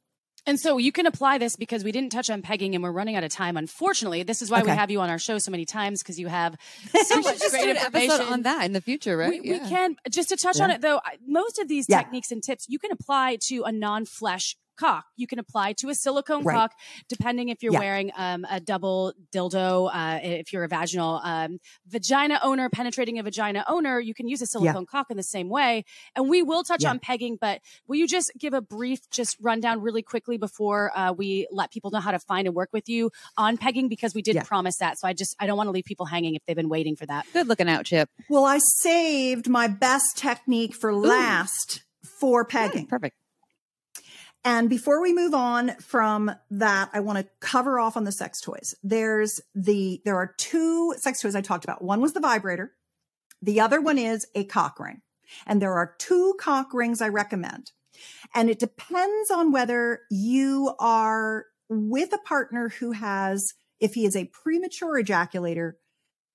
And 0.47 0.61
so 0.61 0.79
you 0.79 0.93
can 0.93 1.07
apply 1.07 1.39
this 1.39 1.57
because 1.57 1.83
we 1.83 1.91
didn't 1.91 2.13
touch 2.13 2.31
on 2.31 2.41
pegging 2.41 2.75
and 2.75 2.85
we're 2.85 2.93
running 2.93 3.17
out 3.17 3.25
of 3.25 3.31
time. 3.31 3.57
Unfortunately, 3.57 4.23
this 4.23 4.43
is 4.43 4.51
why 4.51 4.61
okay. 4.61 4.71
we 4.71 4.77
have 4.77 4.91
you 4.91 5.01
on 5.01 5.11
our 5.11 5.19
show 5.19 5.39
so 5.39 5.51
many 5.51 5.65
times 5.65 6.03
because 6.03 6.21
you 6.21 6.29
have 6.29 6.57
so 7.07 7.21
much 7.21 7.41
great 7.51 7.71
information 7.71 8.21
on 8.27 8.43
that 8.43 8.65
in 8.65 8.73
the 8.73 8.81
future, 8.81 9.17
right? 9.17 9.43
We, 9.43 9.51
yeah. 9.51 9.63
we 9.63 9.69
can 9.69 9.97
just 10.09 10.29
to 10.29 10.37
touch 10.37 10.59
yeah. 10.59 10.65
on 10.65 10.71
it 10.71 10.81
though. 10.83 11.01
Most 11.27 11.59
of 11.59 11.67
these 11.67 11.87
yeah. 11.89 11.99
techniques 11.99 12.31
and 12.31 12.43
tips 12.43 12.67
you 12.69 12.79
can 12.79 12.93
apply 12.93 13.39
to 13.49 13.65
a 13.65 13.73
non-flesh 13.73 14.57
cock. 14.77 15.07
You 15.17 15.27
can 15.27 15.39
apply 15.39 15.75
to 15.75 15.89
a 15.89 15.95
silicone 15.95 16.45
right. 16.45 16.55
cock, 16.55 16.73
depending 17.09 17.49
if 17.49 17.63
you're 17.63 17.73
yeah. 17.73 17.79
wearing 17.79 18.13
um, 18.17 18.47
a 18.51 18.61
double 18.61 19.13
dildo. 19.33 19.91
Uh, 19.93 20.21
if 20.23 20.53
you're 20.53 20.65
a 20.65 20.69
vaginal 20.69 21.21
um, 21.25 21.59
vagina 21.87 22.39
owner 22.43 22.69
penetrating 22.69 23.19
a 23.19 23.23
vagina 23.23 23.65
owner, 23.69 24.01
you 24.01 24.15
can 24.15 24.29
use 24.29 24.43
a 24.43 24.47
silicone 24.47 24.83
yeah. 24.83 24.91
cock 24.91 25.07
in 25.11 25.17
the 25.17 25.23
same 25.23 25.49
way. 25.49 25.85
And 26.15 26.29
we 26.29 26.43
will 26.43 26.63
touch 26.63 26.83
yeah. 26.83 26.91
on 26.91 26.99
pegging, 26.99 27.39
but 27.41 27.61
will 27.87 27.97
you 27.97 28.07
just 28.07 28.33
give 28.39 28.55
a 28.55 28.61
brief, 28.61 29.01
just 29.11 29.37
rundown 29.41 29.81
really 29.81 30.03
quickly 30.03 30.37
before 30.37 30.97
uh, 30.97 31.13
we 31.13 31.47
let 31.51 31.71
people 31.71 31.91
know 31.91 32.01
how 32.01 32.11
to 32.11 32.19
find 32.19 32.47
and 32.47 32.55
work 32.55 32.71
with 32.73 32.89
you 32.89 33.11
on 33.37 33.57
pegging? 33.57 33.89
Because 33.89 34.15
we 34.15 34.23
did 34.23 34.37
promise 34.45 34.77
that. 34.79 34.99
So 34.99 35.09
I 35.09 35.13
just, 35.13 35.37
I 35.39 35.47
don't 35.47 35.57
want 35.57 35.69
to 35.69 35.73
leave 35.73 35.85
people 35.85 36.07
hanging 36.07 36.35
if 36.35 36.43
they've 36.47 36.57
been 36.57 36.69
waiting 36.69 36.97
for 36.97 37.07
that. 37.07 37.27
Good 37.33 37.49
looking 37.49 37.69
out, 37.69 37.85
Chip. 37.85 38.09
Well, 38.29 38.45
I 38.45 38.59
saved 38.59 39.49
my 39.49 39.69
best 39.69 40.17
technique 40.17 40.75
for 40.75 40.95
last 40.95 41.83
Ooh. 42.05 42.09
for 42.21 42.45
pegging. 42.45 42.87
perfect. 42.87 43.17
And 44.47 44.71
before 44.71 45.03
we 45.03 45.13
move 45.13 45.35
on 45.35 45.75
from 45.81 46.31
that, 46.53 46.91
I 46.93 47.01
want 47.01 47.19
to 47.19 47.27
cover 47.41 47.81
off 47.81 47.97
on 47.97 48.05
the 48.05 48.13
sex 48.13 48.41
toys. 48.41 48.77
There's 48.85 49.41
the, 49.57 50.01
there 50.05 50.15
are 50.15 50.35
two 50.39 50.95
sex 50.99 51.21
toys 51.21 51.35
I 51.35 51.41
talked 51.41 51.65
about. 51.65 51.83
One 51.83 52.01
was 52.01 52.13
the 52.13 52.21
vibrator. 52.21 52.71
The 53.43 53.61
other 53.61 53.81
one 53.81 53.99
is 53.99 54.25
a 54.37 54.45
cock 54.45 54.79
ring. 54.79 55.03
And 55.49 55.61
there 55.61 55.73
are 55.73 55.97
two 55.99 56.37
cock 56.39 56.73
rings 56.73 57.03
I 57.03 57.09
recommend. 57.09 57.73
And 58.37 58.49
it 58.49 58.61
depends 58.61 59.33
on 59.33 59.51
whether 59.51 60.03
you 60.13 60.73
are 60.79 61.47
with 61.69 62.13
a 62.13 62.19
partner 62.19 62.69
who 62.69 62.93
has, 62.93 63.53
if 63.81 63.95
he 63.95 64.05
is 64.05 64.15
a 64.15 64.27
premature 64.27 65.03
ejaculator 65.03 65.73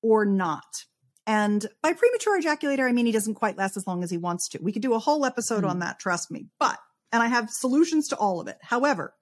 or 0.04 0.26
not. 0.26 0.84
And 1.26 1.66
by 1.82 1.94
premature 1.94 2.42
ejaculator, 2.42 2.90
I 2.90 2.92
mean 2.92 3.06
he 3.06 3.14
doesn't 3.14 3.36
quite 3.36 3.58
last 3.58 3.78
as 3.78 3.88
long 3.88 4.04
as 4.04 4.12
he 4.12 4.18
wants 4.18 4.50
to. 4.50 4.60
We 4.62 4.74
could 4.74 4.82
do 4.82 4.96
a 4.96 5.00
whole 5.00 5.26
episode 5.26 5.64
mm. 5.64 5.70
on 5.70 5.80
that, 5.80 5.98
trust 5.98 6.30
me. 6.30 6.48
But 6.60 6.78
and 7.12 7.22
I 7.22 7.28
have 7.28 7.50
solutions 7.50 8.08
to 8.10 8.16
all 8.16 8.40
of 8.40 8.48
it. 8.48 8.58
However, 8.62 9.14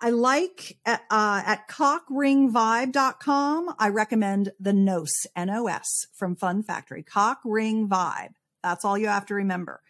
I 0.00 0.10
like 0.10 0.76
at, 0.84 1.02
uh, 1.10 1.42
at 1.46 1.68
cockringvibe.com. 1.68 3.74
I 3.78 3.88
recommend 3.88 4.52
the 4.60 4.72
NOS, 4.72 5.26
N-O-S 5.34 6.06
from 6.14 6.36
Fun 6.36 6.62
Factory, 6.62 7.02
Cock 7.02 7.40
Ring 7.44 7.88
Vibe. 7.88 8.34
That's 8.62 8.84
all 8.84 8.98
you 8.98 9.06
have 9.06 9.26
to 9.26 9.34
remember. 9.34 9.82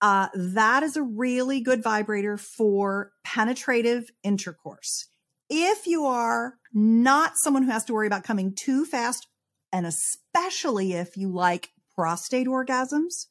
Uh, 0.00 0.28
that 0.34 0.82
is 0.82 0.96
a 0.96 1.02
really 1.02 1.60
good 1.60 1.82
vibrator 1.82 2.38
for 2.38 3.12
penetrative 3.22 4.08
intercourse. 4.22 5.08
If 5.50 5.86
you 5.86 6.06
are 6.06 6.54
not 6.72 7.32
someone 7.42 7.64
who 7.64 7.70
has 7.70 7.84
to 7.84 7.92
worry 7.92 8.06
about 8.06 8.24
coming 8.24 8.54
too 8.58 8.86
fast, 8.86 9.26
and 9.72 9.84
especially 9.84 10.94
if 10.94 11.16
you 11.16 11.32
like 11.32 11.70
prostate 11.94 12.46
orgasms, 12.46 13.26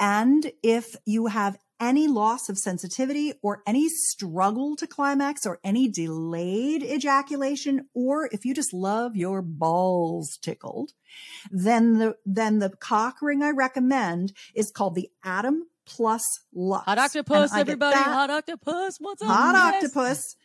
and 0.00 0.50
if 0.62 0.96
you 1.04 1.26
have 1.26 1.58
any 1.88 2.08
loss 2.08 2.48
of 2.48 2.58
sensitivity 2.58 3.32
or 3.42 3.62
any 3.66 3.88
struggle 3.88 4.76
to 4.76 4.86
climax 4.86 5.46
or 5.46 5.60
any 5.62 5.88
delayed 5.88 6.82
ejaculation, 6.82 7.88
or 7.94 8.28
if 8.32 8.44
you 8.44 8.54
just 8.54 8.72
love 8.72 9.16
your 9.16 9.42
balls 9.42 10.38
tickled, 10.42 10.92
then 11.50 11.98
the, 11.98 12.16
then 12.24 12.58
the 12.58 12.70
cock 12.70 13.22
ring 13.22 13.42
I 13.42 13.50
recommend 13.50 14.32
is 14.54 14.70
called 14.70 14.94
the 14.94 15.10
Atom 15.24 15.68
plus 15.86 16.22
Lux. 16.54 16.84
Hot 16.84 16.98
octopus, 16.98 17.54
everybody. 17.54 17.96
Hot 17.96 18.30
octopus. 18.30 18.96
What's 18.98 19.22
up? 19.22 19.28
Hot 19.28 19.54
yes. 19.54 19.84
octopus. 19.84 20.36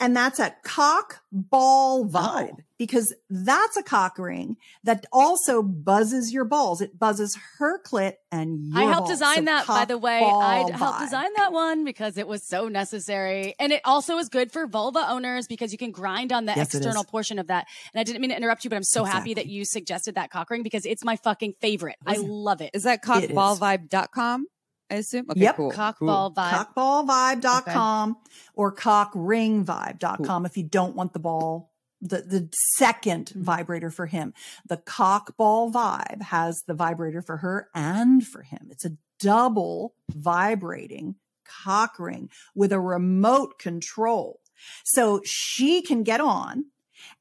And 0.00 0.16
that's 0.16 0.38
a 0.38 0.54
cock 0.64 1.20
ball 1.30 2.06
vibe 2.06 2.54
oh. 2.58 2.62
because 2.78 3.14
that's 3.28 3.76
a 3.76 3.82
cock 3.82 4.18
ring 4.18 4.56
that 4.84 5.04
also 5.12 5.62
buzzes 5.62 6.32
your 6.32 6.44
balls. 6.44 6.80
It 6.80 6.98
buzzes 6.98 7.36
her 7.58 7.80
clit 7.82 8.14
and 8.32 8.72
I 8.74 8.84
helped 8.84 9.08
balls. 9.08 9.10
design 9.10 9.36
so 9.36 9.44
that, 9.44 9.66
by 9.66 9.84
the 9.84 9.98
way. 9.98 10.22
I 10.22 10.70
helped 10.72 11.00
design 11.00 11.30
that 11.36 11.52
one 11.52 11.84
because 11.84 12.16
it 12.16 12.26
was 12.26 12.46
so 12.46 12.68
necessary. 12.68 13.54
And 13.58 13.72
it 13.72 13.82
also 13.84 14.16
is 14.18 14.28
good 14.28 14.52
for 14.52 14.66
vulva 14.66 15.04
owners 15.08 15.46
because 15.46 15.72
you 15.72 15.78
can 15.78 15.90
grind 15.90 16.32
on 16.32 16.46
the 16.46 16.52
yes, 16.56 16.74
external 16.74 17.04
portion 17.04 17.38
of 17.38 17.48
that. 17.48 17.66
And 17.92 18.00
I 18.00 18.04
didn't 18.04 18.20
mean 18.20 18.30
to 18.30 18.36
interrupt 18.36 18.64
you, 18.64 18.70
but 18.70 18.76
I'm 18.76 18.82
so 18.84 19.02
exactly. 19.02 19.18
happy 19.18 19.34
that 19.34 19.46
you 19.46 19.64
suggested 19.64 20.14
that 20.14 20.30
cock 20.30 20.50
ring 20.50 20.62
because 20.62 20.86
it's 20.86 21.04
my 21.04 21.16
fucking 21.16 21.54
favorite. 21.60 21.96
Listen, 22.06 22.24
I 22.24 22.28
love 22.28 22.60
it. 22.60 22.70
Is 22.72 22.84
that 22.84 23.02
cockballvibe.com? 23.04 24.46
I 24.90 24.96
assume. 24.96 25.26
Okay, 25.30 25.40
yep. 25.40 25.56
Cool. 25.56 25.72
Cockball 25.72 25.96
cool. 25.98 26.34
vibe. 26.36 26.74
Cockballvibe.com 26.74 28.10
okay. 28.10 28.20
or 28.54 28.74
cockringvibe.com 28.74 30.24
cool. 30.24 30.46
if 30.46 30.56
you 30.56 30.62
don't 30.62 30.96
want 30.96 31.12
the 31.12 31.18
ball, 31.18 31.72
the, 32.00 32.22
the 32.22 32.48
2nd 32.80 33.24
mm-hmm. 33.24 33.42
vibrator 33.42 33.90
for 33.90 34.06
him. 34.06 34.32
The 34.66 34.78
cockball 34.78 35.72
vibe 35.72 36.22
has 36.22 36.62
the 36.66 36.74
vibrator 36.74 37.22
for 37.22 37.38
her 37.38 37.68
and 37.74 38.26
for 38.26 38.42
him. 38.42 38.68
It's 38.70 38.84
a 38.84 38.96
double 39.20 39.94
vibrating 40.10 41.16
cock 41.44 41.98
ring 41.98 42.30
with 42.54 42.72
a 42.72 42.80
remote 42.80 43.58
control. 43.58 44.40
So 44.84 45.20
she 45.24 45.82
can 45.82 46.02
get 46.02 46.20
on. 46.20 46.66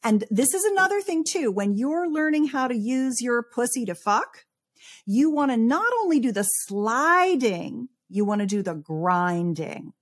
And 0.03 0.25
this 0.29 0.53
is 0.53 0.63
another 0.63 1.01
thing 1.01 1.23
too. 1.23 1.51
When 1.51 1.75
you're 1.75 2.09
learning 2.09 2.47
how 2.47 2.67
to 2.67 2.75
use 2.75 3.21
your 3.21 3.43
pussy 3.43 3.85
to 3.85 3.95
fuck, 3.95 4.45
you 5.05 5.29
want 5.29 5.51
to 5.51 5.57
not 5.57 5.91
only 6.01 6.19
do 6.19 6.31
the 6.31 6.43
sliding, 6.43 7.89
you 8.09 8.25
want 8.25 8.41
to 8.41 8.47
do 8.47 8.61
the 8.61 8.75
grinding. 8.75 9.93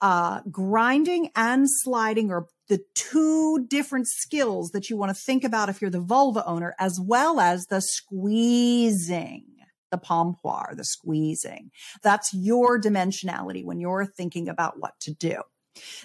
Uh, 0.00 0.40
grinding 0.50 1.30
and 1.36 1.66
sliding 1.68 2.30
are 2.30 2.46
the 2.68 2.80
two 2.94 3.66
different 3.68 4.06
skills 4.06 4.70
that 4.70 4.88
you 4.88 4.96
want 4.96 5.14
to 5.14 5.22
think 5.22 5.44
about 5.44 5.68
if 5.68 5.80
you're 5.80 5.90
the 5.90 6.00
vulva 6.00 6.44
owner, 6.46 6.74
as 6.78 7.00
well 7.00 7.40
as 7.40 7.66
the 7.66 7.80
squeezing, 7.80 9.44
the 9.90 9.98
pompoir, 9.98 10.74
the 10.76 10.84
squeezing. 10.84 11.70
That's 12.02 12.32
your 12.32 12.80
dimensionality 12.80 13.64
when 13.64 13.80
you're 13.80 14.06
thinking 14.06 14.48
about 14.48 14.78
what 14.78 14.98
to 15.00 15.14
do. 15.14 15.42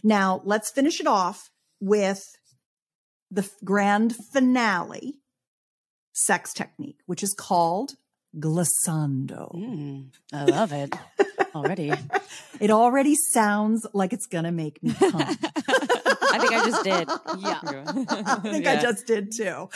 Now 0.03 0.41
let's 0.45 0.71
finish 0.71 0.99
it 0.99 1.07
off 1.07 1.49
with 1.79 2.23
the 3.29 3.49
grand 3.63 4.15
finale 4.15 5.19
sex 6.13 6.53
technique, 6.53 6.99
which 7.05 7.23
is 7.23 7.33
called 7.33 7.95
glissando. 8.37 9.51
Mm, 9.53 10.07
I 10.31 10.45
love 10.45 10.71
it 10.73 10.95
already. 11.55 11.91
it 12.59 12.71
already 12.71 13.15
sounds 13.15 13.85
like 13.93 14.13
it's 14.13 14.25
going 14.25 14.45
to 14.45 14.51
make 14.51 14.81
me 14.81 14.93
come. 14.93 15.21
I 16.33 16.39
think 16.39 16.53
I 16.53 16.65
just 16.65 16.83
did. 16.83 17.07
Yeah. 17.37 17.59
I 18.09 18.39
think 18.39 18.65
I 18.65 18.81
just 18.81 19.05
did 19.05 19.31
too. 19.31 19.69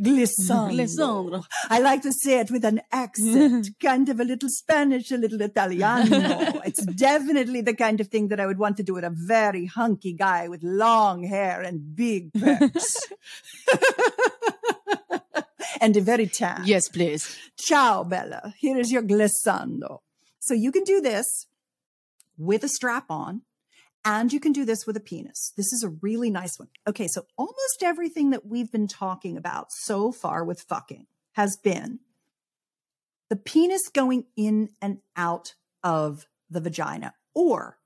Glissando. 0.00 0.70
Glissando. 0.70 1.44
I 1.68 1.80
like 1.80 2.02
to 2.02 2.12
say 2.12 2.38
it 2.38 2.50
with 2.52 2.64
an 2.64 2.80
accent, 2.92 3.70
kind 3.82 4.08
of 4.08 4.20
a 4.20 4.24
little 4.24 4.48
Spanish, 4.48 5.10
a 5.10 5.16
little 5.16 5.40
Italiano. 5.40 6.60
it's 6.64 6.84
definitely 6.86 7.60
the 7.60 7.74
kind 7.74 8.00
of 8.00 8.06
thing 8.06 8.28
that 8.28 8.38
I 8.38 8.46
would 8.46 8.58
want 8.58 8.76
to 8.76 8.84
do 8.84 8.94
with 8.94 9.04
a 9.04 9.10
very 9.10 9.66
hunky 9.66 10.12
guy 10.12 10.46
with 10.48 10.62
long 10.62 11.24
hair 11.24 11.60
and 11.60 11.96
big 11.96 12.32
pecs. 12.32 12.96
And 15.80 15.96
a 15.96 16.00
very 16.00 16.26
tan. 16.26 16.62
Yes, 16.64 16.88
please. 16.88 17.36
Ciao, 17.58 18.04
Bella. 18.04 18.54
Here 18.58 18.78
is 18.78 18.92
your 18.92 19.02
glissando. 19.02 20.00
So 20.40 20.54
you 20.54 20.72
can 20.72 20.84
do 20.84 21.00
this 21.00 21.46
with 22.38 22.62
a 22.64 22.68
strap 22.68 23.06
on 23.10 23.42
and 24.04 24.32
you 24.32 24.38
can 24.38 24.52
do 24.52 24.64
this 24.64 24.86
with 24.86 24.96
a 24.96 25.00
penis. 25.00 25.52
This 25.56 25.72
is 25.72 25.82
a 25.82 25.96
really 26.00 26.30
nice 26.30 26.58
one. 26.58 26.68
Okay. 26.86 27.08
So 27.08 27.26
almost 27.36 27.82
everything 27.82 28.30
that 28.30 28.46
we've 28.46 28.70
been 28.70 28.88
talking 28.88 29.36
about 29.36 29.72
so 29.72 30.12
far 30.12 30.44
with 30.44 30.62
fucking 30.62 31.06
has 31.32 31.56
been 31.56 32.00
the 33.28 33.36
penis 33.36 33.88
going 33.92 34.24
in 34.36 34.70
and 34.80 34.98
out 35.16 35.54
of 35.82 36.26
the 36.48 36.60
vagina 36.60 37.14
or 37.34 37.78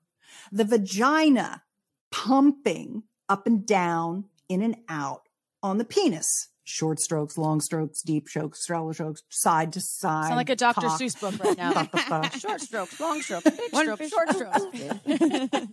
the 0.51 0.63
vagina 0.63 1.63
pumping 2.11 3.03
up 3.27 3.47
and 3.47 3.65
down, 3.65 4.25
in 4.49 4.61
and 4.61 4.75
out 4.89 5.29
on 5.63 5.77
the 5.77 5.85
penis. 5.85 6.49
Short 6.63 6.99
strokes, 6.99 7.37
long 7.37 7.59
strokes, 7.59 8.01
deep 8.01 8.29
strokes, 8.29 8.65
shallow 8.65 8.91
strokes, 8.91 9.23
side 9.29 9.73
to 9.73 9.81
side. 9.81 10.25
Sound 10.25 10.35
like 10.35 10.49
a 10.49 10.55
Dr. 10.55 10.81
cock. 10.81 11.01
Seuss 11.01 11.19
book 11.19 11.43
right 11.43 11.57
now. 11.57 12.29
short 12.37 12.61
strokes, 12.61 12.99
long 12.99 13.21
strokes, 13.21 13.49
big 13.49 13.75
strokes, 13.75 14.09
short 14.09 14.29
strokes. 14.29 15.59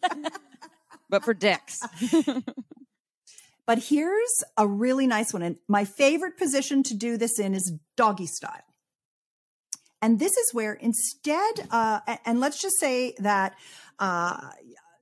but 1.11 1.25
for 1.25 1.35
dicks. 1.35 1.83
But 3.69 3.81
here's 3.81 4.45
a 4.57 4.67
really 4.67 5.07
nice 5.07 5.35
one. 5.35 5.43
And 5.43 5.57
my 5.69 5.85
favorite 5.85 6.39
position 6.39 6.83
to 6.85 6.95
do 6.95 7.19
this 7.19 7.39
in 7.39 7.55
is 7.55 7.75
doggy 7.99 8.25
style. 8.25 8.63
And 10.01 10.19
this 10.19 10.39
is 10.39 10.55
where 10.55 10.73
instead, 10.73 11.69
uh, 11.71 12.01
and 12.25 12.41
let's 12.41 12.63
just 12.63 12.81
say 12.81 13.15
that, 13.19 13.57
uh, 13.99 14.41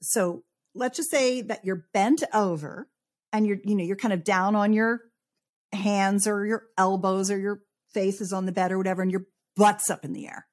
so 0.02 0.42
let's 0.74 0.96
just 0.96 1.12
say 1.12 1.42
that 1.42 1.64
you're 1.64 1.86
bent 1.94 2.24
over 2.34 2.88
and 3.32 3.46
you're, 3.46 3.58
you 3.62 3.76
know, 3.76 3.84
you're 3.84 3.94
kind 3.94 4.12
of 4.12 4.24
down 4.24 4.56
on 4.56 4.72
your 4.72 5.02
hands 5.72 6.26
or 6.26 6.46
your 6.46 6.64
elbows 6.78 7.30
or 7.30 7.38
your 7.38 7.62
face 7.92 8.20
is 8.20 8.32
on 8.32 8.46
the 8.46 8.52
bed 8.52 8.72
or 8.72 8.78
whatever, 8.78 9.02
and 9.02 9.10
your 9.10 9.26
butt's 9.56 9.90
up 9.90 10.04
in 10.04 10.12
the 10.12 10.26
air. 10.26 10.46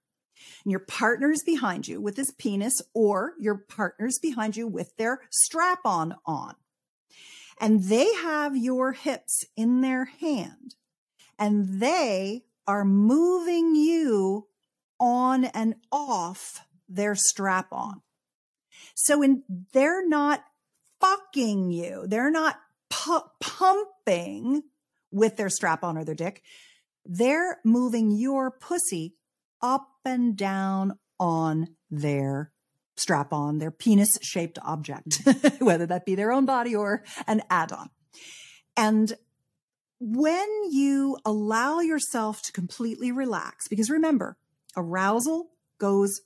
And 0.64 0.72
your 0.72 0.80
partner's 0.80 1.42
behind 1.44 1.88
you 1.88 2.02
with 2.02 2.18
his 2.18 2.32
penis, 2.32 2.82
or 2.94 3.34
your 3.40 3.56
partner's 3.56 4.20
behind 4.20 4.56
you 4.58 4.68
with 4.68 4.96
their 4.98 5.22
strap 5.30 5.80
on 5.86 6.16
on. 6.26 6.56
And 7.60 7.84
they 7.84 8.12
have 8.14 8.58
your 8.58 8.94
hips 8.94 9.46
in 9.56 9.82
their 9.82 10.06
hand 10.06 10.76
and 11.38 11.82
they 11.82 12.44
are 12.68 12.86
moving 12.86 13.76
you 13.76 14.48
on 15.00 15.46
and 15.46 15.76
off 15.92 16.66
their 16.88 17.16
strap 17.16 17.68
on. 17.72 18.02
So 18.96 19.22
in, 19.22 19.44
they're 19.74 20.08
not 20.08 20.44
fucking 21.00 21.72
you. 21.72 22.06
They're 22.08 22.32
not 22.32 22.60
pu- 22.90 23.30
pumping 23.42 24.64
with 25.14 25.38
their 25.38 25.50
strap 25.50 25.84
on 25.84 25.98
or 25.98 26.04
their 26.04 26.16
dick. 26.16 26.42
They're 27.06 27.60
moving 27.64 28.12
your 28.12 28.52
pussy 28.52 29.16
up 29.62 29.88
and 30.04 30.36
down 30.36 30.98
on 31.20 31.68
their 31.90 32.52
strap 32.96 33.34
on, 33.34 33.60
their 33.60 33.72
penis 33.72 34.10
shaped 34.22 34.60
object, 34.64 35.22
whether 35.60 35.86
that 35.86 36.06
be 36.06 36.16
their 36.16 36.32
own 36.32 36.46
body 36.46 36.76
or 36.76 37.04
an 37.28 37.42
add 37.50 37.72
on. 37.72 37.90
And 38.76 39.14
when 40.00 40.48
you 40.70 41.18
allow 41.26 41.80
yourself 41.80 42.42
to 42.44 42.52
completely 42.52 43.12
relax, 43.12 43.68
because 43.68 43.90
remember, 43.90 44.38
arousal 44.76 45.52
goes, 45.80 46.22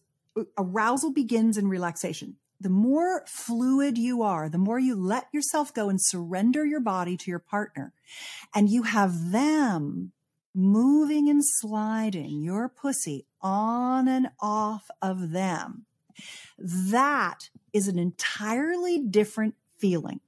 arousal 0.58 1.14
begins 1.14 1.58
in 1.58 1.68
relaxation. 1.68 2.38
The 2.60 2.70
more 2.70 3.24
fluid 3.28 3.98
you 3.98 4.24
are, 4.24 4.50
the 4.50 4.58
more 4.58 4.80
you 4.80 4.96
let 4.96 5.28
yourself 5.32 5.74
go 5.74 5.90
and 5.90 6.00
surrender 6.02 6.66
your 6.66 6.80
body 6.80 7.16
to 7.18 7.30
your 7.30 7.40
partner, 7.40 7.94
and 8.56 8.70
you 8.70 8.84
have 8.84 9.32
them 9.32 10.12
moving 10.56 11.30
and 11.30 11.44
sliding 11.46 12.42
your 12.42 12.68
pussy 12.68 13.28
on 13.42 14.08
and 14.08 14.30
off 14.40 14.90
of 15.02 15.32
them. 15.32 15.86
That 16.58 17.50
is 17.74 17.88
an 17.88 18.00
entirely 18.00 18.98
different 18.98 19.54
feeling. 19.78 20.20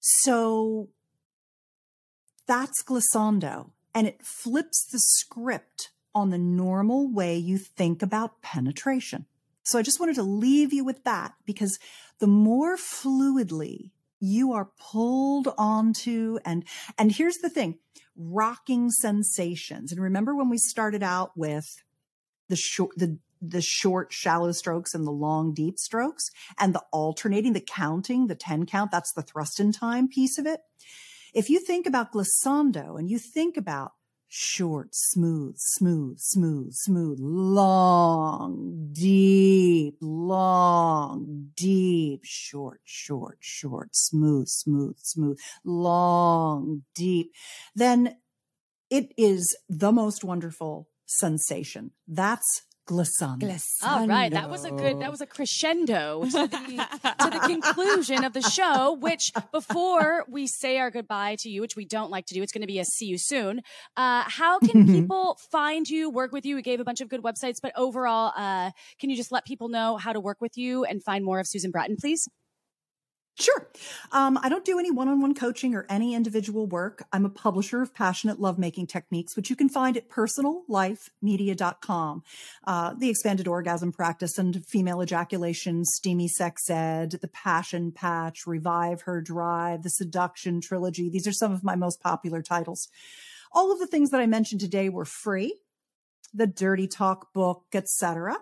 So 0.00 0.88
that's 2.46 2.82
glissando, 2.82 3.72
and 3.94 4.06
it 4.06 4.24
flips 4.24 4.86
the 4.90 4.98
script 4.98 5.90
on 6.14 6.30
the 6.30 6.38
normal 6.38 7.12
way 7.12 7.36
you 7.36 7.58
think 7.58 8.02
about 8.02 8.40
penetration. 8.40 9.26
So 9.62 9.78
I 9.78 9.82
just 9.82 10.00
wanted 10.00 10.16
to 10.16 10.22
leave 10.22 10.72
you 10.72 10.84
with 10.84 11.04
that 11.04 11.34
because 11.44 11.78
the 12.18 12.26
more 12.26 12.76
fluidly 12.76 13.90
you 14.20 14.52
are 14.52 14.70
pulled 14.78 15.48
onto 15.56 16.38
and 16.44 16.64
and 16.98 17.12
here's 17.12 17.38
the 17.38 17.48
thing 17.48 17.78
rocking 18.16 18.90
sensations. 18.90 19.92
And 19.92 20.00
remember 20.00 20.34
when 20.34 20.50
we 20.50 20.58
started 20.58 21.02
out 21.02 21.32
with 21.36 21.82
the 22.48 22.56
short 22.56 22.96
the 22.96 23.18
the 23.42 23.62
short 23.62 24.12
shallow 24.12 24.52
strokes 24.52 24.92
and 24.92 25.06
the 25.06 25.10
long 25.10 25.54
deep 25.54 25.78
strokes 25.78 26.30
and 26.58 26.74
the 26.74 26.82
alternating 26.92 27.54
the 27.54 27.60
counting 27.60 28.26
the 28.26 28.34
10 28.34 28.66
count 28.66 28.90
that's 28.90 29.12
the 29.12 29.22
thrust 29.22 29.58
in 29.58 29.72
time 29.72 30.08
piece 30.08 30.36
of 30.38 30.46
it? 30.46 30.60
If 31.32 31.48
you 31.48 31.60
think 31.60 31.86
about 31.86 32.12
glissando 32.12 32.98
and 32.98 33.08
you 33.08 33.18
think 33.18 33.56
about 33.56 33.92
short, 34.32 34.94
smooth, 34.94 35.56
smooth, 35.58 36.16
smooth, 36.18 36.72
smooth, 36.72 37.18
long, 37.20 38.88
deep, 38.92 39.96
long, 40.00 41.50
deep, 41.56 42.20
short, 42.22 42.80
short, 42.84 43.38
short, 43.40 43.88
smooth, 43.92 44.46
smooth, 44.46 44.96
smooth, 44.98 45.36
long, 45.64 46.82
deep, 46.94 47.32
then 47.74 48.16
it 48.88 49.12
is 49.18 49.56
the 49.68 49.90
most 49.90 50.22
wonderful 50.22 50.88
sensation. 51.06 51.90
That's 52.06 52.62
glissando. 52.88 53.62
All 53.82 54.06
right, 54.06 54.32
that 54.32 54.50
was 54.50 54.64
a 54.64 54.70
good. 54.70 55.00
That 55.00 55.10
was 55.10 55.20
a 55.20 55.26
crescendo 55.26 56.24
to 56.24 56.30
the, 56.30 56.86
to 57.20 57.30
the 57.30 57.40
conclusion 57.46 58.24
of 58.24 58.32
the 58.32 58.42
show. 58.42 58.94
Which 59.00 59.32
before 59.52 60.24
we 60.28 60.46
say 60.46 60.78
our 60.78 60.90
goodbye 60.90 61.36
to 61.40 61.48
you, 61.48 61.60
which 61.60 61.76
we 61.76 61.84
don't 61.84 62.10
like 62.10 62.26
to 62.26 62.34
do, 62.34 62.42
it's 62.42 62.52
going 62.52 62.62
to 62.62 62.66
be 62.66 62.78
a 62.78 62.84
see 62.84 63.06
you 63.06 63.18
soon. 63.18 63.60
Uh, 63.96 64.24
how 64.26 64.58
can 64.58 64.86
people 64.92 65.38
find 65.50 65.88
you, 65.88 66.10
work 66.10 66.32
with 66.32 66.44
you? 66.44 66.56
We 66.56 66.62
gave 66.62 66.80
a 66.80 66.84
bunch 66.84 67.00
of 67.00 67.08
good 67.08 67.22
websites, 67.22 67.56
but 67.62 67.72
overall, 67.76 68.32
uh, 68.36 68.70
can 68.98 69.10
you 69.10 69.16
just 69.16 69.32
let 69.32 69.44
people 69.44 69.68
know 69.68 69.96
how 69.96 70.12
to 70.12 70.20
work 70.20 70.40
with 70.40 70.56
you 70.56 70.84
and 70.84 71.02
find 71.02 71.24
more 71.24 71.38
of 71.40 71.46
Susan 71.46 71.70
Bratton, 71.70 71.96
please? 71.98 72.28
Sure. 73.40 73.66
Um, 74.12 74.38
I 74.42 74.50
don't 74.50 74.66
do 74.66 74.78
any 74.78 74.90
one 74.90 75.08
on 75.08 75.22
one 75.22 75.34
coaching 75.34 75.74
or 75.74 75.86
any 75.88 76.14
individual 76.14 76.66
work. 76.66 77.04
I'm 77.10 77.24
a 77.24 77.30
publisher 77.30 77.80
of 77.80 77.94
passionate 77.94 78.38
lovemaking 78.38 78.86
techniques, 78.86 79.34
which 79.34 79.48
you 79.48 79.56
can 79.56 79.70
find 79.70 79.96
at 79.96 80.10
personallifemedia.com. 80.10 82.22
Uh, 82.64 82.94
the 82.98 83.08
expanded 83.08 83.48
orgasm 83.48 83.92
practice 83.92 84.36
and 84.36 84.62
female 84.66 85.02
ejaculation, 85.02 85.86
steamy 85.86 86.28
sex 86.28 86.68
ed, 86.68 87.12
the 87.22 87.28
passion 87.28 87.92
patch, 87.92 88.46
revive 88.46 89.00
her 89.02 89.20
drive, 89.22 89.84
the 89.84 89.90
seduction 89.90 90.60
trilogy. 90.60 91.08
These 91.08 91.26
are 91.26 91.32
some 91.32 91.52
of 91.52 91.64
my 91.64 91.76
most 91.76 92.02
popular 92.02 92.42
titles. 92.42 92.88
All 93.52 93.72
of 93.72 93.78
the 93.78 93.86
things 93.86 94.10
that 94.10 94.20
I 94.20 94.26
mentioned 94.26 94.60
today 94.60 94.90
were 94.90 95.06
free 95.06 95.54
the 96.32 96.46
Dirty 96.46 96.86
Talk 96.86 97.32
book, 97.32 97.64
etc. 97.72 98.36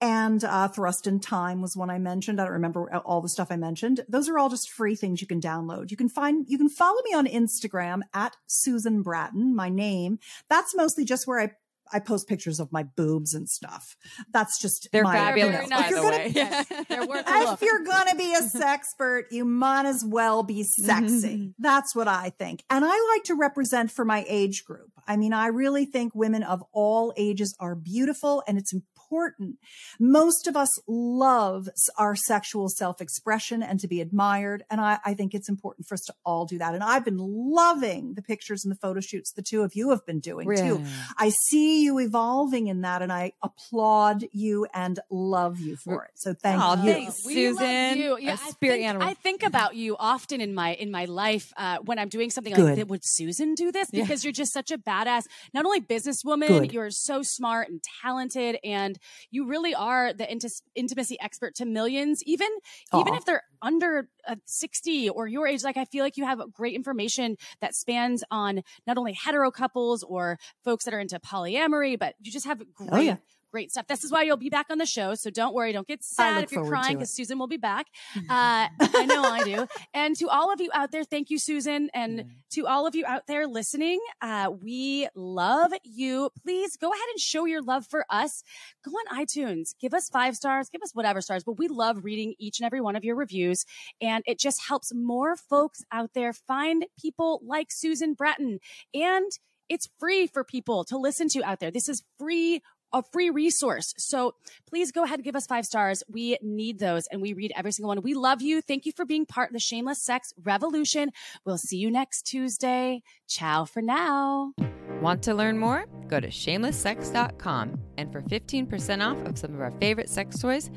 And 0.00 0.42
uh, 0.42 0.66
Thrust 0.66 1.06
in 1.06 1.20
Time 1.20 1.62
was 1.62 1.76
one 1.76 1.88
I 1.88 1.98
mentioned. 1.98 2.40
I 2.40 2.44
don't 2.44 2.54
remember 2.54 2.92
all 3.04 3.20
the 3.20 3.28
stuff 3.28 3.52
I 3.52 3.56
mentioned. 3.56 4.04
Those 4.08 4.28
are 4.28 4.36
all 4.36 4.48
just 4.48 4.68
free 4.68 4.96
things 4.96 5.20
you 5.20 5.28
can 5.28 5.40
download. 5.40 5.92
You 5.92 5.96
can 5.96 6.08
find, 6.08 6.44
you 6.48 6.58
can 6.58 6.68
follow 6.68 7.00
me 7.04 7.14
on 7.14 7.26
Instagram 7.26 8.00
at 8.12 8.36
Susan 8.46 9.02
Bratton, 9.02 9.54
my 9.54 9.68
name. 9.68 10.18
That's 10.50 10.74
mostly 10.74 11.04
just 11.04 11.28
where 11.28 11.40
I 11.40 11.52
I 11.92 11.98
post 12.00 12.28
pictures 12.28 12.58
of 12.60 12.72
my 12.72 12.82
boobs 12.82 13.34
and 13.34 13.48
stuff. 13.48 13.96
That's 14.32 14.60
just 14.60 14.88
They're 14.92 15.02
my, 15.04 15.14
fabulous, 15.14 15.62
you 15.64 15.68
know, 15.68 15.76
by 15.76 15.84
if 15.84 15.90
you're 15.90 16.02
gonna- 16.02 16.16
way. 16.16 16.32
Yes, 16.34 16.66
they're 16.88 17.06
worth 17.06 17.28
a 17.28 17.30
look. 17.38 17.52
if 17.54 17.62
you're 17.62 17.84
going 17.84 18.08
to 18.08 18.16
be 18.16 18.34
a 18.34 18.40
sexpert, 18.42 19.22
you 19.30 19.44
might 19.44 19.86
as 19.86 20.04
well 20.06 20.42
be 20.42 20.62
sexy. 20.62 21.36
Mm-hmm. 21.36 21.50
That's 21.58 21.94
what 21.94 22.08
I 22.08 22.30
think. 22.38 22.64
And 22.70 22.84
I 22.84 23.12
like 23.14 23.24
to 23.24 23.34
represent 23.34 23.90
for 23.90 24.04
my 24.04 24.24
age 24.28 24.64
group. 24.64 24.90
I 25.06 25.16
mean, 25.16 25.32
I 25.32 25.48
really 25.48 25.84
think 25.84 26.14
women 26.14 26.42
of 26.42 26.62
all 26.72 27.12
ages 27.16 27.54
are 27.58 27.74
beautiful 27.74 28.42
and 28.46 28.56
it's 28.56 28.72
important 29.12 29.42
important. 29.42 29.58
Most 30.00 30.46
of 30.46 30.56
us 30.56 30.70
love 30.86 31.68
our 31.98 32.16
sexual 32.16 32.68
self-expression 32.68 33.62
and 33.62 33.78
to 33.80 33.88
be 33.88 34.00
admired. 34.00 34.64
And 34.70 34.80
I, 34.80 34.98
I 35.04 35.14
think 35.14 35.34
it's 35.34 35.48
important 35.48 35.86
for 35.86 35.94
us 35.94 36.02
to 36.06 36.14
all 36.24 36.46
do 36.46 36.58
that. 36.58 36.74
And 36.74 36.82
I've 36.82 37.04
been 37.04 37.18
loving 37.18 38.14
the 38.14 38.22
pictures 38.22 38.64
and 38.64 38.70
the 38.70 38.76
photo 38.76 39.00
shoots 39.00 39.32
the 39.32 39.42
two 39.42 39.62
of 39.62 39.74
you 39.74 39.90
have 39.90 40.06
been 40.06 40.20
doing 40.20 40.50
yeah. 40.50 40.68
too. 40.68 40.84
I 41.18 41.30
see 41.48 41.84
you 41.84 41.98
evolving 41.98 42.68
in 42.68 42.80
that 42.82 43.02
and 43.02 43.12
I 43.12 43.32
applaud 43.42 44.24
you 44.32 44.66
and 44.72 44.98
love 45.10 45.60
you 45.60 45.76
for 45.76 46.04
it. 46.04 46.12
So 46.14 46.32
thank 46.34 46.60
oh, 46.62 46.82
you. 46.82 46.92
Thanks, 46.92 47.22
Susan. 47.22 47.98
You. 47.98 48.18
Yeah, 48.18 48.36
spirit 48.36 48.74
I 48.74 48.76
think, 48.76 48.88
animal. 48.88 49.08
I 49.08 49.14
think 49.14 49.42
about 49.42 49.76
you 49.76 49.96
often 49.98 50.40
in 50.40 50.54
my 50.54 50.74
in 50.74 50.90
my 50.90 51.04
life 51.04 51.52
uh, 51.56 51.78
when 51.84 51.98
I'm 51.98 52.08
doing 52.08 52.30
something 52.30 52.54
Good. 52.54 52.78
like 52.78 52.88
would 52.88 53.04
Susan 53.04 53.54
do 53.54 53.70
this? 53.72 53.90
Because 53.90 54.24
yeah. 54.24 54.28
you're 54.28 54.32
just 54.32 54.52
such 54.52 54.70
a 54.70 54.78
badass, 54.78 55.24
not 55.52 55.64
only 55.64 55.80
businesswoman, 55.80 56.48
Good. 56.48 56.72
you're 56.72 56.90
so 56.90 57.22
smart 57.22 57.68
and 57.68 57.82
talented 58.02 58.58
and 58.64 58.98
you 59.30 59.46
really 59.46 59.74
are 59.74 60.12
the 60.12 60.30
int- 60.30 60.62
intimacy 60.74 61.18
expert 61.20 61.54
to 61.56 61.64
millions, 61.64 62.22
even 62.24 62.48
Aww. 62.92 63.00
even 63.00 63.14
if 63.14 63.24
they're 63.24 63.42
under 63.60 64.08
uh, 64.26 64.36
60 64.44 65.08
or 65.10 65.26
your 65.26 65.46
age. 65.46 65.62
Like 65.64 65.76
I 65.76 65.84
feel 65.84 66.04
like 66.04 66.16
you 66.16 66.24
have 66.24 66.40
great 66.52 66.74
information 66.74 67.36
that 67.60 67.74
spans 67.74 68.24
on 68.30 68.62
not 68.86 68.98
only 68.98 69.12
hetero 69.12 69.50
couples 69.50 70.02
or 70.02 70.38
folks 70.64 70.84
that 70.84 70.94
are 70.94 71.00
into 71.00 71.18
polyamory, 71.18 71.98
but 71.98 72.14
you 72.20 72.32
just 72.32 72.46
have 72.46 72.58
great 72.74 72.90
oh, 72.92 73.00
yeah 73.00 73.16
great 73.52 73.70
stuff. 73.70 73.86
This 73.86 74.02
is 74.02 74.10
why 74.10 74.22
you'll 74.22 74.38
be 74.38 74.48
back 74.48 74.66
on 74.70 74.78
the 74.78 74.86
show. 74.86 75.14
So 75.14 75.30
don't 75.30 75.54
worry. 75.54 75.72
Don't 75.72 75.86
get 75.86 76.02
sad 76.02 76.42
if 76.42 76.50
you're 76.52 76.66
crying 76.66 76.96
because 76.96 77.14
Susan 77.14 77.38
will 77.38 77.46
be 77.46 77.58
back. 77.58 77.86
Uh, 78.16 78.66
I 78.80 79.06
know 79.06 79.22
I 79.22 79.44
do. 79.44 79.66
And 79.94 80.16
to 80.16 80.28
all 80.28 80.52
of 80.52 80.60
you 80.60 80.70
out 80.72 80.90
there, 80.90 81.04
thank 81.04 81.28
you, 81.28 81.38
Susan. 81.38 81.90
And 81.92 82.20
mm. 82.20 82.26
to 82.52 82.66
all 82.66 82.86
of 82.86 82.94
you 82.94 83.04
out 83.06 83.26
there 83.26 83.46
listening, 83.46 84.00
uh, 84.22 84.50
we 84.62 85.06
love 85.14 85.72
you. 85.84 86.30
Please 86.42 86.76
go 86.76 86.90
ahead 86.90 87.08
and 87.10 87.20
show 87.20 87.44
your 87.44 87.62
love 87.62 87.86
for 87.86 88.06
us. 88.08 88.42
Go 88.82 88.90
on 88.92 89.18
iTunes, 89.18 89.74
give 89.78 89.92
us 89.92 90.08
five 90.08 90.34
stars, 90.34 90.70
give 90.70 90.82
us 90.82 90.94
whatever 90.94 91.20
stars, 91.20 91.44
but 91.44 91.58
we 91.58 91.68
love 91.68 92.04
reading 92.04 92.34
each 92.38 92.58
and 92.58 92.66
every 92.66 92.80
one 92.80 92.96
of 92.96 93.04
your 93.04 93.16
reviews. 93.16 93.66
And 94.00 94.24
it 94.26 94.38
just 94.38 94.62
helps 94.66 94.94
more 94.94 95.36
folks 95.36 95.84
out 95.92 96.10
there 96.14 96.32
find 96.32 96.86
people 96.98 97.42
like 97.44 97.70
Susan 97.70 98.14
Bratton. 98.14 98.60
And 98.94 99.30
it's 99.72 99.88
free 99.98 100.26
for 100.26 100.44
people 100.44 100.84
to 100.84 100.98
listen 100.98 101.28
to 101.30 101.42
out 101.42 101.60
there. 101.60 101.70
This 101.70 101.88
is 101.88 102.02
free 102.18 102.62
a 102.92 103.02
free 103.02 103.30
resource. 103.30 103.94
So 103.96 104.34
please 104.66 104.92
go 104.92 105.04
ahead 105.04 105.18
and 105.18 105.24
give 105.24 105.36
us 105.36 105.46
five 105.46 105.66
stars. 105.66 106.02
We 106.08 106.38
need 106.42 106.78
those 106.78 107.06
and 107.08 107.22
we 107.22 107.32
read 107.32 107.52
every 107.56 107.72
single 107.72 107.88
one. 107.88 108.02
We 108.02 108.14
love 108.14 108.42
you. 108.42 108.60
Thank 108.60 108.86
you 108.86 108.92
for 108.92 109.04
being 109.04 109.26
part 109.26 109.50
of 109.50 109.54
the 109.54 109.60
Shameless 109.60 110.02
Sex 110.02 110.32
Revolution. 110.42 111.10
We'll 111.44 111.58
see 111.58 111.76
you 111.76 111.90
next 111.90 112.22
Tuesday. 112.22 113.02
Ciao 113.26 113.64
for 113.64 113.82
now. 113.82 114.52
Want 115.00 115.22
to 115.24 115.34
learn 115.34 115.58
more? 115.58 115.86
Go 116.08 116.20
to 116.20 116.28
shamelesssex.com 116.28 117.78
and 117.98 118.12
for 118.12 118.22
15% 118.22 119.04
off 119.04 119.26
of 119.26 119.38
some 119.38 119.54
of 119.54 119.60
our 119.60 119.72
favorite 119.80 120.08
sex 120.08 120.38
toys, 120.38 120.70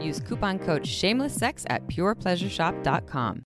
use 0.00 0.20
coupon 0.20 0.58
code 0.58 0.82
shamelesssex 0.82 1.64
at 1.68 1.86
purepleasureshop.com. 1.86 3.44